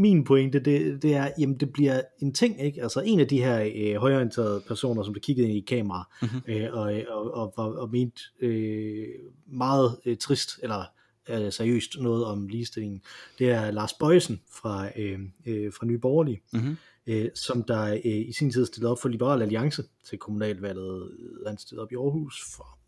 min, 0.00 0.24
pointe, 0.24 0.58
det, 0.58 1.02
det 1.02 1.14
er, 1.14 1.30
jamen 1.38 1.56
det 1.60 1.72
bliver 1.72 2.00
en 2.22 2.34
ting, 2.34 2.62
ikke? 2.64 2.82
Altså 2.82 3.00
en 3.00 3.20
af 3.20 3.28
de 3.28 3.38
her 3.38 3.70
øh, 3.76 3.94
højorienterede 4.00 4.62
personer, 4.68 5.02
som 5.02 5.14
der 5.14 5.20
kiggede 5.20 5.48
ind 5.48 5.56
i 5.56 5.60
kamera, 5.76 6.08
Mhm. 6.22 6.28
øh, 6.48 6.68
og, 6.72 6.92
og, 7.08 7.34
og, 7.34 7.52
og, 7.58 7.74
og 7.78 7.90
mente 7.90 8.22
øh, 8.40 9.06
meget 9.46 9.96
øh, 10.06 10.16
trist, 10.16 10.50
eller 10.62 10.84
øh, 11.28 11.52
seriøst 11.52 11.96
noget 12.00 12.24
om 12.24 12.48
ligestillingen, 12.48 13.02
det 13.38 13.50
er 13.50 13.70
Lars 13.70 13.92
Bøjsen 13.92 14.40
fra, 14.52 14.88
øh, 14.96 15.20
øh, 15.46 15.72
fra 15.72 15.86
Nye 15.86 15.98
Borgerlige, 15.98 16.40
Mhm. 16.52 16.76
øh, 17.06 17.28
som 17.34 17.62
der 17.62 17.92
øh, 17.92 18.00
i 18.04 18.32
sin 18.32 18.50
tid 18.50 18.66
stillede 18.66 18.90
op 18.92 18.98
for 19.00 19.08
Liberal 19.08 19.42
Alliance 19.42 19.84
til 20.04 20.18
kommunalvalget, 20.18 21.10
øh, 21.18 21.46
han 21.46 21.58
stillede 21.58 21.82
op 21.82 21.92
i 21.92 21.96
Aarhus, 21.96 22.42
for 22.56 22.78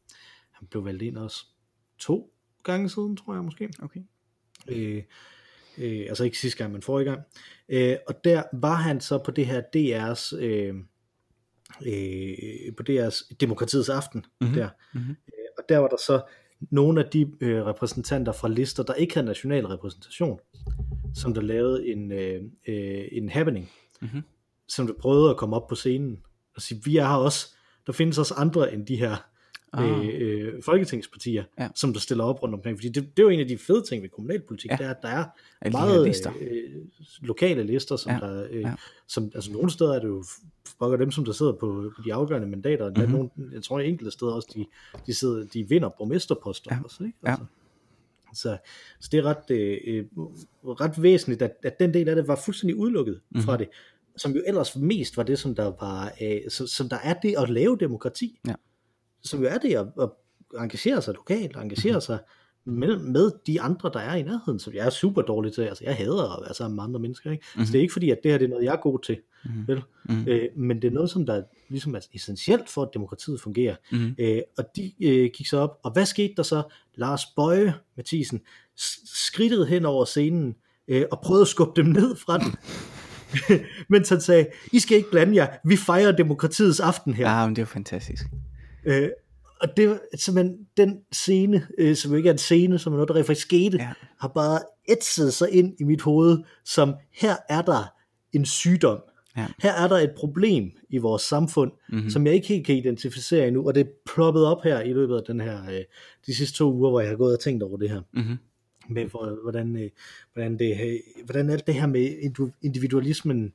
han 0.50 0.68
blev 0.68 0.84
valgt 0.84 1.02
ind 1.02 1.16
også 1.18 1.46
to 1.98 2.32
gange 2.64 2.88
siden, 2.90 3.16
tror 3.16 3.34
jeg 3.34 3.44
måske. 3.44 3.68
Okay. 3.82 4.00
Øh, 4.68 5.02
øh, 5.78 6.06
altså 6.08 6.24
ikke 6.24 6.38
sidste 6.38 6.58
gang, 6.58 6.72
men 6.72 6.82
forrige 6.82 7.10
gang. 7.10 7.22
Øh, 7.68 7.96
og 8.08 8.24
der 8.24 8.42
var 8.52 8.74
han 8.74 9.00
så 9.00 9.18
på 9.18 9.30
det 9.30 9.46
her 9.46 9.60
DR's, 9.76 10.36
øh, 10.36 10.74
øh, 11.86 12.74
på 12.76 12.82
DR's 12.90 13.28
Demokratiets 13.40 13.88
Aften, 13.88 14.18
Mhm. 14.20 14.26
mm-hmm. 14.50 14.54
der. 14.60 14.68
Mhm. 14.94 15.10
Øh, 15.10 15.48
og 15.58 15.64
der 15.68 15.78
var 15.78 15.88
der 15.88 15.96
så 16.06 16.22
nogle 16.70 17.04
af 17.04 17.10
de 17.10 17.30
øh, 17.40 17.64
repræsentanter 17.66 18.32
fra 18.32 18.48
lister, 18.48 18.82
der 18.82 18.94
ikke 18.94 19.14
havde 19.14 19.26
national 19.26 19.66
repræsentation, 19.66 20.38
som 21.14 21.34
der 21.34 21.40
lavede 21.40 21.88
en, 21.88 22.12
øh, 22.12 22.42
øh, 22.68 23.04
en 23.12 23.28
happening, 23.28 23.70
Mhm. 24.02 24.22
som 24.68 24.86
der 24.86 24.94
prøvede 25.00 25.30
at 25.30 25.36
komme 25.36 25.56
op 25.56 25.68
på 25.68 25.74
scenen 25.74 26.18
og 26.56 26.62
sige, 26.62 26.80
vi 26.84 26.96
er 26.96 27.06
her 27.06 27.14
også, 27.14 27.54
der 27.86 27.92
findes 27.92 28.18
også 28.18 28.34
andre 28.34 28.74
end 28.74 28.86
de 28.86 28.96
her 28.96 29.16
Ah. 29.72 30.08
øh, 30.08 30.62
folketingspartier, 30.62 31.44
Ja. 31.58 31.68
som 31.74 31.92
der 31.92 32.00
stiller 32.00 32.24
op 32.24 32.42
rundt 32.42 32.54
omkring. 32.54 32.78
Fordi 32.78 32.88
det, 32.88 32.94
det 33.16 33.18
er 33.18 33.22
jo 33.22 33.28
en 33.28 33.40
af 33.40 33.48
de 33.48 33.58
fede 33.58 33.82
ting 33.88 34.02
ved 34.02 34.08
kommunalpolitik, 34.08 34.70
Ja. 34.70 34.76
ja. 34.80 34.84
det 34.84 34.90
er, 34.90 34.94
at 34.94 35.02
der 35.02 35.08
er 35.08 35.24
Alle 35.60 35.72
meget 35.72 36.06
lister. 36.06 36.32
øh, 36.40 36.70
lokale 37.22 37.62
lister, 37.62 37.96
som 37.96 38.12
Ja, 38.12 38.26
ja. 38.26 38.32
der, 38.34 38.46
øh, 38.50 38.60
ja. 38.60 38.68
ja. 38.68 38.74
som, 39.08 39.30
altså 39.34 39.52
nogle 39.52 39.70
steder 39.70 39.94
er 39.94 39.98
det 40.00 40.08
jo 40.08 40.24
fucker 40.66 40.96
dem, 40.96 41.10
som 41.10 41.24
der 41.24 41.32
sidder 41.32 41.52
på, 41.52 41.92
de 42.04 42.14
afgørende 42.14 42.48
mandater, 42.48 42.84
og 42.84 42.90
Mhm. 42.90 43.00
mm-hmm. 43.00 43.14
nogle, 43.14 43.30
jeg 43.54 43.62
tror 43.62 43.80
enkelte 43.80 44.10
steder 44.10 44.32
også, 44.32 44.48
de, 44.54 44.66
de, 45.06 45.14
sidder, 45.14 45.46
de 45.46 45.68
vinder 45.68 45.88
borgmesterposter 45.98 46.74
Ja. 46.74 46.80
også, 46.84 47.04
ikke? 47.04 47.18
Ja. 47.26 47.36
Altså, 48.28 48.42
så, 48.42 48.58
så 49.00 49.08
det 49.12 49.18
er 49.18 49.22
ret, 49.24 49.50
øh, 49.50 49.78
øh, 49.86 50.04
ret 50.64 51.02
væsentligt, 51.02 51.42
at, 51.42 51.52
at 51.62 51.80
den 51.80 51.94
del 51.94 52.08
af 52.08 52.16
det 52.16 52.28
var 52.28 52.40
fuldstændig 52.44 52.76
udelukket 52.76 53.14
Mhm. 53.14 53.22
mm-hmm. 53.30 53.44
fra 53.44 53.56
det, 53.56 53.68
som 54.16 54.32
jo 54.32 54.42
ellers 54.46 54.76
mest 54.76 55.16
var 55.16 55.22
det, 55.22 55.38
som 55.38 55.54
der 55.54 55.72
var, 55.80 56.12
øh, 56.22 56.40
som, 56.50 56.66
som 56.66 56.88
der 56.88 56.98
er 57.04 57.14
det 57.14 57.34
at 57.38 57.50
lave 57.50 57.76
demokrati, 57.80 58.40
Ja. 58.48 58.54
Som 59.24 59.40
jo 59.42 59.48
er 59.48 59.58
det 59.58 59.74
at, 59.76 59.86
at 60.00 60.08
engagere 60.60 61.02
sig 61.02 61.14
lokalt, 61.14 61.56
engagere 61.56 61.92
Mhm. 61.92 62.00
sig 62.00 62.18
med, 62.64 62.98
med 62.98 63.30
de 63.46 63.60
andre, 63.60 63.90
der 63.94 64.00
er 64.00 64.14
i 64.14 64.22
nærheden, 64.22 64.58
som 64.58 64.74
jeg 64.74 64.86
er 64.86 64.90
super 64.90 65.22
dårlig 65.22 65.52
til. 65.52 65.62
Altså, 65.62 65.84
jeg 65.84 65.96
hader 65.96 66.36
at 66.38 66.42
være 66.44 66.54
sammen 66.54 66.74
med 66.76 66.84
andre 66.84 67.00
mennesker, 67.00 67.30
ikke? 67.30 67.44
Mm-hmm. 67.54 67.66
Så 67.66 67.72
det 67.72 67.78
er 67.78 67.82
ikke 67.82 67.92
fordi, 67.92 68.10
at 68.10 68.18
det 68.22 68.30
her 68.30 68.38
det 68.38 68.44
er 68.44 68.48
noget, 68.48 68.64
jeg 68.64 68.72
er 68.72 68.80
god 68.80 68.98
til, 69.04 69.18
Mhm. 69.44 69.68
vel? 69.68 69.82
Mhm. 70.04 70.24
Øh, 70.28 70.48
men 70.56 70.82
det 70.82 70.88
er 70.88 70.92
noget, 70.92 71.10
som 71.10 71.26
der 71.26 71.42
ligesom 71.68 71.94
er 71.94 72.00
essentielt 72.14 72.68
for, 72.68 72.82
at 72.82 72.88
demokratiet 72.94 73.40
fungerer. 73.40 73.76
Mhm. 73.92 74.14
Øh, 74.18 74.40
og 74.58 74.64
de 74.76 74.92
øh, 75.02 75.30
gik 75.34 75.46
så 75.46 75.56
op, 75.58 75.78
og 75.82 75.92
hvad 75.92 76.06
skete 76.06 76.34
der 76.36 76.42
så? 76.42 76.62
Lars 76.94 77.26
Bøje 77.36 77.74
Mathisen 77.96 78.40
skridtede 79.14 79.66
hen 79.66 79.84
over 79.84 80.04
scenen, 80.04 80.54
øh, 80.88 81.04
og 81.10 81.20
prøvede 81.20 81.42
at 81.42 81.48
skubbe 81.48 81.82
dem 81.82 81.90
ned 81.90 82.16
fra 82.16 82.38
den. 82.38 82.54
Mens 83.88 84.08
han 84.08 84.20
sagde, 84.20 84.46
I 84.72 84.78
skal 84.78 84.96
ikke 84.96 85.10
blande 85.10 85.36
jer, 85.36 85.46
vi 85.64 85.76
fejrer 85.76 86.12
demokratiets 86.12 86.80
aften 86.80 87.14
her. 87.14 87.30
Ja, 87.38 87.46
men 87.46 87.56
det 87.56 87.62
er 87.62 87.66
fantastisk. 87.66 88.26
Øh, 88.84 89.08
og 89.60 89.76
det 89.76 90.00
simpelthen 90.14 90.66
den 90.76 91.00
scene, 91.12 91.66
øh, 91.78 91.96
som 91.96 92.16
ikke 92.16 92.28
er 92.28 92.32
en 92.32 92.38
scene, 92.38 92.78
som 92.78 92.92
er 92.92 92.96
noget, 92.96 93.08
der 93.08 93.14
rent 93.14 93.26
faktisk 93.26 93.46
skete, 93.46 93.76
Ja. 93.78 93.92
har 94.20 94.28
bare 94.28 94.60
ætset 94.88 95.32
sig 95.34 95.50
ind 95.50 95.74
i 95.80 95.84
mit 95.84 96.02
hoved, 96.02 96.38
som 96.64 96.94
her 97.12 97.36
er 97.48 97.62
der 97.62 97.92
en 98.32 98.44
sygdom. 98.44 98.98
Ja. 99.36 99.46
Her 99.62 99.72
er 99.72 99.88
der 99.88 99.96
et 99.96 100.10
problem 100.16 100.70
i 100.88 100.98
vores 100.98 101.22
samfund, 101.22 101.72
Mhm. 101.88 101.96
mm-hmm. 101.96 102.10
som 102.10 102.26
jeg 102.26 102.34
ikke 102.34 102.48
helt 102.48 102.66
kan 102.66 102.74
identificere 102.76 103.46
endnu, 103.46 103.66
og 103.66 103.74
det 103.74 103.80
er 103.80 103.90
ploppet 104.14 104.44
op 104.46 104.62
her 104.64 104.80
i 104.80 104.92
løbet 104.92 105.16
af 105.16 105.22
den 105.26 105.40
her, 105.40 105.70
øh, 105.70 105.80
de 106.26 106.34
sidste 106.34 106.58
to 106.58 106.72
uger, 106.72 106.90
hvor 106.90 107.00
jeg 107.00 107.08
har 107.08 107.16
gået 107.16 107.34
og 107.34 107.40
tænkt 107.40 107.62
over 107.62 107.76
det 107.76 107.90
her 107.90 108.00
Mhm. 108.12 108.36
med, 108.88 109.04
hvor- 109.04 109.42
hvordan, 109.42 109.76
øh, 109.76 109.90
hvordan, 110.32 110.58
det, 110.58 110.78
øh, 110.86 111.24
hvordan 111.24 111.50
alt 111.50 111.66
det 111.66 111.74
her 111.74 111.86
med 111.86 112.08
individu- 112.08 112.58
individualismen 112.62 113.52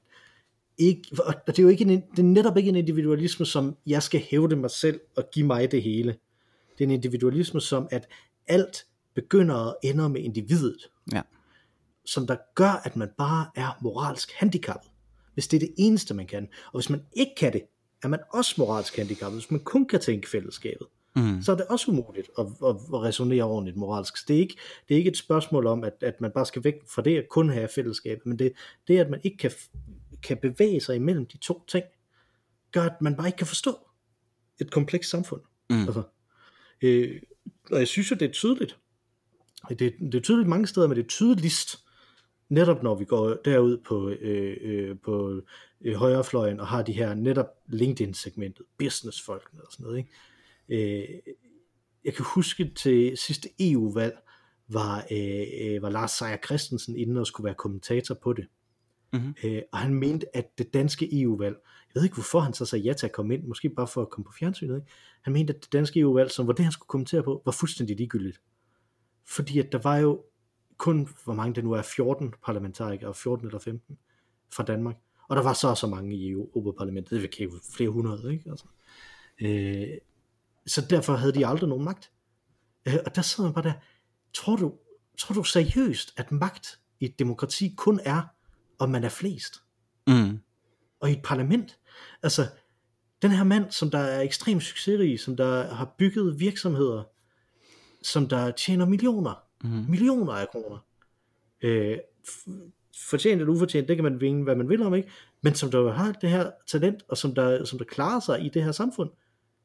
ikke, 0.78 1.02
det 1.48 1.60
er 1.60 1.64
jo 1.64 1.70
ikke 1.70 1.84
en, 1.84 1.90
det 1.90 2.20
er 2.20 2.24
netop 2.24 2.58
ikke 2.58 2.70
en 2.70 2.76
individualisme, 2.76 3.46
som 3.46 3.76
jeg 3.88 4.04
skal 4.04 4.20
hævde 4.30 4.56
mig 4.56 4.72
selv 4.72 5.00
og 5.18 5.24
give 5.34 5.46
mig 5.48 5.72
det 5.72 5.84
hele. 5.84 6.16
Det 6.78 6.84
er 6.84 6.88
en 6.88 6.92
individualisme, 6.92 7.62
som 7.62 7.88
at 7.92 8.08
alt 8.48 8.86
begynder 9.16 9.56
og 9.56 9.78
ender 9.84 10.08
med 10.08 10.22
individet, 10.22 10.90
Ja. 11.14 11.22
som 12.06 12.28
der 12.28 12.36
gør, 12.56 12.82
at 12.86 12.96
man 12.96 13.10
bare 13.18 13.48
er 13.56 13.78
moralsk 13.82 14.32
handicappet. 14.32 14.92
Hvis 15.34 15.48
det 15.48 15.58
er 15.58 15.68
det 15.68 15.74
eneste, 15.78 16.14
man 16.14 16.28
kan. 16.28 16.48
Og 16.74 16.80
hvis 16.80 16.90
man 16.90 17.02
ikke 17.14 17.32
kan 17.38 17.54
det, 17.54 17.62
er 18.04 18.08
man 18.08 18.20
også 18.34 18.56
moralsk 18.58 18.98
handicappet. 18.98 19.42
Hvis 19.42 19.52
man 19.52 19.60
kun 19.60 19.86
kan 19.88 20.00
tænke 20.00 20.30
fællesskabet, 20.30 20.88
Mm. 21.18 21.42
så 21.42 21.52
er 21.52 21.56
det 21.56 21.66
også 21.66 21.92
umuligt 21.92 22.30
at, 22.40 22.46
at, 22.46 22.70
at 22.94 23.02
resonere 23.02 23.44
ordentligt 23.44 23.78
moralsk. 23.78 24.18
Så 24.18 24.26
det 24.28 24.36
er 24.36 24.40
ikke, 24.40 24.56
det 24.88 24.94
er 24.94 24.98
ikke 24.98 25.10
et 25.10 25.18
spørgsmål 25.18 25.68
om, 25.68 25.84
at, 25.84 25.94
at 26.02 26.22
man 26.22 26.32
bare 26.32 26.46
skal 26.46 26.64
væk 26.64 26.74
fra 26.96 27.02
det 27.02 27.18
at 27.18 27.26
kun 27.30 27.50
have 27.50 27.68
fællesskabet, 27.76 28.26
men 28.26 28.40
det, 28.40 28.52
det 28.88 28.98
at 29.00 29.10
man 29.10 29.20
ikke 29.24 29.38
kan, 29.38 29.52
kan 30.28 30.38
bevæge 30.38 30.82
sig 30.82 30.96
imellem 30.96 31.26
de 31.26 31.38
to 31.38 31.64
ting, 31.68 31.86
gør, 32.72 32.82
at 32.82 33.02
man 33.02 33.16
bare 33.16 33.28
ikke 33.28 33.38
kan 33.38 33.48
forstå 33.48 33.80
et 34.62 34.72
komplekst 34.72 35.10
samfund. 35.10 35.42
Mm. 35.70 35.82
Altså, 35.82 36.04
øh, 36.82 37.22
og 37.72 37.80
jeg 37.80 37.88
synes 37.88 38.12
jo, 38.12 38.16
det 38.16 38.30
er 38.30 38.34
tydeligt. 38.34 38.78
Det, 39.70 39.80
det 39.80 40.16
er 40.16 40.22
tydeligt 40.22 40.50
mange 40.50 40.68
steder, 40.68 40.88
men 40.88 40.98
det 40.98 41.04
er 41.04 41.08
tydeligst, 41.08 41.78
netop 42.50 42.84
når 42.84 42.96
vi 42.96 43.06
går 43.06 43.34
derud 43.46 43.78
på, 43.78 44.10
øh, 44.10 44.58
øh, 44.62 44.96
på 45.04 45.42
øh, 45.82 45.96
højrefløjen 45.96 46.60
og 46.60 46.68
har 46.68 46.82
de 46.84 46.94
her 46.94 47.14
netop 47.14 47.48
LinkedIn-segmentet, 47.68 48.66
businessfolkene 48.78 49.62
og 49.62 49.72
sådan 49.72 49.84
noget. 49.84 49.98
Ikke? 49.98 51.04
Øh, 51.04 51.34
jeg 52.06 52.14
kan 52.14 52.26
huske 52.26 52.72
til 52.76 53.18
sidste 53.18 53.50
EU-valg, 53.60 54.18
var, 54.68 55.06
øh, 55.12 55.44
øh, 55.62 55.82
var 55.82 55.90
Lars 55.90 56.12
Seier 56.12 56.38
Christensen 56.46 56.98
inde 56.98 57.22
og 57.22 57.28
skulle 57.28 57.46
være 57.46 57.56
kommentator 57.56 58.16
på 58.16 58.34
det. 58.34 58.48
Mhm. 59.14 59.36
Øh, 59.44 59.62
og 59.72 59.80
han 59.80 59.94
mente, 59.94 60.38
at 60.38 60.58
det 60.58 60.74
danske 60.74 61.22
EU-valg, 61.22 61.56
jeg 61.66 62.00
ved 62.00 62.04
ikke 62.04 62.16
hvorfor 62.16 62.40
han 62.40 62.54
så 62.54 62.66
sagde 62.66 62.86
ja 62.86 62.94
til 62.94 63.06
at 63.06 63.12
komme 63.12 63.34
ind, 63.34 63.44
måske 63.44 63.70
bare 63.70 63.88
for 63.88 64.02
at 64.02 64.10
komme 64.10 64.26
på 64.26 64.32
fjernsynet, 64.40 64.76
ikke? 64.76 64.88
han 65.22 65.34
mente, 65.34 65.54
at 65.54 65.64
det 65.64 65.74
danske 65.74 66.00
EU-valg, 66.00 66.32
som 66.32 66.48
var 66.48 66.54
det 66.54 66.66
han 66.66 66.72
skulle 66.72 66.88
kommentere 66.88 67.24
på, 67.24 67.42
var 67.46 67.52
fuldstændig 67.52 67.98
ligegyldigt. 67.98 68.42
Fordi 69.26 69.60
at 69.60 69.72
der 69.72 69.78
var 69.78 69.98
jo 69.98 70.24
kun, 70.78 71.10
hvor 71.24 71.34
mange 71.34 71.56
det 71.56 71.64
nu 71.64 71.72
er, 71.72 71.82
14 71.82 72.34
parlamentarikere, 72.46 73.14
14 73.14 73.46
eller 73.48 73.60
15 73.60 73.98
fra 74.54 74.64
Danmark. 74.64 74.96
Og 75.28 75.36
der 75.36 75.44
var 75.44 75.54
så 75.54 75.68
og 75.68 75.78
så 75.78 75.88
mange 75.88 76.16
i 76.16 76.28
e 76.28 76.32
EU-parlamentet, 76.32 77.22
det 77.22 77.42
er 77.42 77.50
flere 77.76 77.90
hundrede, 77.90 78.34
ikke? 78.34 78.50
Altså. 78.50 78.66
Øh, 79.42 79.98
så 80.68 80.86
derfor 80.90 81.16
havde 81.16 81.34
de 81.34 81.48
aldrig 81.48 81.70
nogen 81.70 81.86
magt. 81.86 82.12
Øh, 82.88 82.94
og 83.06 83.16
der 83.16 83.22
sidder 83.22 83.50
man 83.50 83.54
bare 83.54 83.64
der, 83.64 83.74
tror 84.34 84.56
du, 84.56 84.74
tror 85.18 85.34
du 85.34 85.44
seriøst, 85.44 86.14
at 86.18 86.32
magt 86.32 86.80
i 87.00 87.06
et 87.06 87.20
demokrati 87.20 87.74
kun 87.78 88.00
er, 88.04 88.22
om 88.80 88.90
man 88.90 89.04
er 89.04 89.10
flest? 89.10 89.62
Mm. 90.08 90.40
Og 91.00 91.10
i 91.10 91.14
et 91.14 91.22
parlament? 91.24 91.80
Altså, 92.24 92.48
den 93.22 93.32
her 93.32 93.44
mand, 93.44 93.72
som 93.72 93.92
der 93.92 94.00
er 94.00 94.22
ekstremt 94.22 94.64
succesrig, 94.64 95.20
som 95.20 95.38
der 95.38 95.74
har 95.74 95.96
bygget 95.98 96.40
virksomheder, 96.40 97.04
som 98.02 98.28
der 98.28 98.52
tjener 98.52 98.86
millioner, 98.86 99.42
Mm. 99.64 99.86
millioner 99.90 100.34
af 100.34 100.48
kroner. 100.50 100.78
Øh, 101.62 101.98
fortjent 103.10 103.42
eller 103.42 103.54
ufortjent, 103.54 103.88
det 103.88 103.98
kan 103.98 104.04
man 104.04 104.22
vinde, 104.22 104.44
hvad 104.44 104.56
man 104.56 104.70
vil 104.70 104.82
om, 104.82 104.96
ikke? 104.96 105.10
Men 105.42 105.56
som 105.56 105.72
der 105.72 105.92
har 105.92 106.12
det 106.12 106.30
her 106.30 106.52
talent, 106.68 107.04
og 107.10 107.18
som 107.18 107.36
der, 107.36 107.66
som 107.66 107.80
der 107.80 107.86
klarer 107.86 108.20
sig 108.20 108.46
i 108.46 108.50
det 108.50 108.64
her 108.64 108.72
samfund, 108.72 109.10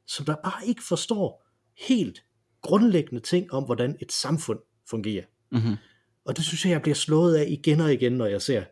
som 0.07 0.27
der 0.27 0.35
bare 0.45 0.67
ikke 0.67 0.83
forstår 0.85 1.47
helt 1.89 2.25
grundlæggende 2.63 3.21
ting 3.21 3.53
om, 3.53 3.65
hvordan 3.65 3.97
et 4.01 4.13
samfund 4.13 4.59
fungerer. 4.91 5.25
Mm. 5.51 5.77
Og 6.25 6.37
det 6.37 6.45
synes 6.45 6.65
jeg, 6.65 6.73
jeg 6.73 6.83
bliver 6.83 6.95
slået 6.95 7.35
af 7.37 7.47
igen 7.49 7.81
og 7.81 7.93
igen, 7.93 8.13
når 8.13 8.27
jeg 8.27 8.43
ser 8.43 8.65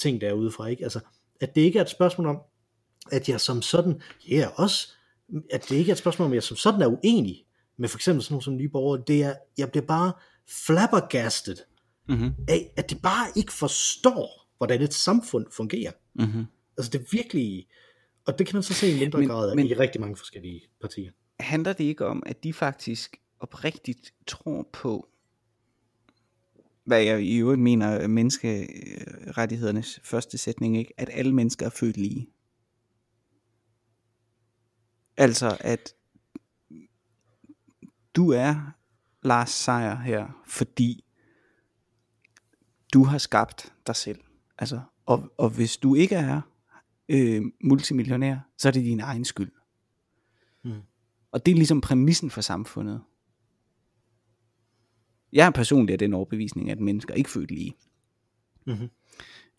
ting 0.00 0.20
derudefra, 0.20 0.66
ikke? 0.66 0.82
Altså, 0.84 1.00
at 1.40 1.54
det 1.54 1.60
ikke 1.60 1.78
er 1.78 1.82
et 1.82 1.90
spørgsmål 1.90 2.26
om, 2.26 2.38
at 3.12 3.28
jeg 3.28 3.40
som 3.40 3.62
sådan, 3.62 4.02
ja, 4.28 4.34
yeah, 4.36 4.50
også, 4.60 4.88
at 5.50 5.66
det 5.68 5.76
ikke 5.76 5.90
er 5.90 5.94
et 5.94 5.98
spørgsmål 5.98 6.26
om, 6.26 6.32
at 6.32 6.34
jeg 6.34 6.42
som 6.42 6.56
sådan 6.56 6.82
er 6.82 6.86
uenig 6.86 7.44
med 7.76 7.88
for 7.88 7.98
eksempel 7.98 8.22
sådan 8.24 8.32
nogle 8.34 8.44
som 8.44 8.56
nye 8.56 8.68
borgere, 8.68 9.02
det 9.06 9.22
er, 9.22 9.34
jeg 9.58 9.70
bliver 9.70 9.86
bare 9.86 10.12
flabbergasted 10.66 11.56
Mm. 12.08 12.30
af, 12.48 12.72
at 12.76 12.90
de 12.90 12.94
bare 12.94 13.26
ikke 13.36 13.52
forstår, 13.52 14.46
hvordan 14.58 14.82
et 14.82 14.94
samfund 14.94 15.46
fungerer. 15.52 15.92
Mm. 16.14 16.44
Altså 16.78 16.90
det 16.90 17.00
er 17.00 17.04
virkelig, 17.10 17.66
og 18.26 18.38
det 18.38 18.46
kan 18.46 18.56
man 18.56 18.62
så 18.62 18.74
se 18.74 18.90
i 18.90 18.98
mindre 18.98 19.18
Men- 19.18 19.28
grad 19.28 19.54
men, 19.54 19.66
i 19.66 19.74
rigtig 19.74 20.00
mange 20.00 20.16
forskellige 20.16 20.60
partier. 20.80 21.10
Handler 21.40 21.72
det 21.72 21.84
ikke 21.84 22.06
om, 22.06 22.22
at 22.26 22.44
de 22.44 22.52
faktisk 22.52 23.16
oprigtigt 23.40 24.14
tror 24.26 24.68
på, 24.72 25.08
hvad 26.84 27.02
jeg 27.02 27.22
i 27.22 27.36
øvrigt 27.36 27.60
mener 27.60 27.86
er 27.86 28.06
menneskerettighedernes 28.06 30.00
første 30.04 30.38
sætning, 30.38 30.76
ikke? 30.76 30.92
at 30.96 31.10
alle 31.12 31.34
mennesker 31.34 31.66
er 31.66 31.70
født 31.70 31.96
lige. 31.96 32.28
Altså 35.16 35.56
at 35.60 35.94
du 38.14 38.30
er 38.30 38.72
Lars 39.22 39.50
Seier 39.50 39.96
her, 39.96 40.42
fordi 40.46 41.04
du 42.92 43.04
har 43.04 43.18
skabt 43.18 43.72
dig 43.86 43.96
selv. 43.96 44.20
Altså, 44.58 44.80
og, 45.06 45.32
og 45.38 45.50
hvis 45.50 45.76
du 45.76 45.94
ikke 45.94 46.14
er 46.14 46.40
øh, 47.08 47.42
multimillionær, 47.64 48.38
så 48.58 48.68
er 48.68 48.72
det 48.72 48.84
din 48.84 49.00
egen 49.00 49.24
skyld. 49.24 49.52
Mm. 50.64 50.80
Og 51.32 51.46
det 51.46 51.52
er 51.52 51.56
ligesom 51.56 51.80
præmissen 51.80 52.30
for 52.30 52.40
samfundet. 52.40 53.02
Jeg 55.32 55.46
er 55.46 55.50
personligt 55.50 55.92
af 55.92 55.98
den 55.98 56.14
overbevisning, 56.14 56.70
at 56.70 56.80
mennesker 56.80 57.14
ikke 57.14 57.30
født 57.30 57.50
lige. 57.50 57.74
Mm-hmm. 58.66 58.88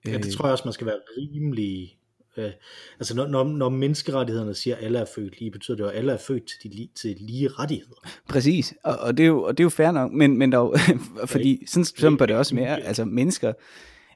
Ja, 0.05 0.17
det 0.17 0.34
tror 0.34 0.45
jeg 0.45 0.51
også, 0.51 0.65
man 0.65 0.74
skal 0.74 0.88
være 0.88 0.99
rimelig... 1.17 1.97
Øh, 2.38 2.51
altså 2.99 3.15
når, 3.15 3.28
når, 3.28 3.43
når 3.43 3.69
menneskerettighederne 3.69 4.55
siger, 4.55 4.76
at 4.76 4.84
alle 4.84 4.99
er 4.99 5.05
født 5.15 5.39
lige, 5.39 5.51
betyder 5.51 5.78
det 5.78 5.84
jo, 5.84 5.89
at 5.89 5.95
alle 5.97 6.11
er 6.11 6.17
født 6.17 6.51
til, 6.61 6.72
de, 6.72 6.89
til 6.95 7.17
lige 7.19 7.47
rettigheder. 7.47 8.07
Præcis, 8.30 8.74
og, 8.84 8.97
og, 8.97 9.17
det 9.17 9.24
er 9.24 9.28
jo, 9.28 9.43
og 9.43 9.57
det 9.57 9.63
er 9.63 9.65
jo 9.65 9.69
fair 9.69 9.91
nok, 9.91 10.11
men, 10.11 10.38
men 10.38 10.53
jo, 10.53 10.76
fordi 11.26 11.65
sådan, 11.67 11.86
sådan 11.86 12.17
bør 12.17 12.26
det 12.26 12.36
også 12.36 12.55
være, 12.55 12.82
altså 12.82 13.05
mennesker, 13.05 13.53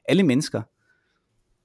alle 0.04 0.22
mennesker 0.22 0.62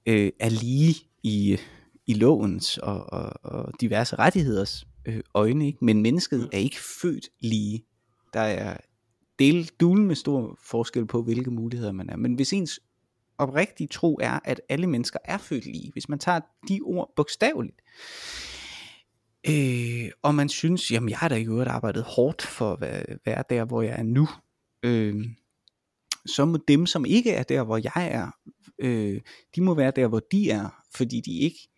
øh, 0.06 0.32
er 0.40 0.48
lige 0.48 0.94
i, 1.22 1.58
i 2.06 2.14
lovens 2.14 2.78
og, 2.78 3.12
og, 3.12 3.32
og 3.42 3.72
diverse 3.80 4.16
rettigheders 4.16 4.86
øh, 5.06 5.20
øjne, 5.34 5.66
ikke? 5.66 5.84
men 5.84 6.02
mennesket 6.02 6.48
er 6.52 6.58
ikke 6.58 6.80
født 7.02 7.28
lige. 7.40 7.84
Der 8.34 8.40
er 8.40 8.76
del, 9.42 9.70
dulen 9.80 10.06
med 10.06 10.14
stor 10.14 10.58
forskel 10.62 11.06
på, 11.06 11.22
hvilke 11.22 11.50
muligheder 11.50 11.92
man 11.92 12.10
er. 12.10 12.16
Men 12.16 12.34
hvis 12.34 12.52
ens 12.52 12.80
oprigtige 13.38 13.88
tro 13.88 14.18
er, 14.22 14.38
at 14.44 14.60
alle 14.68 14.86
mennesker 14.86 15.18
er 15.24 15.38
født 15.38 15.66
lige, 15.66 15.92
hvis 15.92 16.08
man 16.08 16.18
tager 16.18 16.40
de 16.68 16.80
ord 16.82 17.12
bogstaveligt, 17.16 17.82
øh, 19.48 20.10
og 20.22 20.34
man 20.34 20.48
synes, 20.48 20.90
jamen 20.90 21.08
jeg 21.08 21.18
har 21.18 21.28
da 21.28 21.34
i 21.34 21.46
øvrigt 21.46 21.70
arbejdet 21.70 22.02
hårdt 22.02 22.42
for 22.42 22.72
at 22.72 22.80
være, 22.80 23.04
være 23.24 23.44
der, 23.50 23.64
hvor 23.64 23.82
jeg 23.82 23.98
er 23.98 24.02
nu, 24.02 24.28
øh, 24.82 25.24
så 26.26 26.44
må 26.44 26.58
dem, 26.68 26.86
som 26.86 27.04
ikke 27.04 27.30
er 27.30 27.42
der, 27.42 27.62
hvor 27.62 27.76
jeg 27.76 28.08
er, 28.10 28.30
øh, 28.78 29.20
de 29.56 29.60
må 29.60 29.74
være 29.74 29.92
der, 29.96 30.08
hvor 30.08 30.20
de 30.32 30.50
er, 30.50 30.82
fordi 30.94 31.20
de 31.20 31.38
ikke 31.38 31.68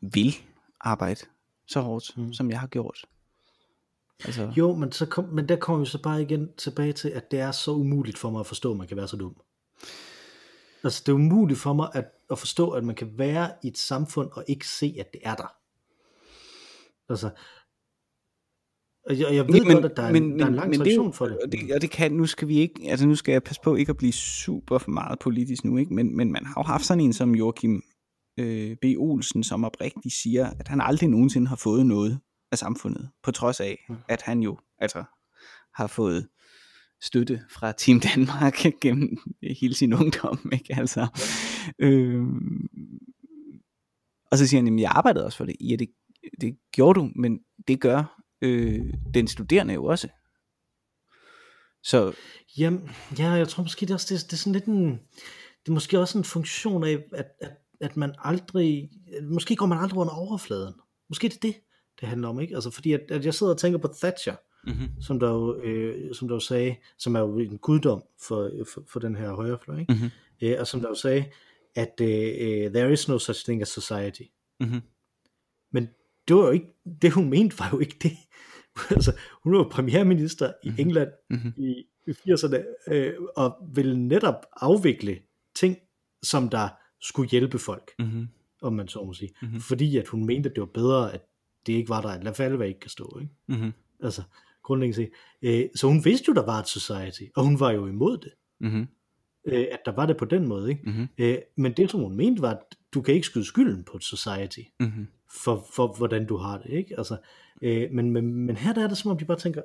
vil 0.00 0.34
arbejde 0.80 1.20
så 1.66 1.80
hårdt. 1.80 2.16
Mm. 2.16 2.32
som 2.32 2.50
jeg 2.50 2.60
har 2.60 2.66
gjort. 2.66 3.04
Altså, 4.24 4.52
Jo, 4.56 4.74
men, 4.74 4.92
så 4.92 5.06
kom, 5.06 5.24
men 5.24 5.48
der 5.48 5.56
kommer 5.56 5.80
vi 5.84 5.86
så 5.90 6.02
bare 6.02 6.22
igen 6.22 6.48
tilbage 6.58 6.92
til, 6.92 7.08
at 7.08 7.30
det 7.30 7.40
er 7.40 7.50
så 7.52 7.70
umuligt 7.70 8.18
for 8.18 8.30
mig 8.30 8.40
at 8.40 8.46
forstå, 8.46 8.70
at 8.72 8.76
man 8.78 8.88
kan 8.88 8.96
være 8.96 9.08
så 9.08 9.16
dum. 9.16 9.36
Altså, 10.84 11.02
det 11.06 11.12
er 11.12 11.16
umuligt 11.16 11.58
for 11.60 11.72
mig 11.72 11.88
at, 11.94 12.04
at 12.30 12.38
forstå, 12.38 12.70
at 12.70 12.84
man 12.84 12.94
kan 12.94 13.18
være 13.18 13.50
i 13.62 13.68
et 13.68 13.78
samfund 13.78 14.28
og 14.32 14.44
ikke 14.48 14.68
se, 14.68 14.94
at 14.98 15.12
det 15.12 15.20
er 15.24 15.34
der. 15.34 15.54
Altså, 17.12 17.30
og 19.06 19.18
jeg, 19.18 19.34
jeg 19.34 19.48
ved 19.48 19.64
men- 19.64 19.72
godt, 19.72 19.84
at 19.84 19.96
der 19.96 20.02
er, 20.02 20.08
en, 20.08 20.12
men- 20.12 20.38
der 20.38 20.44
er 20.44 20.48
en 20.48 20.54
lang 20.54 20.66
men 20.70 20.72
det 20.72 20.78
tradition 20.78 21.06
jo- 21.06 21.12
for 21.12 21.26
det. 21.26 21.38
Og 21.38 21.52
det, 21.52 21.72
og 21.74 21.80
det 21.82 21.90
kan, 21.90 22.12
nu 22.12 22.26
skal 22.26 22.48
vi 22.48 22.58
ikke, 22.58 22.74
altså 22.90 23.06
nu 23.06 23.14
skal 23.14 23.32
jeg 23.32 23.42
passe 23.42 23.60
på 23.64 23.74
ikke 23.74 23.90
at 23.90 23.96
blive 23.96 24.12
super 24.12 24.78
for 24.78 24.90
meget 24.90 25.18
politisk 25.18 25.64
nu, 25.64 25.76
ikke? 25.76 25.94
Men, 25.94 26.16
men 26.16 26.32
man 26.32 26.44
har 26.46 26.54
jo 26.56 26.62
haft 26.62 26.84
sådan 26.84 27.00
en 27.04 27.12
som 27.12 27.34
Joachim 27.34 27.82
øh, 28.38 28.76
B. 28.82 28.84
Olsen, 28.98 29.44
som 29.44 29.64
oprigtigt 29.64 30.14
siger, 30.14 30.50
at 30.58 30.68
han 30.68 30.80
aldrig 30.80 31.08
nogensinde 31.08 31.46
har 31.48 31.56
fået 31.56 31.86
noget 31.86 32.20
af 32.52 32.58
samfundet, 32.58 33.10
på 33.22 33.30
trods 33.30 33.60
af, 33.60 33.84
Mm. 33.88 33.96
at 34.08 34.22
han 34.22 34.40
jo 34.42 34.58
altså 34.78 35.04
har 35.74 35.86
fået 35.86 36.28
støtte 37.00 37.42
fra 37.50 37.72
Team 37.72 38.00
Danmark 38.00 38.54
gennem 38.82 39.18
hele 39.60 39.74
sin 39.74 39.92
ungdom, 39.92 40.50
ikke? 40.52 40.74
Altså, 40.78 41.06
øh, 41.78 42.22
og 44.30 44.38
så 44.38 44.46
siger 44.46 44.58
han, 44.58 44.66
jamen 44.66 44.78
jeg 44.78 44.90
arbejdede 44.94 45.24
også 45.24 45.38
for 45.38 45.44
det. 45.44 45.56
Ja, 45.60 45.76
det, 45.76 45.88
det 46.40 46.58
gjorde 46.72 47.00
du, 47.00 47.10
men 47.16 47.38
det 47.68 47.80
gør 47.80 48.22
øh, 48.42 48.94
den 49.14 49.28
studerende 49.28 49.74
jo 49.74 49.84
også. 49.84 50.08
Så 51.82 52.12
Jamen, 52.58 52.90
ja, 53.18 53.30
jeg 53.30 53.48
tror 53.48 53.62
måske, 53.62 53.80
det 53.80 53.90
er, 53.90 53.94
også, 53.94 54.14
det, 54.14 54.24
det 54.24 54.32
er 54.32 54.36
sådan 54.36 54.52
lidt 54.52 54.64
en, 54.64 54.90
det 55.62 55.68
er 55.68 55.72
måske 55.72 55.98
også 56.00 56.18
en 56.18 56.24
funktion 56.24 56.84
af, 56.84 56.98
at, 57.12 57.26
at, 57.40 57.50
at 57.80 57.96
man 57.96 58.14
aldrig, 58.18 58.90
måske 59.22 59.56
går 59.56 59.66
man 59.66 59.78
aldrig 59.78 59.98
under 59.98 60.12
overfladen. 60.14 60.74
Måske 61.08 61.28
det 61.28 61.36
er 61.36 61.40
det, 61.40 61.54
det 62.02 62.08
handler 62.10 62.28
om, 62.28 62.40
ikke? 62.40 62.54
Altså 62.54 62.70
fordi, 62.70 62.92
at, 62.92 63.00
at 63.10 63.24
jeg 63.24 63.34
sidder 63.34 63.52
og 63.52 63.58
tænker 63.58 63.78
på 63.78 63.88
Thatcher, 64.02 64.36
mm-hmm. 64.66 64.88
som 65.02 65.20
der 65.20 65.30
jo, 65.30 65.60
øh, 65.62 66.14
som 66.14 66.28
der 66.28 66.34
jo 66.34 66.40
sagde, 66.40 66.76
som 66.98 67.14
er 67.14 67.20
jo 67.20 67.38
en 67.38 67.58
guddom 67.58 68.02
for, 68.22 68.50
for, 68.74 68.82
for 68.88 69.00
den 69.00 69.16
her 69.16 69.32
højrefløj, 69.32 69.78
ikke? 69.78 69.92
Mm-hmm. 69.92 70.10
Øh, 70.42 70.56
og 70.60 70.66
som 70.66 70.80
der 70.80 70.88
jo 70.88 70.94
sagde, 70.94 71.24
at 71.74 71.94
øh, 72.00 72.08
øh, 72.08 72.70
there 72.72 72.92
is 72.92 73.08
no 73.08 73.18
such 73.18 73.44
thing 73.44 73.62
as 73.62 73.68
society. 73.68 74.22
Mm-hmm. 74.60 74.80
Men 75.72 75.88
det 76.28 76.36
var 76.36 76.42
jo 76.42 76.50
ikke, 76.50 76.66
det 77.02 77.12
hun 77.12 77.30
mente 77.30 77.58
var 77.58 77.68
jo 77.72 77.78
ikke 77.78 77.96
det. 78.02 78.12
altså, 78.96 79.12
hun 79.44 79.52
var 79.56 79.68
premierminister 79.70 80.52
i 80.62 80.68
Mhm. 80.68 80.76
England 80.78 81.08
Mhm. 81.30 81.52
i, 81.56 81.84
i 82.06 82.10
80'erne, 82.10 82.92
øh, 82.94 83.14
og 83.36 83.54
ville 83.74 83.98
netop 84.08 84.46
afvikle 84.56 85.18
ting, 85.54 85.76
som 86.22 86.48
der 86.48 86.68
skulle 87.00 87.30
hjælpe 87.30 87.58
folk, 87.58 87.90
Mhm. 87.98 88.28
om 88.62 88.72
man 88.72 88.88
så 88.88 89.04
må 89.04 89.12
sige. 89.12 89.30
Mhm. 89.42 89.60
Fordi 89.60 89.96
at 89.96 90.08
hun 90.08 90.26
mente, 90.26 90.48
at 90.50 90.56
det 90.56 90.60
var 90.60 90.70
bedre, 90.74 91.12
at 91.14 91.20
det 91.66 91.72
ikke 91.72 91.88
var 91.88 92.00
der, 92.00 92.32
falde, 92.32 92.56
hvad 92.56 92.68
ikke 92.68 92.80
kan 92.80 92.90
stå. 92.90 93.18
Ikke? 93.20 93.32
Mhm. 93.48 93.72
Altså, 94.02 94.22
grundlæggende 94.62 94.96
set. 94.96 95.10
Øh, 95.42 95.68
så 95.74 95.86
hun 95.86 96.04
vidste 96.04 96.24
jo, 96.28 96.34
der 96.34 96.44
var 96.46 96.58
et 96.58 96.68
society, 96.68 97.22
og 97.36 97.44
hun 97.44 97.60
var 97.60 97.70
jo 97.70 97.86
imod 97.86 98.18
det, 98.18 98.32
Mhm. 98.60 98.86
øh, 99.44 99.66
at 99.72 99.78
der 99.84 99.92
var 99.92 100.06
det 100.06 100.16
på 100.16 100.24
den 100.24 100.48
måde. 100.48 100.70
Ikke? 100.70 100.82
Mhm. 100.90 101.08
Øh, 101.18 101.38
men 101.56 101.72
det, 101.72 101.90
som 101.90 102.00
hun 102.00 102.16
mente, 102.16 102.42
var, 102.42 102.50
at 102.50 102.58
du 102.94 103.00
kan 103.02 103.14
ikke 103.14 103.26
skyde 103.26 103.44
skylden 103.44 103.84
på 103.84 103.96
et 103.96 104.04
society, 104.04 104.60
Mhm. 104.80 105.06
for, 105.44 105.66
for 105.74 105.94
hvordan 105.96 106.26
du 106.26 106.36
har 106.36 106.58
det. 106.58 106.70
Ikke? 106.70 106.94
Altså, 106.98 107.16
øh, 107.62 107.88
men, 107.92 108.10
men, 108.10 108.34
men 108.34 108.56
her 108.56 108.72
der 108.74 108.84
er 108.84 108.88
det, 108.88 108.98
som 108.98 109.10
om 109.10 109.18
de 109.18 109.24
bare 109.24 109.38
tænker, 109.38 109.62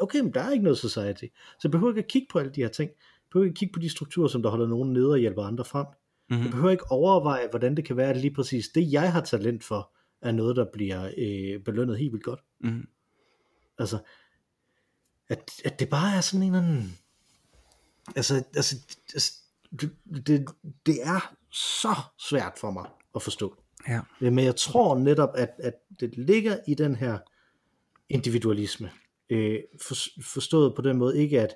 okay, 0.00 0.20
men 0.20 0.34
der 0.34 0.40
er 0.40 0.50
ikke 0.50 0.64
noget 0.64 0.78
society, 0.78 1.24
så 1.24 1.60
jeg 1.64 1.70
behøver 1.70 1.90
ikke 1.92 1.98
at 2.02 2.08
kigge 2.08 2.26
på 2.32 2.38
alle 2.38 2.52
de 2.52 2.60
her 2.60 2.68
ting. 2.68 2.90
Jeg 2.90 2.96
behøver 3.32 3.44
ikke 3.44 3.54
at 3.54 3.58
kigge 3.58 3.72
på 3.72 3.78
de 3.80 3.88
strukturer, 3.88 4.28
som 4.28 4.42
der 4.42 4.50
holder 4.50 4.66
nogen 4.66 4.92
nede 4.92 5.10
og 5.10 5.18
hjælper 5.18 5.42
andre 5.42 5.64
frem. 5.64 5.86
Jeg 6.30 6.38
Mhm. 6.38 6.50
behøver 6.50 6.70
ikke 6.70 6.90
overveje, 6.90 7.46
hvordan 7.50 7.76
det 7.76 7.84
kan 7.84 7.96
være, 7.96 8.10
at 8.10 8.16
lige 8.16 8.34
præcis 8.34 8.68
det, 8.68 8.92
jeg 8.92 9.12
har 9.12 9.20
talent 9.20 9.64
for, 9.64 9.92
er 10.22 10.32
noget, 10.32 10.56
der 10.56 10.66
bliver 10.72 11.10
øh, 11.16 11.62
belønnet 11.64 11.98
helt 11.98 12.12
vildt 12.12 12.24
godt. 12.24 12.40
Mhm. 12.58 12.88
Altså, 13.78 13.98
at, 15.28 15.50
at 15.64 15.80
det 15.80 15.88
bare 15.88 16.16
er 16.16 16.20
sådan 16.20 16.42
en 16.42 16.54
eller 16.54 16.68
anden... 16.68 16.98
Altså, 18.16 18.44
altså, 18.56 18.76
altså 19.14 19.32
det, 19.80 19.96
det, 20.26 20.48
det 20.86 21.02
er 21.02 21.34
så 21.52 21.94
svært 22.18 22.52
for 22.58 22.70
mig 22.70 22.90
at 23.14 23.22
forstå. 23.22 23.62
Ja. 23.88 24.00
Øh, 24.20 24.32
Men 24.32 24.44
jeg 24.44 24.56
tror 24.56 24.98
netop, 24.98 25.30
at, 25.34 25.50
at 25.58 25.74
det 26.00 26.18
ligger 26.18 26.58
i 26.68 26.74
den 26.74 26.96
her 26.96 27.18
individualisme. 28.08 28.90
Øh, 29.30 29.60
for, 29.82 29.94
forstået 30.22 30.74
på 30.74 30.82
den 30.82 30.96
måde, 30.96 31.18
ikke 31.18 31.40
at, 31.40 31.54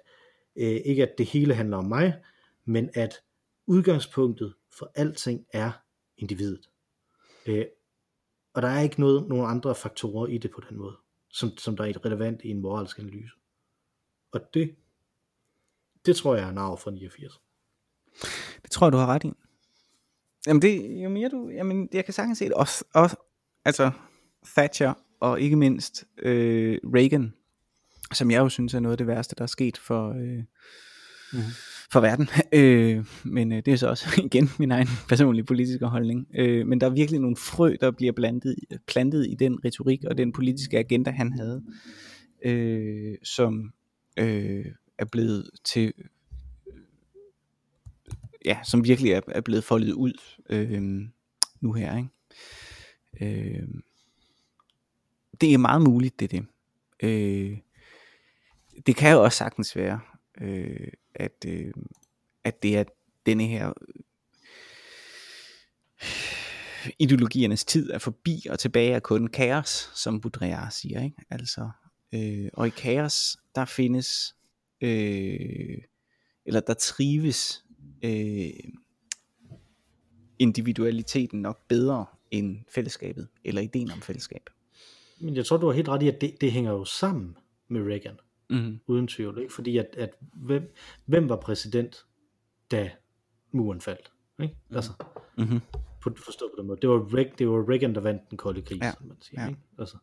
øh, 0.56 0.80
ikke 0.84 1.02
at 1.02 1.14
det 1.18 1.26
hele 1.26 1.54
handler 1.54 1.76
om 1.76 1.84
mig, 1.84 2.14
men 2.64 2.90
at 2.94 3.14
udgangspunktet 3.66 4.54
for 4.78 4.92
alting 4.94 5.46
er 5.52 5.72
individet. 6.18 6.68
Øh, 7.46 7.64
og 8.54 8.62
der 8.62 8.68
er 8.68 8.80
ikke 8.80 9.00
noget, 9.00 9.28
nogen 9.28 9.50
andre 9.50 9.74
faktorer 9.74 10.26
i 10.26 10.38
det 10.38 10.50
på 10.50 10.60
den 10.68 10.78
måde, 10.78 10.96
som, 11.30 11.58
som 11.58 11.76
der 11.76 11.84
er 11.84 12.04
relevant 12.06 12.40
i 12.44 12.48
en 12.48 12.60
moralsk 12.60 12.98
analyse. 12.98 13.34
Og 14.32 14.40
det, 14.54 14.74
det 16.06 16.16
tror 16.16 16.34
jeg 16.34 16.44
er 16.44 16.50
en 16.50 16.58
arv 16.58 16.78
fra 16.78 16.90
89. 16.90 17.40
Det 18.62 18.70
tror 18.70 18.86
jeg, 18.86 18.92
du 18.92 18.96
har 18.96 19.06
ret 19.06 19.24
i. 19.24 19.32
Jamen 20.46 20.62
det, 20.62 21.02
jo 21.04 21.08
mere 21.08 21.28
du, 21.28 21.48
jamen 21.48 21.88
jeg 21.92 22.04
kan 22.04 22.14
sagtens 22.14 22.38
se 22.38 22.44
det, 22.44 22.54
også, 22.54 22.84
også 22.94 23.16
altså 23.64 23.90
Thatcher, 24.46 24.94
og 25.20 25.40
ikke 25.40 25.56
mindst 25.56 26.04
øh, 26.18 26.78
Reagan, 26.84 27.34
som 28.12 28.30
jeg 28.30 28.38
jo 28.38 28.48
synes 28.48 28.74
er 28.74 28.80
noget 28.80 28.92
af 28.92 28.98
det 28.98 29.06
værste, 29.06 29.34
der 29.38 29.42
er 29.42 29.46
sket 29.46 29.78
for, 29.78 30.10
øh, 30.10 30.44
Mhm 31.34 31.42
for 31.94 32.00
verden. 32.00 32.28
Øh, 32.52 33.04
men 33.24 33.52
øh, 33.52 33.62
det 33.64 33.72
er 33.72 33.76
så 33.76 33.88
også 33.88 34.06
igen 34.26 34.50
min 34.58 34.70
egen 34.70 34.88
personlige 35.08 35.44
politiske 35.44 35.86
holdning. 35.86 36.26
Øh, 36.34 36.66
men 36.66 36.80
der 36.80 36.86
er 36.86 36.90
virkelig 36.90 37.20
nogle 37.20 37.36
frø, 37.36 37.76
der 37.80 37.90
bliver 37.90 38.12
blandet, 38.12 38.56
plantet 38.86 39.26
i 39.26 39.34
den 39.34 39.64
retorik 39.64 40.04
og 40.04 40.18
den 40.18 40.32
politiske 40.32 40.78
agenda, 40.78 41.10
han 41.10 41.32
havde, 41.32 41.62
øh, 42.44 43.14
som 43.22 43.72
øh, 44.18 44.66
er 44.98 45.04
blevet 45.04 45.50
til 45.64 45.92
øh, 46.66 46.80
ja, 48.44 48.58
som 48.64 48.84
virkelig 48.84 49.12
er, 49.12 49.20
er 49.28 49.40
blevet 49.40 49.64
foldet 49.64 49.92
ud 49.92 50.12
øh, 50.50 50.82
nu 51.60 51.72
her. 51.72 51.96
Ikke? 51.96 53.56
Øh, 53.56 53.68
det 55.40 55.54
er 55.54 55.58
meget 55.58 55.82
muligt, 55.82 56.20
det 56.20 56.34
er 56.34 56.40
det. 56.40 56.46
Øh, 57.02 57.58
det 58.86 58.96
kan 58.96 59.12
jo 59.12 59.24
også 59.24 59.38
sagtens 59.38 59.76
være, 59.76 60.00
øh, 60.40 60.88
at, 61.14 61.44
øh, 61.46 61.72
at 62.44 62.62
det 62.62 62.76
er 62.76 62.84
denne 63.26 63.46
her 63.46 63.68
øh, 63.68 64.04
ideologiernes 66.98 67.64
tid 67.64 67.90
er 67.90 67.98
forbi, 67.98 68.46
og 68.50 68.58
tilbage 68.58 68.92
er 68.92 69.00
kun 69.00 69.26
kaos, 69.26 69.90
som 69.94 70.20
Baudrillard 70.20 70.70
siger. 70.70 71.02
Ikke? 71.02 71.16
Altså, 71.30 71.70
øh, 72.14 72.48
og 72.52 72.66
i 72.66 72.70
kaos, 72.70 73.36
der 73.54 73.64
findes, 73.64 74.36
øh, 74.80 75.78
eller 76.46 76.60
der 76.60 76.74
trives 76.74 77.64
øh, 78.02 78.50
individualiteten 80.38 81.42
nok 81.42 81.60
bedre 81.68 82.06
end 82.30 82.58
fællesskabet, 82.68 83.28
eller 83.44 83.62
ideen 83.62 83.90
om 83.90 84.02
fællesskab. 84.02 84.50
Men 85.20 85.36
jeg 85.36 85.46
tror, 85.46 85.56
du 85.56 85.66
har 85.66 85.72
helt 85.72 85.88
ret 85.88 86.02
i, 86.02 86.08
at 86.08 86.20
det, 86.20 86.40
det 86.40 86.52
hænger 86.52 86.72
jo 86.72 86.84
sammen 86.84 87.36
med 87.68 87.82
Reagan, 87.82 88.18
Mm-hmm. 88.50 88.80
uden 88.86 89.08
tvivl. 89.08 89.38
Ikke? 89.38 89.52
Fordi 89.52 89.76
at, 89.78 89.86
at 89.96 90.10
hvem, 90.34 90.74
hvem 91.06 91.28
var 91.28 91.36
præsident, 91.36 92.04
da 92.70 92.90
muren 93.52 93.80
faldt? 93.80 94.12
Ikke? 94.42 94.56
Altså, 94.70 94.92
Mm-hmm. 95.38 95.60
på, 96.02 96.10
forstå 96.24 96.48
på 96.48 96.60
den 96.60 96.66
måde. 96.66 96.78
Det 96.82 96.90
var, 96.90 97.14
Reagan, 97.16 97.32
det 97.38 97.48
var 97.48 97.70
Reagan, 97.70 97.94
der 97.94 98.00
vandt 98.00 98.22
den 98.30 98.38
kolde 98.38 98.62
krig, 98.62 98.78
Ja, 98.82 98.92
som 98.98 99.06
man 99.06 99.16
siger. 99.20 99.42
ja. 99.42 99.48
Ikke? 99.48 99.60
Altså, 99.78 99.96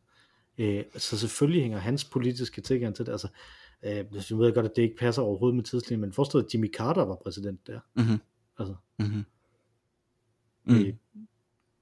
øh, 0.57 0.83
så 0.97 1.17
selvfølgelig 1.17 1.61
hænger 1.61 1.77
hans 1.77 2.05
politiske 2.05 2.61
tilgang 2.61 2.95
til 2.95 3.05
det. 3.05 3.11
Altså, 3.11 3.27
øh, 3.83 4.05
hvis 4.11 4.31
vi 4.31 4.35
ved 4.37 4.53
godt, 4.53 4.65
at 4.65 4.75
det 4.75 4.81
ikke 4.81 4.97
passer 4.97 5.21
overhovedet 5.21 5.55
med 5.55 5.63
tidslinjen, 5.63 6.01
men 6.01 6.13
dig, 6.13 6.45
at 6.45 6.53
Jimmy 6.53 6.73
Carter 6.73 7.05
var 7.05 7.15
præsident 7.15 7.67
der. 7.67 7.79
Mm-hmm. 7.95 8.17
Altså, 8.59 8.75
Mm-hmm. 8.99 9.23
mm. 10.65 10.73
Mm. 10.73 10.75
øh, 10.85 10.93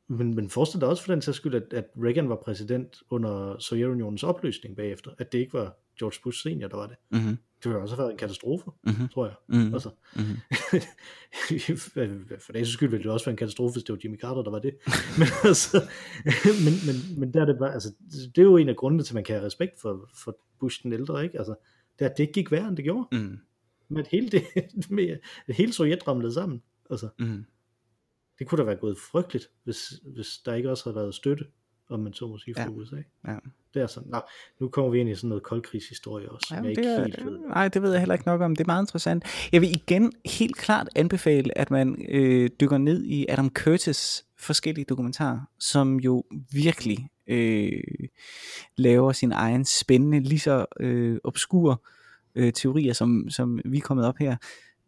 men, 0.08 0.36
men 0.36 0.50
forestil 0.50 0.80
dig 0.82 0.90
også 0.90 1.04
for 1.04 1.14
den 1.14 1.22
sags 1.22 1.38
skyld, 1.38 1.54
at, 1.56 1.74
at 1.74 1.86
Reagan 1.98 2.30
var 2.30 2.36
præsident 2.36 3.04
under 3.10 3.60
Sovjetunionens 3.60 4.24
opløsning 4.24 4.76
bagefter. 4.76 5.12
At 5.18 5.32
det 5.32 5.38
ikke 5.40 5.54
var 5.54 5.78
George 6.00 6.20
Bush 6.24 6.44
senior, 6.44 6.68
der 6.68 6.78
var 6.78 6.88
det. 6.88 6.96
Mm-hmm. 7.12 7.38
Det 7.64 7.70
ville 7.72 7.82
også 7.82 7.96
have 7.96 8.04
været 8.04 8.12
en 8.12 8.18
katastrofe, 8.18 8.72
Mm-hmm. 8.84 9.08
tror 9.10 9.26
jeg. 9.26 9.36
Mm-hmm. 9.48 9.74
Altså, 9.74 9.90
Mm-hmm. 10.16 10.38
for 12.40 12.54
sags 12.54 12.70
skyld 12.70 12.90
ville 12.90 13.04
det 13.04 13.12
også 13.12 13.26
være 13.26 13.32
en 13.34 13.38
katastrofe, 13.38 13.74
hvis 13.74 13.84
det 13.84 13.94
var 13.94 14.00
Jimmy 14.04 14.20
Carter, 14.20 14.42
der 14.44 14.52
var 14.52 14.60
det. 14.60 14.74
Men, 15.20 15.28
altså, 15.44 15.82
men, 16.66 16.74
men, 16.88 17.20
men 17.20 17.34
der 17.34 17.42
er 17.42 17.46
det 17.46 17.58
bare, 17.60 17.74
altså, 17.74 17.94
det 18.36 18.38
er 18.38 18.42
jo 18.44 18.58
en 18.58 18.70
af 18.70 18.76
grundene 18.76 19.04
til, 19.04 19.12
at 19.12 19.16
man 19.16 19.24
kan 19.24 19.36
have 19.36 19.46
respekt 19.46 19.80
for, 19.82 20.10
for 20.16 20.38
Bush 20.60 20.84
den 20.84 20.94
ældre, 20.94 21.24
ikke? 21.24 21.38
Altså, 21.38 21.56
det 22.00 22.06
er, 22.06 22.14
det 22.14 22.32
gik 22.34 22.52
værre, 22.52 22.68
end 22.68 22.78
det 22.78 22.86
gjorde. 22.86 23.08
Mm. 23.18 23.38
Men 23.90 24.06
hele, 24.12 24.30
det, 24.30 24.44
med, 24.90 25.18
at 25.48 25.56
hele 25.56 25.74
Sovjet 25.74 26.08
ramlede 26.08 26.34
sammen. 26.34 26.62
Altså, 26.90 27.10
Mm. 27.20 27.46
det 28.40 28.48
kunne 28.48 28.60
da 28.60 28.64
være 28.64 28.76
gået 28.76 28.98
frygteligt, 28.98 29.50
hvis, 29.64 29.90
hvis 30.14 30.38
der 30.46 30.54
ikke 30.54 30.70
også 30.72 30.84
havde 30.84 30.96
været 30.96 31.16
støtte, 31.16 31.46
om 31.90 32.00
man 32.00 32.14
så 32.14 32.28
må 32.28 32.38
sige, 32.38 32.56
fra 32.56 32.64
Ja. 32.64 32.70
USA. 32.70 32.96
Ja. 33.28 33.36
Det 33.74 33.82
er 33.82 33.88
sådan, 33.88 34.10
nå, 34.10 34.20
nu 34.60 34.68
kommer 34.70 34.92
vi 34.92 35.00
ind 35.00 35.10
i 35.10 35.16
sådan 35.16 35.28
noget 35.28 35.44
koldkrigshistorie 35.44 36.32
også, 36.32 36.46
som 36.48 36.56
Ja, 36.58 36.62
jeg 36.64 36.76
det 36.76 36.78
ikke 36.78 36.90
er, 36.90 37.02
helt 37.04 37.26
ved. 37.26 37.40
nej, 37.40 37.68
det 37.68 37.82
ved 37.82 37.92
jeg 37.92 38.00
heller 38.00 38.16
ikke 38.16 38.28
nok 38.28 38.42
om. 38.42 38.56
Det 38.56 38.64
er 38.64 38.68
meget 38.68 38.84
interessant. 38.84 39.24
Jeg 39.52 39.62
vil 39.62 39.70
igen 39.76 40.12
helt 40.26 40.56
klart 40.56 40.90
anbefale, 40.96 41.58
at 41.58 41.72
man 41.72 42.06
øh, 42.10 42.50
dykker 42.62 42.78
ned 42.78 43.04
i 43.04 43.26
Adam 43.30 43.50
Curtis 43.50 44.26
forskellige 44.40 44.86
dokumentarer, 44.86 45.40
som 45.60 46.00
jo 46.00 46.24
virkelig 46.52 47.10
øh, 47.28 47.72
laver 48.76 49.12
sin 49.12 49.32
egen 49.32 49.66
spændende, 49.66 50.20
lige 50.20 50.40
så 50.40 50.66
øh, 50.80 51.18
obskur 51.24 51.86
øh, 52.36 52.54
teorier, 52.54 52.94
som, 52.94 53.30
som 53.30 53.60
vi 53.66 53.78
er 53.78 53.82
kommet 53.82 54.06
op 54.06 54.18
her 54.20 54.36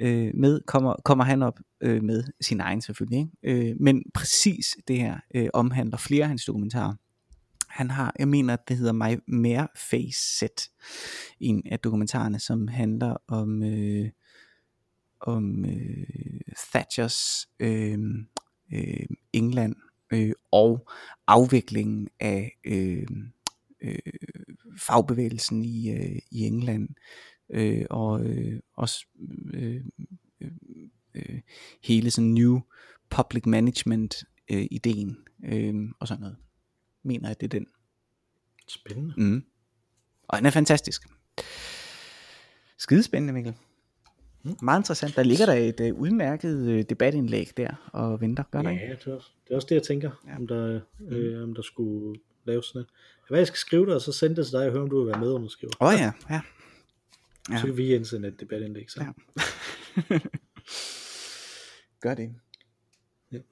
øh, 0.02 0.32
med, 0.34 0.62
kommer, 0.68 0.95
kommer 1.06 1.24
han 1.24 1.43
op 1.43 1.60
øh, 1.82 2.04
med 2.04 2.24
sin 2.41 2.60
egen 2.60 2.82
selvfølgelig. 2.82 3.20
Ikke? 3.43 3.70
Øh, 3.70 3.76
men 3.80 4.04
præcis 4.14 4.78
det 4.88 4.97
her 4.97 5.20
øh, 5.36 5.49
omhandler 5.54 5.97
flere 5.97 6.24
af 6.24 6.28
hans 6.28 6.45
dokumentarer. 6.45 6.93
Han 7.70 7.89
har, 7.89 8.16
jeg 8.20 8.28
mener, 8.28 8.54
at 8.54 8.68
det 8.68 8.78
hedder 8.78 8.91
My 8.91 9.20
Mere 9.28 9.68
Face 9.76 10.38
Set, 10.39 10.70
en 11.39 11.64
af 11.72 11.80
dokumentarerne, 11.80 12.39
som 12.39 12.68
handler 12.68 13.18
om, 13.28 13.64
øh, 13.64 14.10
om 15.22 15.66
øh, 15.66 16.08
Thatchers 16.74 17.49
øh, 17.60 17.99
øh, 18.74 19.06
England 19.34 19.76
øh, 20.14 20.32
og 20.52 20.89
afviklingen 21.28 22.08
af 22.20 22.58
øh, 22.66 23.08
øh, 23.82 23.99
fagbevægelsen 24.78 25.66
i, 25.66 25.91
øh, 25.91 26.20
i 26.32 26.41
England 26.45 26.89
øh, 27.52 27.86
og 27.89 28.26
øh, 28.26 28.60
også 28.74 29.06
øh, 29.54 29.82
øh, 30.41 30.52
øh, 31.16 31.39
hele 31.84 32.12
sådan 32.12 32.30
new 32.30 32.60
public 33.10 33.45
management 33.45 34.24
øh, 34.52 34.68
ideen 34.72 35.18
øh, 35.45 35.76
og 35.99 36.08
sådan 36.08 36.22
noget. 36.22 36.38
Mener 37.04 37.30
at 37.30 37.41
det 37.41 37.54
er 37.54 37.60
den. 37.60 37.68
Spændende. 38.68 39.14
Mm. 39.18 39.43
Og 40.28 40.38
den 40.38 40.45
er 40.45 40.49
fantastisk. 40.49 41.08
Skidespændende, 42.78 43.34
Mikkel. 43.34 43.54
Mm. 44.43 44.56
Meget 44.62 44.80
interessant. 44.80 45.16
Der 45.16 45.24
ligger 45.24 45.45
der 45.45 45.54
et 45.54 45.80
uh, 45.80 45.99
udmærket 45.99 46.68
uh, 46.68 46.82
debatindlæg 46.89 47.52
der 47.58 47.89
og 47.93 48.22
venter, 48.22 48.43
gør 48.52 48.62
der 48.62 48.70
ikke? 48.70 48.84
Ja, 48.84 48.91
det 48.91 49.08
er, 49.08 49.16
også, 49.16 49.30
det 49.47 49.52
er 49.52 49.56
også 49.56 49.68
det, 49.70 49.76
jeg 49.76 49.84
tænker, 49.84 50.12
Ja. 50.28 50.36
om, 50.36 50.47
der, 50.47 50.80
øh, 51.10 51.43
om 51.43 51.54
der 51.54 51.62
skulle 51.62 52.20
laves 52.45 52.66
sådan 52.66 52.82
et. 52.82 52.88
Hvad 53.30 53.39
jeg 53.39 53.47
skal 53.47 53.58
skrive 53.58 53.86
det, 53.86 53.95
og 53.95 54.02
så 54.02 54.12
sende 54.12 54.36
det 54.36 54.45
til 54.45 54.54
dig 54.54 54.66
og 54.66 54.72
høre, 54.72 54.82
om 54.82 54.89
du 54.89 55.04
vil 55.04 55.08
være 55.08 55.20
med 55.20 55.32
underskriver. 55.32 55.74
Åh 55.80 55.88
oh, 55.88 55.93
ja, 55.93 56.12
ja. 56.30 56.41
Ja. 57.50 57.54
Ja. 57.54 57.60
Så 57.60 57.66
kan 57.66 57.78
vi 57.78 57.96
indsende 57.96 58.28
et 58.28 58.39
debatindlæg 58.39 58.92
sammen. 58.92 59.16
Ja. 60.10 60.20
Gør 62.02 62.14
det. 62.14 62.36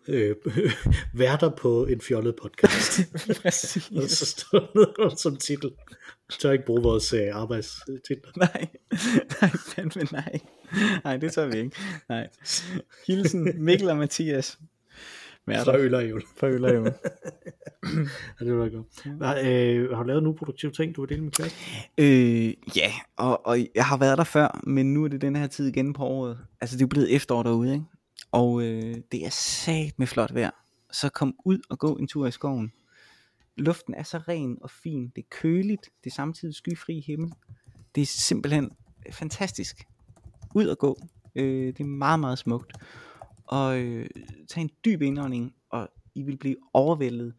Øh, 0.08 0.36
værter 1.14 1.50
på 1.50 1.86
en 1.86 2.02
fjollet 2.02 2.36
podcast. 2.42 3.00
Og 3.98 4.04
så 4.04 4.26
står 4.26 4.72
der 4.98 5.16
som 5.16 5.38
titel. 5.38 5.72
Jeg 6.30 6.38
tør 6.40 6.52
ikke 6.52 6.66
bruge 6.66 6.84
vores 6.84 7.14
øh, 7.14 7.28
arbejdstitel. 7.34 8.32
Nej, 8.38 8.68
nej, 9.42 9.50
fandme 9.50 10.04
nej. 10.12 10.40
Nej, 11.04 11.18
det 11.18 11.32
tør 11.32 11.48
vi 11.48 11.58
ikke. 11.58 11.76
Nej. 12.10 12.30
Hilsen 13.08 13.64
Mikkel 13.64 13.90
og 13.90 13.98
Mathias. 13.98 14.58
Fra 15.58 15.78
øl 15.78 15.94
og 15.94 16.10
jul. 16.10 16.24
For 16.38 16.48
øl 16.48 16.66
og 16.66 16.76
jul. 16.76 16.94
Ja, 18.42 18.46
det 18.46 18.58
var 18.58 18.70
godt. 18.70 19.20
Nej, 19.20 19.52
øh, 19.52 19.90
har 19.90 20.04
du 20.04 20.08
lavet 20.08 20.24
nogle 20.24 20.38
produktive 20.38 20.72
ting, 20.72 20.96
du 20.96 21.02
vil 21.02 21.10
dele 21.10 21.24
med 21.24 21.32
klassen? 21.32 21.60
Øh, 21.98 22.54
ja, 22.76 22.92
og, 23.18 23.46
og 23.46 23.60
jeg 23.76 23.86
har 23.86 23.98
været 23.98 24.18
der 24.18 24.24
før, 24.24 24.62
men 24.64 24.94
nu 24.94 25.04
er 25.04 25.08
det 25.08 25.22
den 25.22 25.36
her 25.36 25.48
tid 25.48 25.68
igen 25.68 25.94
på 25.94 26.04
året. 26.04 26.40
Altså 26.62 26.78
det 26.78 26.84
er 26.84 26.88
blevet 26.88 27.16
efterår 27.16 27.44
derude, 27.44 27.74
ikke? 27.74 27.86
Og 28.32 28.62
øh, 28.62 28.96
det 29.12 29.26
er 29.26 29.30
sat 29.30 29.94
med 29.98 30.08
flot 30.08 30.34
vejr. 30.34 30.52
Så 30.92 31.10
kom 31.10 31.36
ud 31.46 31.60
og 31.70 31.80
gå 31.80 31.96
en 31.96 32.08
tur 32.08 32.28
i 32.28 32.32
skoven. 32.32 32.72
Luften 33.58 33.94
er 33.94 34.04
så 34.04 34.18
ren 34.18 34.58
og 34.62 34.70
fin. 34.70 35.12
Det 35.16 35.22
er 35.22 35.28
køligt. 35.42 35.90
Det 36.04 36.10
er 36.10 36.16
samtidig 36.16 36.56
skyfri 36.56 37.04
himmel. 37.08 37.32
Det 37.96 38.02
er 38.02 38.06
simpelthen 38.06 38.72
fantastisk. 39.12 39.84
Ud 40.56 40.68
og 40.68 40.78
gå. 40.78 40.98
Øh, 41.36 41.68
det 41.68 41.80
er 41.80 41.84
meget, 41.84 42.20
meget 42.20 42.40
smukt. 42.40 42.74
Og 43.50 43.80
øh, 43.80 44.10
tag 44.50 44.62
en 44.62 44.70
dyb 44.86 45.02
indånding, 45.02 45.54
og 45.70 45.90
I 46.16 46.24
vil 46.24 46.38
blive 46.38 46.56
overvældet 46.74 47.34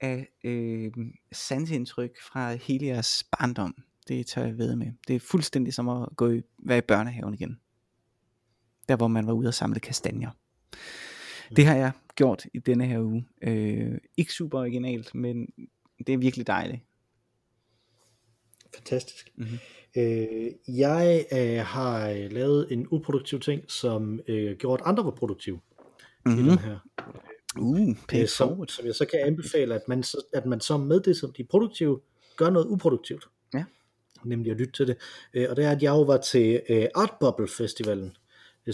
af 0.00 0.28
øh, 0.44 0.92
sansindtryk 1.32 2.10
fra 2.22 2.54
hele 2.54 2.86
jeres 2.86 3.24
barndom. 3.38 3.74
Det 4.08 4.26
tør 4.26 4.44
jeg 4.44 4.58
ved 4.58 4.76
med. 4.76 4.92
Det 5.08 5.16
er 5.16 5.20
fuldstændig 5.20 5.74
som 5.74 5.88
at 5.88 6.08
gå 6.16 6.30
i, 6.30 6.42
være 6.58 6.78
i 6.78 6.86
børnehaven 6.88 7.34
igen. 7.34 7.60
Der 8.88 8.96
hvor 8.96 9.08
man 9.08 9.26
var 9.26 9.32
ude 9.32 9.48
og 9.48 9.54
samle 9.54 9.80
kastanjer. 9.80 10.30
Det 11.56 11.66
har 11.66 11.76
jeg 11.76 11.92
gjort 12.14 12.46
i 12.54 12.58
denne 12.58 12.86
her 12.86 13.00
uge. 13.00 13.26
Øh, 13.42 13.98
ikke 14.16 14.32
super 14.32 14.58
originalt, 14.58 15.14
men 15.14 15.46
det 16.06 16.12
er 16.12 16.18
virkelig 16.18 16.46
dejligt. 16.46 16.82
Fantastisk. 18.74 19.32
Mhm. 19.36 19.48
Øh, 19.96 20.50
jeg 20.68 21.24
øh, 21.32 21.58
har 21.66 22.08
øh, 22.10 22.32
lavet 22.32 22.72
en 22.72 22.86
uproduktiv 22.90 23.40
ting, 23.40 23.62
som 23.70 24.20
øh, 24.28 24.56
gjorde, 24.56 24.82
at 24.82 24.88
andre 24.88 25.04
var 25.04 25.10
produktive 25.10 25.60
mm-hmm. 26.26 26.40
i 26.40 26.42
Mhm. 26.42 26.50
den 26.50 26.58
her. 26.58 26.78
Uh, 27.58 27.96
pay 28.08 28.22
Øh, 28.22 28.28
som, 28.28 28.48
forward. 28.48 28.68
som 28.68 28.86
jeg 28.86 28.94
så 28.94 29.04
kan 29.06 29.20
anbefale, 29.20 29.74
at 29.74 29.88
man, 29.88 30.02
så, 30.02 30.22
at 30.34 30.46
man 30.46 30.60
så 30.60 30.76
med 30.76 31.00
det, 31.00 31.16
som 31.16 31.32
de 31.32 31.42
er 31.42 31.46
produktive, 31.50 32.00
gør 32.36 32.50
noget 32.50 32.66
uproduktivt. 32.66 33.24
Ja. 33.54 33.64
Nemlig 34.24 34.50
at 34.52 34.56
lytte 34.58 34.72
til 34.72 34.86
det. 34.86 34.96
Øh, 35.34 35.46
og 35.50 35.56
det 35.56 35.64
er, 35.64 35.70
at 35.70 35.82
jeg 35.82 35.90
jo 35.90 36.02
var 36.02 36.16
til 36.16 36.62
øh, 36.68 36.86
Art 36.94 37.12
Bubble 37.20 37.48
Festivalen, 37.48 38.04
øh, 38.06 38.12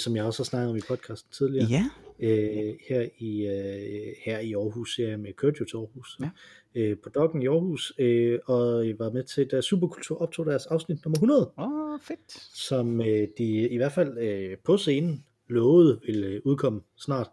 som 0.00 0.16
jeg 0.16 0.24
også 0.24 0.42
har 0.42 0.44
snakket 0.44 0.70
om 0.70 0.76
i 0.76 0.80
podcasten 0.88 1.30
tidligere. 1.32 1.66
Ja, 1.70 1.84
øh, 2.20 2.74
her, 2.88 3.08
i, 3.18 3.46
øh, 3.46 4.14
her 4.24 4.38
i 4.38 4.52
Aarhus, 4.54 4.98
ja, 4.98 5.16
med 5.16 5.32
kørte 5.32 5.56
jo 5.60 5.64
til 5.64 5.76
Aarhus, 5.76 6.18
Ja. 6.20 6.30
øh, 6.74 6.96
på 7.02 7.08
Dokken 7.08 7.42
i 7.42 7.46
Aarhus, 7.46 7.92
øh, 7.98 8.38
og 8.46 8.86
jeg 8.88 8.98
var 8.98 9.10
med 9.10 9.24
til, 9.24 9.46
da 9.46 9.60
Superkultur 9.60 10.22
optog 10.22 10.46
deres 10.46 10.66
afsnit 10.66 11.04
nummer 11.04 11.16
100, 11.16 11.50
åh, 11.58 11.92
oh, 11.94 12.00
fedt. 12.00 12.32
som 12.54 13.00
øh, 13.00 13.28
de 13.38 13.68
i 13.68 13.76
hvert 13.76 13.92
fald 13.92 14.18
øh, 14.18 14.56
på 14.64 14.76
scenen 14.76 15.24
lovede 15.48 16.00
ville 16.06 16.26
øh, 16.26 16.40
udkomme 16.44 16.80
snart. 16.96 17.26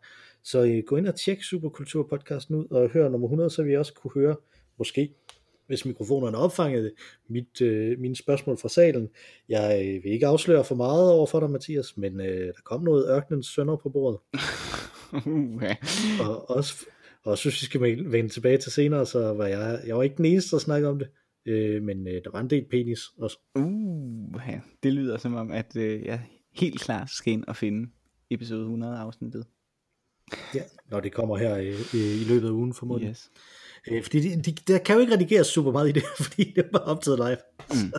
Så 0.44 0.64
øh, 0.66 0.84
gå 0.88 0.96
ind 0.96 1.08
og 1.08 1.16
tjek 1.16 1.44
Superkultur 1.44 2.08
podcasten 2.10 2.56
ud 2.56 2.66
og 2.72 2.90
hør 2.90 3.10
nummer 3.10 3.28
100, 3.28 3.50
så 3.50 3.64
vi 3.64 3.78
også 3.78 3.94
kunne 3.94 4.12
høre, 4.22 4.36
måske, 4.78 5.14
hvis 5.72 5.86
mikrofonerne 5.86 6.38
opfangede 6.38 6.92
mit, 7.30 7.62
øh, 7.62 8.00
mine 8.00 8.16
spørgsmål 8.16 8.58
fra 8.58 8.70
salen. 8.70 9.10
Jeg 9.50 9.86
øh, 9.86 10.04
vil 10.04 10.12
ikke 10.12 10.28
afsløre 10.28 10.64
for 10.64 10.76
meget 10.76 11.12
over 11.12 11.26
for 11.26 11.40
dig, 11.40 11.50
Mathias, 11.50 11.98
men 11.98 12.22
øh, 12.22 12.48
der 12.48 12.62
kom 12.64 12.84
noget 12.84 13.10
ørkenens 13.10 13.48
sønder 13.48 13.76
på 13.76 13.90
bordet 13.90 14.20
ja. 15.62 15.76
og 16.26 16.50
også, 16.50 16.86
og 17.24 17.38
synes 17.38 17.62
vi 17.62 17.66
skal 17.66 17.82
vende 17.82 18.12
vende 18.12 18.30
tilbage 18.30 18.58
til 18.58 18.72
senere, 18.72 19.06
så 19.06 19.34
var 19.34 19.48
jeg, 19.48 19.82
jeg 19.88 19.98
var 19.98 20.04
ikke 20.04 20.18
den 20.18 20.26
eneste, 20.26 20.56
der 20.56 20.60
snakkede 20.60 20.92
om 20.92 21.00
det, 21.00 21.10
øh, 21.46 21.84
men 21.84 22.08
øh, 22.08 22.14
der 22.24 22.32
var 22.32 22.40
en 22.40 22.50
del 22.50 22.66
penis 22.70 23.00
også. 23.18 23.38
Uh, 23.56 24.42
ja. 24.48 24.60
Det 24.84 24.94
lyder 24.94 25.18
som 25.18 25.36
om, 25.36 25.52
at 25.52 25.76
øh, 25.76 26.06
jeg 26.06 26.22
helt 26.54 26.82
klart 26.82 27.10
skal 27.10 27.34
ind 27.34 27.44
og 27.48 27.56
finde 27.56 27.90
episode 28.30 28.62
100 28.62 28.98
afsnittet. 28.98 29.46
Ja, 30.56 30.64
når 30.92 31.00
det 31.00 31.14
kommer 31.14 31.38
her 31.38 31.58
øh, 31.58 31.80
øh, 31.94 32.22
i 32.22 32.24
løbet 32.28 32.48
af 32.48 32.52
ugen 32.52 32.74
formodentlig. 32.74 33.10
Yes. 33.10 33.32
Øh, 33.88 34.04
fordi 34.04 34.36
de, 34.36 34.42
de, 34.42 34.52
der 34.52 34.78
kan 34.78 34.96
jo 34.96 35.02
ikke 35.02 35.14
redigeres 35.14 35.48
super 35.48 35.72
meget 35.72 35.90
i 35.90 35.92
det, 35.92 36.04
fordi 36.26 36.54
det 36.56 36.66
var 36.72 36.80
optaget 36.80 37.20
live. 37.20 37.38
Mm. 37.70 37.94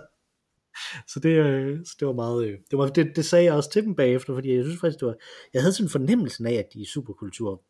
Så 1.09 1.21
det, 1.21 1.29
øh, 1.29 1.79
så 1.85 1.97
det 2.01 2.09
var 2.09 2.15
meget, 2.15 2.47
øh, 2.47 2.59
det, 2.71 2.79
var, 2.79 2.89
det, 2.89 3.17
det 3.17 3.25
sagde 3.25 3.45
jeg 3.45 3.55
også 3.55 3.71
til 3.71 3.85
dem 3.85 3.95
bagefter, 3.95 4.35
fordi 4.35 4.55
jeg 4.55 4.65
synes 4.65 4.81
faktisk, 4.81 5.01
det 5.01 5.09
var, 5.09 5.15
jeg 5.55 5.63
havde 5.63 5.73
sådan 5.73 5.87
en 5.87 5.91
fornemmelse 5.91 6.49
af, 6.49 6.53
at 6.53 6.67
de 6.75 6.81
i 6.81 6.85
superkultur 6.85 7.63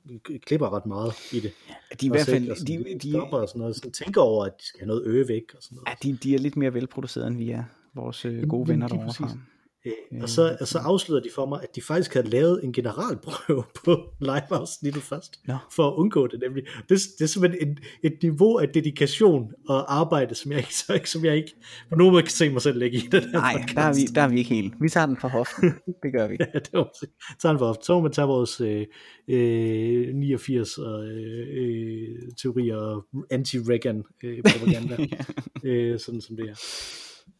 klipper 0.46 0.76
ret 0.76 0.86
meget 0.86 1.12
i 1.32 1.40
det. 1.40 1.52
De 2.00 2.06
er 2.06 2.08
i 2.08 2.08
hvert 2.08 2.26
fald, 2.26 2.56
sådan, 2.56 2.84
de, 2.84 2.98
de, 2.98 3.12
de, 3.12 3.22
og 3.22 3.48
sådan 3.48 3.58
noget, 3.58 3.76
sådan 3.76 3.92
tænker 3.92 4.20
over, 4.20 4.44
at 4.44 4.52
de 4.60 4.66
skal 4.66 4.80
have 4.80 4.86
noget 4.86 5.02
øve 5.06 5.28
væk 5.28 5.42
og 5.56 5.62
sådan 5.62 5.76
noget. 5.76 5.88
ja, 6.04 6.08
de, 6.08 6.18
de 6.22 6.34
er 6.34 6.38
lidt 6.38 6.56
mere 6.56 6.74
velproduceret, 6.74 7.26
end 7.26 7.36
vi 7.36 7.50
er. 7.50 7.64
Vores 7.94 8.24
øh, 8.24 8.48
gode 8.48 8.68
venner 8.68 8.88
derovre. 8.88 9.38
Øh, 9.87 10.22
og, 10.22 10.28
så, 10.28 10.57
og 10.61 10.68
så 10.68 10.78
afslørede 10.78 11.24
de 11.24 11.30
for 11.35 11.47
mig, 11.47 11.62
at 11.62 11.76
de 11.76 11.83
faktisk 11.83 12.14
havde 12.14 12.28
lavet 12.28 12.64
en 12.64 12.72
generalprøve 12.72 13.64
på 13.85 14.01
live-afsnittet 14.20 15.03
først, 15.03 15.41
Nå. 15.47 15.55
for 15.72 15.89
at 15.89 15.95
undgå 15.95 16.26
det 16.26 16.41
nemlig. 16.41 16.62
Det, 16.89 16.99
det 17.18 17.24
er 17.24 17.26
simpelthen 17.26 17.70
et, 17.70 17.78
et 18.12 18.22
niveau 18.22 18.59
af 18.59 18.68
dedikation 18.68 19.53
og 19.68 19.95
arbejde, 19.95 20.35
som 20.35 20.53
jeg 20.53 20.59
ikke, 20.59 20.74
så 20.74 21.01
som 21.05 21.24
jeg 21.24 21.37
ikke 21.37 21.55
på 21.89 21.95
nogen 21.97 22.12
måde 22.12 22.22
kan 22.22 22.30
se 22.30 22.51
mig 22.51 22.62
selv 22.62 22.78
lægge 22.78 22.99
i 22.99 23.01
den 23.01 23.22
her 23.22 23.30
Nej, 23.30 23.53
podcast. 23.53 23.76
der 23.76 23.83
er, 23.83 23.95
vi, 23.95 24.05
der 24.14 24.22
er 24.22 24.28
vi 24.28 24.39
ikke 24.39 24.55
helt. 24.55 24.74
Vi 24.80 24.89
tager 24.89 25.07
den 25.07 25.16
fra 25.16 25.28
hoften. 25.28 25.74
Det 26.03 26.12
gør 26.12 26.28
vi. 26.28 26.37
Ja, 26.41 26.59
det 26.59 26.70
var 26.72 26.93
sådan 27.39 27.59
for 27.59 27.66
ofte. 27.66 27.85
Så 27.85 27.95
må 27.95 28.01
man 28.01 28.12
tage 28.12 28.26
vores 28.26 28.61
øh, 28.61 28.87
øh, 29.28 30.14
89 30.14 30.78
og, 30.78 31.07
øh, 31.07 31.47
øh, 31.53 32.18
teorier 32.43 32.76
og 32.76 33.05
anti-Reagan 33.33 34.03
øh, 34.24 34.43
propaganda, 34.43 34.97
øh, 35.64 36.01
sådan 36.01 36.20
som 36.20 36.37
det 36.37 36.49
er. 36.51 36.55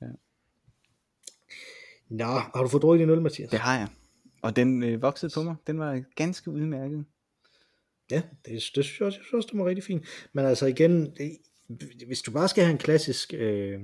Ja. 0.03 0.07
Nå, 2.13 2.25
har 2.25 2.63
du 2.63 2.69
fået 2.69 2.83
drukket 2.83 3.05
en 3.05 3.11
øl, 3.11 3.23
Mathias? 3.23 3.51
Det 3.51 3.59
har 3.59 3.79
jeg. 3.79 3.89
Og 4.43 4.57
den 4.57 4.83
øh, 4.83 5.03
voksede 5.03 5.33
på 5.35 5.43
mig. 5.43 5.55
Den 5.67 5.79
var 5.79 6.03
ganske 6.17 6.51
udmærket. 6.51 7.05
Ja, 8.11 8.17
det, 8.17 8.25
det 8.47 8.63
synes 8.63 9.01
jeg 9.01 9.07
også, 9.07 9.19
jeg 9.19 9.25
synes 9.25 9.33
også, 9.33 9.49
det 9.53 9.59
var 9.61 9.67
rigtig 9.67 9.85
fint. 9.85 10.05
Men 10.33 10.45
altså 10.45 10.67
igen, 10.67 11.17
det, 11.17 11.39
hvis 12.07 12.23
du 12.23 12.31
bare 12.31 12.49
skal 12.49 12.65
have 12.65 12.73
en 12.73 12.79
klassisk, 12.79 13.35
øh, 13.35 13.81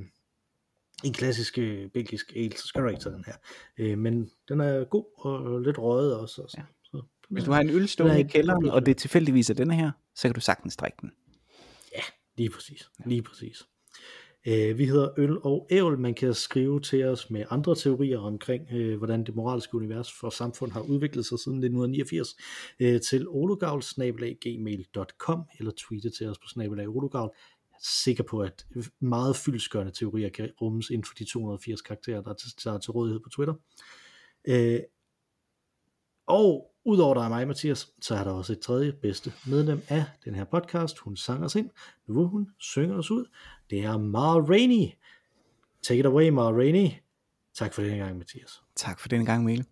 en 1.05 1.13
klassisk 1.13 1.59
øh, 1.59 1.91
belgisk 1.91 2.33
ale, 2.37 2.57
så 2.57 2.67
skal 2.67 2.83
du 2.83 2.89
ikke 2.89 3.01
tage 3.01 3.15
den 3.15 3.25
her. 3.27 3.35
Øh, 3.79 3.99
men 3.99 4.31
den 4.49 4.61
er 4.61 4.85
god 4.85 5.05
og 5.19 5.61
lidt 5.61 5.79
røget 5.79 6.17
også. 6.17 6.43
Og 6.43 6.51
sådan. 6.51 6.65
Ja. 6.65 6.75
Så, 6.85 6.97
den 6.97 7.35
Hvis 7.35 7.45
du 7.45 7.51
har 7.53 7.61
en 7.61 7.71
øl 7.71 7.89
stående 7.89 8.15
Den 8.15 8.21
i 8.21 8.25
er- 8.25 8.29
kælderen, 8.33 8.69
og 8.71 8.87
det 8.87 8.97
tilfældigvis 8.97 9.51
er 9.51 9.55
denne 9.55 9.75
her, 9.75 9.91
så 10.15 10.29
kan 10.29 10.35
du 10.35 10.41
sagtens 10.41 10.77
drikke 10.77 10.99
den. 11.01 11.13
Lige 12.37 12.51
præcis. 12.51 12.91
Lige 13.07 13.23
præcis. 13.23 13.63
Øh, 14.47 14.79
vi 14.79 14.85
hedder 14.85 15.11
Øl 15.19 15.39
og 15.43 15.67
Ævl. 15.71 15.99
Man 15.99 16.15
kan 16.15 16.35
skrive 16.35 16.81
til 16.81 17.05
os 17.05 17.31
med 17.31 17.45
andre 17.51 17.75
teorier 17.75 18.19
omkring, 18.19 18.73
øh, 18.73 18.99
hvordan 18.99 19.25
det 19.25 19.35
moralske 19.35 19.75
univers 19.75 20.13
for 20.13 20.31
samfund 20.31 20.73
har 20.73 20.81
udviklet 20.81 21.27
sig 21.27 21.39
siden 21.39 21.59
1989 21.59 22.37
øh, 22.81 23.01
til 23.01 23.29
ologavl.gmail.com 23.29 25.43
eller 25.59 25.73
tweete 25.77 26.11
til 26.11 26.29
os 26.29 26.39
på 26.39 26.49
snabelag 26.49 26.89
ologavl. 26.89 27.31
Jeg 27.71 27.77
er 27.77 27.81
sikker 28.05 28.25
på, 28.25 28.41
at 28.41 28.67
meget 29.01 29.37
fyldskørende 29.37 29.93
teorier 29.93 30.29
kan 30.29 30.51
rummes 30.61 30.91
inden 30.91 31.05
for 31.05 31.15
de 31.15 31.25
280 31.25 31.83
karakterer, 31.83 32.23
der 32.23 32.31
er 32.31 32.35
til, 32.35 32.51
der 32.65 32.73
er 32.73 32.79
til 32.79 32.91
rådighed 32.91 33.21
på 33.21 33.29
Twitter. 33.29 33.55
Øh, 34.49 34.81
og 36.27 36.68
udover 36.85 37.15
dig 37.15 37.25
og 37.25 37.31
mig, 37.31 37.47
Mathias, 37.47 37.89
så 38.01 38.15
er 38.15 38.25
der 38.25 38.31
også 38.31 38.53
et 38.53 38.61
tredje 38.61 38.93
bedste 38.93 39.33
medlem 39.47 39.83
af 39.89 40.05
den 40.25 40.35
her 40.35 40.45
podcast. 40.45 40.99
Hun 40.99 41.17
sang 41.17 41.45
os 41.45 41.55
ind. 41.55 41.71
Nu 42.07 42.15
vil 42.15 42.27
hun 42.27 42.49
synge 42.59 42.95
os 42.95 43.11
ud. 43.11 43.25
Det 43.71 43.85
er 43.85 43.97
Mara 43.97 44.41
Rainey. 44.41 44.89
Take 45.83 46.01
it 46.01 46.07
away, 46.07 46.29
Mara 46.29 46.53
Rainey. 46.53 46.91
Tak 47.55 47.75
for 47.75 47.83
den 47.83 47.99
gang, 47.99 48.19
Mathias. 48.19 48.63
Tak 48.77 49.01
for 49.01 49.09
den 49.09 49.25
gang, 49.25 49.45
Mille. 49.45 49.65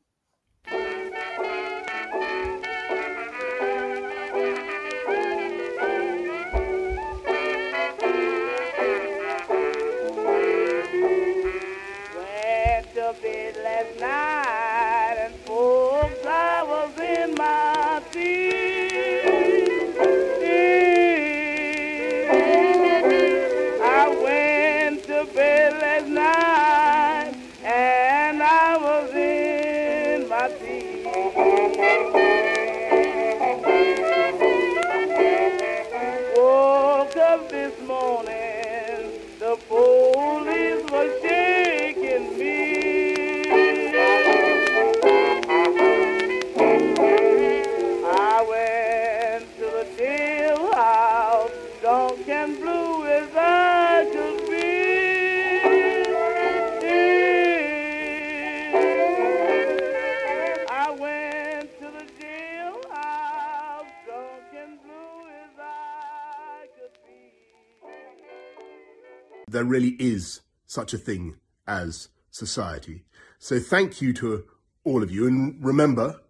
Really 69.69 69.97
is 69.99 70.41
such 70.67 70.93
a 70.93 70.99
thing 70.99 71.37
as 71.67 72.09
society. 72.31 73.05
So 73.39 73.59
thank 73.59 74.01
you 74.01 74.13
to 74.15 74.45
all 74.85 75.03
of 75.03 75.11
you, 75.11 75.27
and 75.27 75.57
remember, 75.65 76.21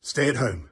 stay 0.00 0.28
at 0.28 0.36
home. 0.36 0.70